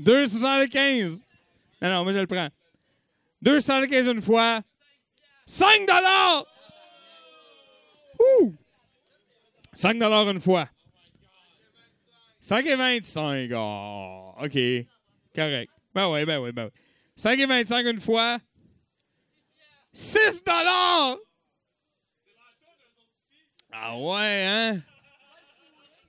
[0.00, 1.22] 2,75.
[1.82, 2.48] Non, non, moi je le prends.
[3.44, 4.60] 2,75 une fois.
[5.46, 6.46] 5 dollars!
[8.20, 8.54] Ouh!
[9.72, 10.68] 5 dollars une fois.
[12.40, 13.50] 5 et 25.
[13.54, 14.58] Oh, OK.
[15.34, 15.70] Correct.
[15.94, 16.70] Ben oui, ben oui, ben oui.
[17.16, 18.38] 5 et 25 une fois.
[19.92, 21.16] 6 dollars!
[23.72, 24.82] Ah ouais, hein?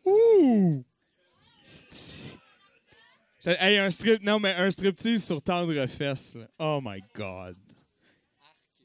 [0.05, 0.83] Ouh!
[3.45, 4.21] Hey, un strip...
[4.21, 6.35] Non, mais un striptease sur tendre fesse.
[6.35, 6.47] là.
[6.59, 7.57] Oh my God.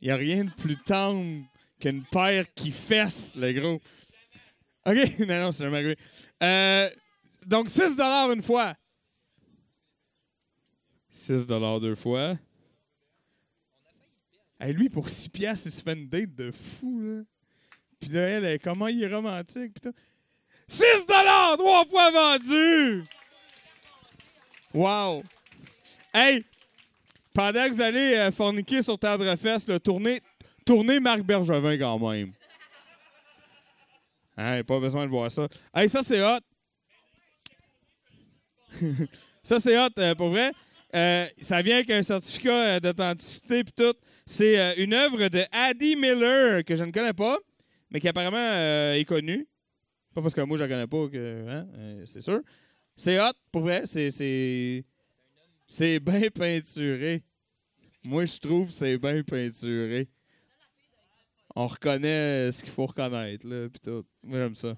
[0.01, 1.45] Il a rien de plus tendre
[1.79, 3.81] qu'une paire qui fesse, le gros.
[4.87, 5.19] OK?
[5.29, 5.97] non, non, c'est jamais arrivé.
[6.43, 6.89] Euh,
[7.45, 7.99] donc, 6
[8.33, 8.75] une fois.
[11.11, 12.39] 6 deux fois.
[14.59, 17.23] Hey, lui, pour 6 piastres, il se fait une date de fou, là.
[18.01, 19.93] Puis là, elle, comment il est romantique, putain.
[20.69, 23.05] 6 trois fois vendu!
[24.77, 25.23] Wow!
[26.13, 26.45] Hey!
[27.33, 30.21] Pendant que vous allez euh, forniquer sur Tendrefest, là, tournez,
[30.67, 32.33] tournez Marc Bergevin quand même.
[34.37, 35.49] Hein, pas besoin de voir ça.
[35.75, 36.41] Hey, ça, c'est hot.
[39.43, 40.53] ça, c'est hot, euh, pour vrai.
[40.95, 43.95] Euh, ça vient avec un certificat d'authenticité puis tout.
[44.27, 47.39] C'est une œuvre de Addie Miller que je ne connais pas,
[47.91, 49.49] mais qui apparemment est connue.
[50.15, 51.67] Pas parce que moi, je la connais pas, que, hein,
[52.05, 52.43] c'est sûr.
[52.97, 53.83] C'est hot, pour vrai.
[53.85, 54.85] C'est, c'est,
[55.69, 57.23] c'est bien peinturé.
[58.03, 60.09] Moi, je trouve que c'est bien peinturé.
[61.55, 64.05] On reconnaît ce qu'il faut reconnaître, là, pis tout.
[64.23, 64.77] Moi, j'aime ça.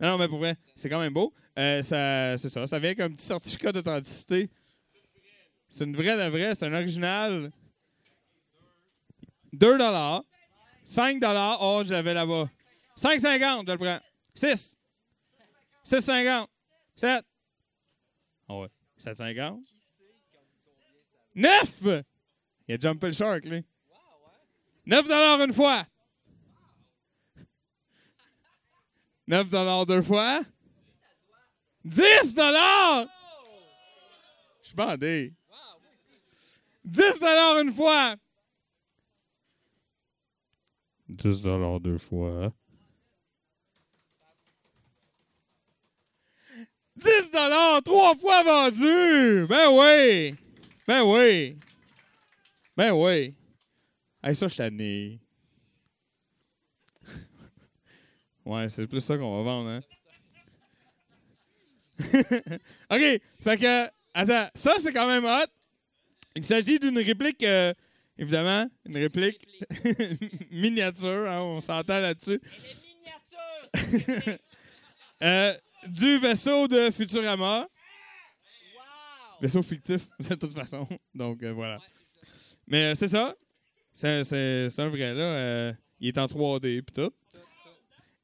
[0.00, 1.34] Non, non, mais pour vrai, c'est quand même beau.
[1.58, 2.66] Euh, ça, c'est ça.
[2.66, 4.50] Ça vient avec un petit certificat d'authenticité.
[5.68, 6.54] C'est une vraie, la vraie.
[6.54, 7.50] C'est un original.
[9.52, 9.78] 2
[10.84, 11.22] 5
[11.60, 12.48] Oh, je l'avais là-bas.
[12.96, 14.00] 5,50, je le prends.
[14.34, 14.76] 6.
[15.84, 16.46] 6,50.
[16.98, 17.24] 7.
[18.48, 18.68] Ah ouais.
[18.98, 19.62] 7,50.
[21.36, 22.04] 9!
[22.66, 23.64] Il a jumpé le shark, lui.
[24.86, 25.06] 9
[25.44, 25.86] une fois.
[29.28, 30.40] 9 deux fois.
[31.84, 33.06] 10 Je
[34.62, 35.34] suis bandé.
[36.84, 37.22] 10
[37.62, 38.16] une fois.
[41.08, 41.42] 10
[41.80, 42.52] deux fois.
[46.98, 47.32] 10
[47.84, 49.46] trois fois vendu!
[49.48, 50.34] Ben oui!
[50.86, 51.56] Ben oui!
[52.76, 53.34] Ben oui!
[54.22, 55.20] Hey, ça, je tanné.
[58.44, 59.80] ouais, c'est plus ça qu'on va vendre, hein?
[62.90, 63.86] OK, fait que...
[64.14, 65.46] Attends, ça, c'est quand même hot.
[66.34, 67.42] Il s'agit d'une réplique...
[67.44, 67.72] euh,
[68.16, 69.46] évidemment, une réplique
[70.50, 72.40] miniature, hein, on s'entend là-dessus.
[75.20, 75.52] Euh,
[75.86, 77.68] du vaisseau de Futurama.
[79.40, 80.86] Vaisseau fictif, de toute façon.
[81.14, 81.78] Donc, euh, voilà.
[82.66, 83.34] Mais euh, c'est ça.
[83.92, 85.22] C'est, c'est- c'est un vrai, là.
[85.24, 87.12] Euh, il est en 3D, puis tout.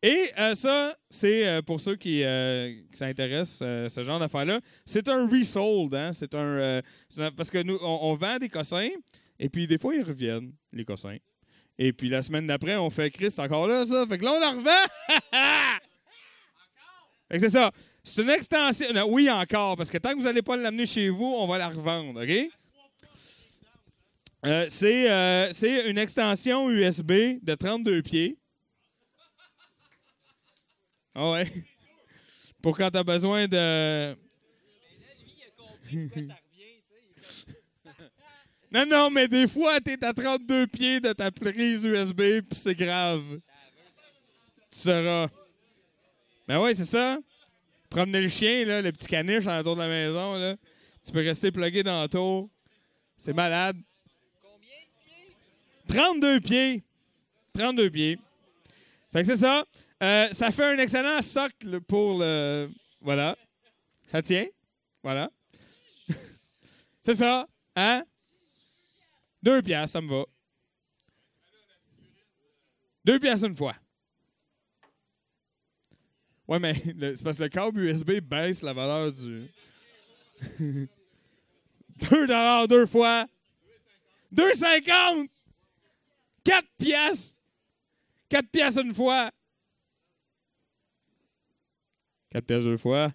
[0.03, 4.61] Et euh, ça, c'est euh, pour ceux qui, euh, qui s'intéressent euh, ce genre d'affaires-là.
[4.85, 6.13] C'est un resold, hein.
[6.13, 8.91] C'est un, euh, c'est un- parce que nous, on, on vend des cossins,
[9.39, 11.17] et puis des fois ils reviennent les cossins.
[11.79, 14.07] Et puis la semaine d'après, on fait Chris, encore là ça.
[14.07, 14.89] Fait que là on la revend.
[17.31, 17.71] c'est ça.
[18.03, 18.87] C'est une extension.
[19.09, 21.69] oui encore, parce que tant que vous n'allez pas l'amener chez vous, on va la
[21.69, 22.51] revendre, ok?
[24.45, 28.37] Euh, c'est, euh, c'est une extension USB de 32 pieds.
[31.15, 31.51] Ah ouais.
[32.61, 34.15] Pour quand t'as besoin de.
[38.73, 42.75] non, non, mais des fois, t'es à 32 pieds de ta prise USB, puis c'est
[42.75, 43.41] grave.
[44.71, 45.29] Tu sauras.
[46.47, 47.19] Ben ouais, c'est ça.
[47.89, 50.57] Promener le chien, le petit caniche en tour de la maison.
[51.05, 52.51] Tu peux rester plugué dans le tour.
[53.17, 53.77] C'est malade.
[55.89, 56.83] 32 pieds.
[57.55, 58.19] 32 pieds.
[59.13, 59.65] Fait que c'est ça.
[60.03, 62.69] Euh, ça fait un excellent socle pour le.
[63.01, 63.37] Voilà.
[64.07, 64.47] Ça tient.
[65.03, 65.31] Voilà.
[67.03, 67.47] c'est ça.
[67.77, 68.03] Hein?
[69.43, 70.25] Deux piastres, ça me va.
[73.05, 73.77] Deux piastres une fois.
[76.47, 79.49] Ouais, mais c'est parce que le câble USB baisse la valeur du.
[82.11, 83.27] 2 dollars deux fois.
[84.35, 85.29] 2,50!
[86.43, 87.39] 4 piastres!
[88.29, 89.31] 4 piastres une fois.
[92.31, 93.13] 4 piastres deux fois.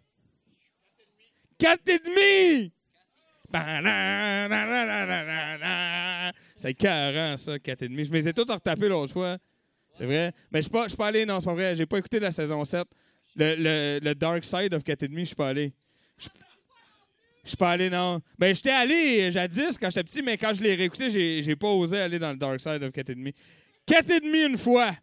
[1.58, 2.72] 4 et demi!
[6.56, 7.86] C'est carrant, ça, 4 et.
[7.88, 9.38] Je me les ai tous retapés l'autre fois.
[9.92, 10.32] C'est vrai.
[10.52, 11.76] Mais je je suis pas allé, non, c'est pas vrai.
[11.76, 12.88] J'ai pas écouté la saison 7.
[13.40, 15.72] Le, le, Dark Side of 4 et demi, je suis pas allé.
[17.44, 18.22] Je suis pas allé, non.
[18.38, 21.70] Ben, j'étais allé jadis quand j'étais petit, mais quand je l'ai réécouté, j'ai, j'ai pas
[21.70, 23.34] osé aller dans le Dark Side of 4 et demi.
[23.86, 24.94] 4 et demi une fois.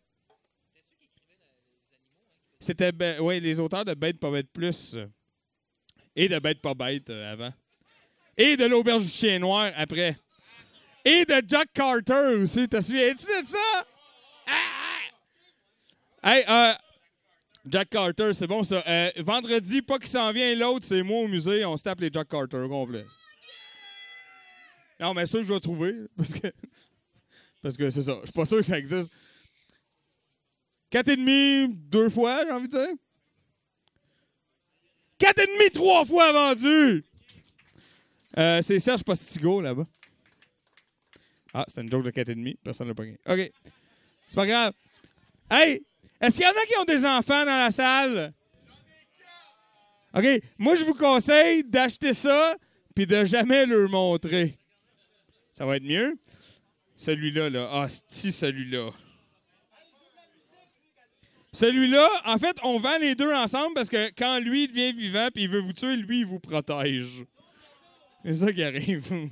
[2.61, 4.95] C'était, ben, ouais, les auteurs de Bête pas bête plus.
[4.95, 5.07] euh,
[6.15, 7.53] Et de Bête pas bête euh, avant.
[8.37, 10.17] Et de l'Auberge du Chien Noir après.
[11.05, 12.69] Et de Jack Carter aussi.
[12.69, 13.15] T'as suivi?
[13.17, 13.87] tu de ça?
[14.47, 16.29] Ah!
[16.29, 16.75] Hey, euh,
[17.69, 18.83] Jack Carter, c'est bon ça.
[18.87, 21.65] Euh, vendredi, pas qui s'en vient, l'autre, c'est moi au musée.
[21.65, 23.05] On se tape les Jack Carter complet.
[25.01, 25.95] Non, mais ça, je vais trouver.
[26.17, 26.49] Parce que,
[27.63, 28.17] parce que c'est ça.
[28.21, 29.11] Je suis pas sûr que ça existe.
[30.89, 32.95] Quatre et demi, deux fois, j'ai envie de dire.
[35.19, 37.05] Quatre et demi, trois fois vendu.
[38.39, 39.87] Euh, c'est Serge Postigo, là-bas.
[41.53, 42.57] Ah, c'était une joke de quatre et demi.
[42.63, 43.19] Personne n'a pas gagné.
[43.27, 43.53] OK.
[44.29, 44.73] C'est pas grave.
[45.51, 45.83] Hey,
[46.21, 48.33] est-ce qu'il y en a qui ont des enfants dans la salle?
[50.15, 50.25] OK.
[50.59, 52.57] Moi, je vous conseille d'acheter ça
[52.95, 54.57] puis de jamais leur montrer.
[55.53, 56.17] Ça va être mieux?
[56.97, 57.69] Celui-là, là.
[57.71, 58.91] Ah, c'est celui-là.
[61.53, 65.45] Celui-là, en fait, on vend les deux ensemble parce que quand lui devient vivant puis
[65.45, 67.25] il veut vous tuer, lui, il vous protège.
[68.25, 69.31] C'est ça qui arrive.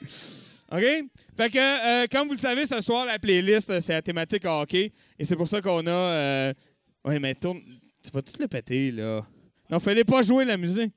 [0.72, 0.80] OK?
[1.36, 4.44] Fait que, euh, comme vous le savez, ce soir, la playlist, euh, c'est la thématique
[4.44, 4.92] hockey.
[5.18, 5.90] Et c'est pour ça qu'on a.
[5.90, 6.54] euh,
[7.04, 7.60] Ouais, mais tourne.
[8.02, 9.26] Tu vas tout le péter, là.
[9.70, 10.92] Non, fallait pas jouer la musique.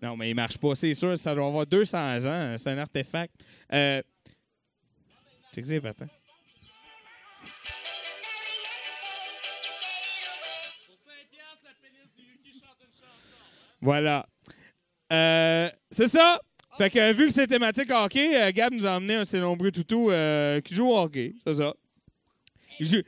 [0.00, 1.16] Non, mais il marche pas, c'est sûr.
[1.18, 2.54] Ça doit avoir 200 ans.
[2.58, 3.34] C'est un artefact.
[3.72, 4.02] Euh.
[5.54, 6.06] Check ça, attends.
[13.80, 14.26] Voilà.
[15.14, 16.40] Euh, c'est ça.
[16.76, 19.38] Fait que vu que c'est thématique hockey, euh, Gab nous a emmené un de ses
[19.38, 21.34] nombreux toutous euh, qui joue au hockey.
[21.46, 21.74] C'est ça.
[22.80, 23.02] Il joue,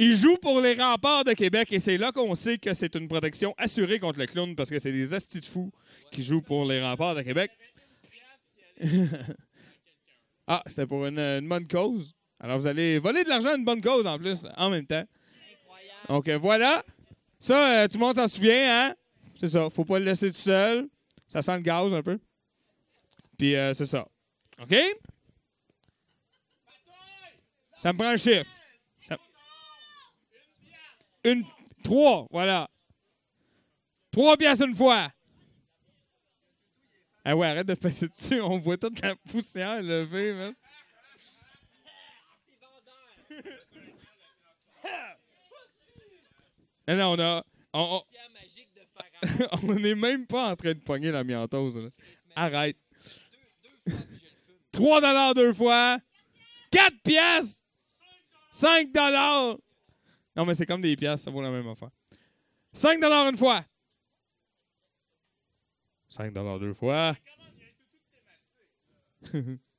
[0.00, 3.06] il joue pour les remparts de Québec et c'est là qu'on sait que c'est une
[3.06, 5.70] protection assurée contre le clown parce que c'est des astis de fous
[6.10, 7.52] qui jouent pour les remparts de Québec.
[10.48, 12.12] ah, c'était pour une, une bonne cause.
[12.40, 15.04] Alors vous allez voler de l'argent à une bonne cause en plus, en même temps.
[16.08, 16.84] Donc voilà.
[17.38, 18.94] Ça, euh, tout le monde s'en souvient, hein?
[19.40, 19.68] C'est ça.
[19.68, 20.88] Faut pas le laisser tout seul.
[21.32, 22.20] Ça sent le gaz un peu.
[23.38, 24.06] Puis euh, c'est ça.
[24.60, 24.74] OK?
[27.78, 28.50] Ça me prend un chiffre.
[29.08, 29.16] Ça-
[31.24, 31.42] Une.
[31.82, 32.68] Trois, voilà.
[34.10, 35.10] Trois pièces une fois.
[37.24, 38.42] Ah ouais, arrête de passer dessus.
[38.42, 40.54] On voit toute la poussière levée, man.
[46.88, 47.44] Non, non, on a.
[47.72, 48.02] On-
[49.62, 51.90] on n'est même pas en train de pogner la miantose.
[52.34, 52.76] Arrête.
[54.72, 55.98] 3 dollars deux fois.
[56.70, 57.64] 4 pièces.
[58.52, 59.58] 5 dollars.
[60.34, 61.90] Non, mais c'est comme des pièces, ça vaut la même affaire.
[62.72, 63.64] 5 dollars une fois.
[66.08, 67.16] 5 dollars deux fois.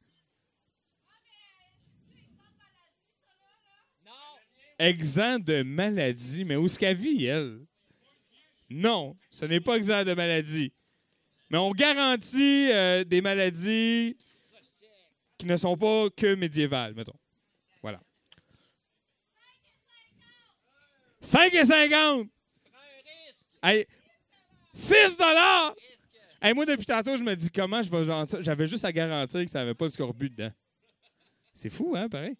[4.80, 6.46] exempt de maladie.
[6.46, 7.66] Mais où est-ce qu'elle vit, elle?
[8.76, 10.74] Non, ce n'est pas exempt de maladie.
[11.52, 14.18] Mais on garantit euh, des maladies
[15.38, 17.14] qui ne sont pas que médiévales, mettons.
[17.84, 18.02] Voilà.
[21.22, 22.28] 5 et 50!
[23.62, 23.86] Hey,
[24.74, 25.76] 6 dollars!
[26.42, 28.42] Hey, moi, depuis tantôt, je me dis comment je vais ça.
[28.42, 30.52] J'avais juste à garantir que ça n'avait pas de scorbut dedans.
[31.54, 32.36] C'est fou, hein, pareil?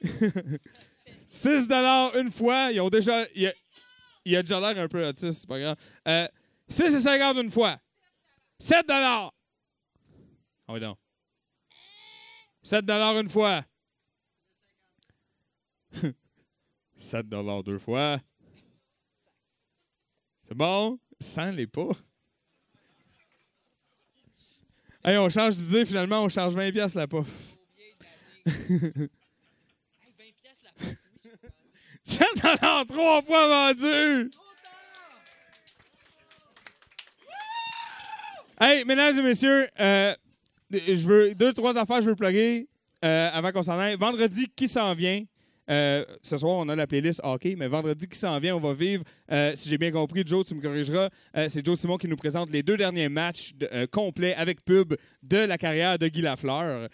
[1.26, 1.68] 6
[2.14, 2.70] une fois.
[2.70, 3.24] Ils ont déjà.
[4.28, 5.76] Il a déjà l'air un peu autiste, c'est pas grave.
[6.06, 6.28] Euh,
[6.70, 7.80] 6,50 une fois.
[8.58, 9.30] 7 Ah
[10.68, 10.98] oui, donc.
[12.62, 13.64] 7 une fois.
[16.98, 17.26] 7
[17.64, 18.20] deux fois.
[20.46, 20.98] C'est bon?
[21.20, 21.88] 100 les pas?
[25.04, 27.56] Hey, on change d'idée, finalement, on charge 20 pièces la pof.
[32.08, 32.24] 7
[32.88, 34.30] trois fois vendu!
[38.58, 40.14] Hey, mesdames et messieurs, euh,
[40.72, 42.66] je veux deux, trois affaires je veux plugger
[43.04, 43.96] euh, avant qu'on s'en aille.
[43.96, 45.22] Vendredi, qui s'en vient?
[45.70, 48.72] Euh, ce soir, on a la playlist hockey, mais vendredi qui s'en vient, on va
[48.72, 49.04] vivre,
[49.54, 51.10] si j'ai bien compris, Joe, tu me corrigeras,
[51.48, 53.52] c'est Joe Simon qui nous présente les deux derniers matchs
[53.92, 56.88] complets avec pub de la carrière de Guy Lafleur.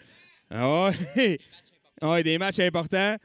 [0.51, 1.39] Ah ouais.
[2.01, 3.15] Ah ouais, des matchs importants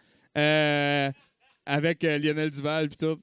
[1.66, 3.20] avec euh, Lionel Duval puis tout.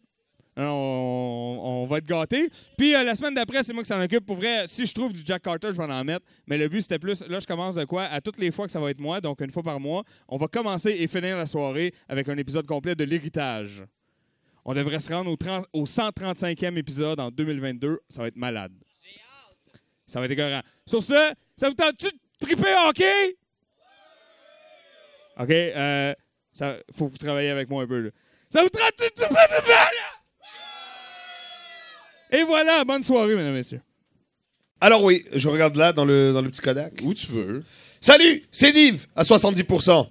[0.58, 2.50] Hein, On, va être gâtés.
[2.78, 4.26] Puis euh, la semaine d'après, c'est moi qui s'en occupe.
[4.26, 6.26] Pour vrai, si je trouve du Jack Carter, je vais en mettre.
[6.48, 7.24] Mais le but, c'était plus.
[7.28, 8.06] Là, je commence de quoi?
[8.06, 10.38] À toutes les fois que ça va être moi, donc une fois par mois, on
[10.38, 13.84] va commencer et finir la soirée avec un épisode complet de l'héritage.
[14.66, 18.00] On devrait se rendre au, 30 au 135e épisode en 2022.
[18.10, 18.74] Ça va être malade.
[20.08, 20.62] Ça va être écœurant.
[20.86, 23.38] Sur ce, ça vous tente-tu de triper hockey?
[25.40, 26.14] OK, euh,
[26.52, 28.00] ça, faut que vous travailliez avec moi un peu.
[28.00, 28.10] Là.
[28.50, 29.38] Ça vous triper hockey?
[32.32, 33.82] Et voilà, bonne soirée, mesdames et messieurs.
[34.80, 36.94] Alors oui, je regarde là dans le, dans le petit Kodak.
[37.04, 37.64] Où tu veux.
[38.00, 40.06] Salut, c'est Div à 70%.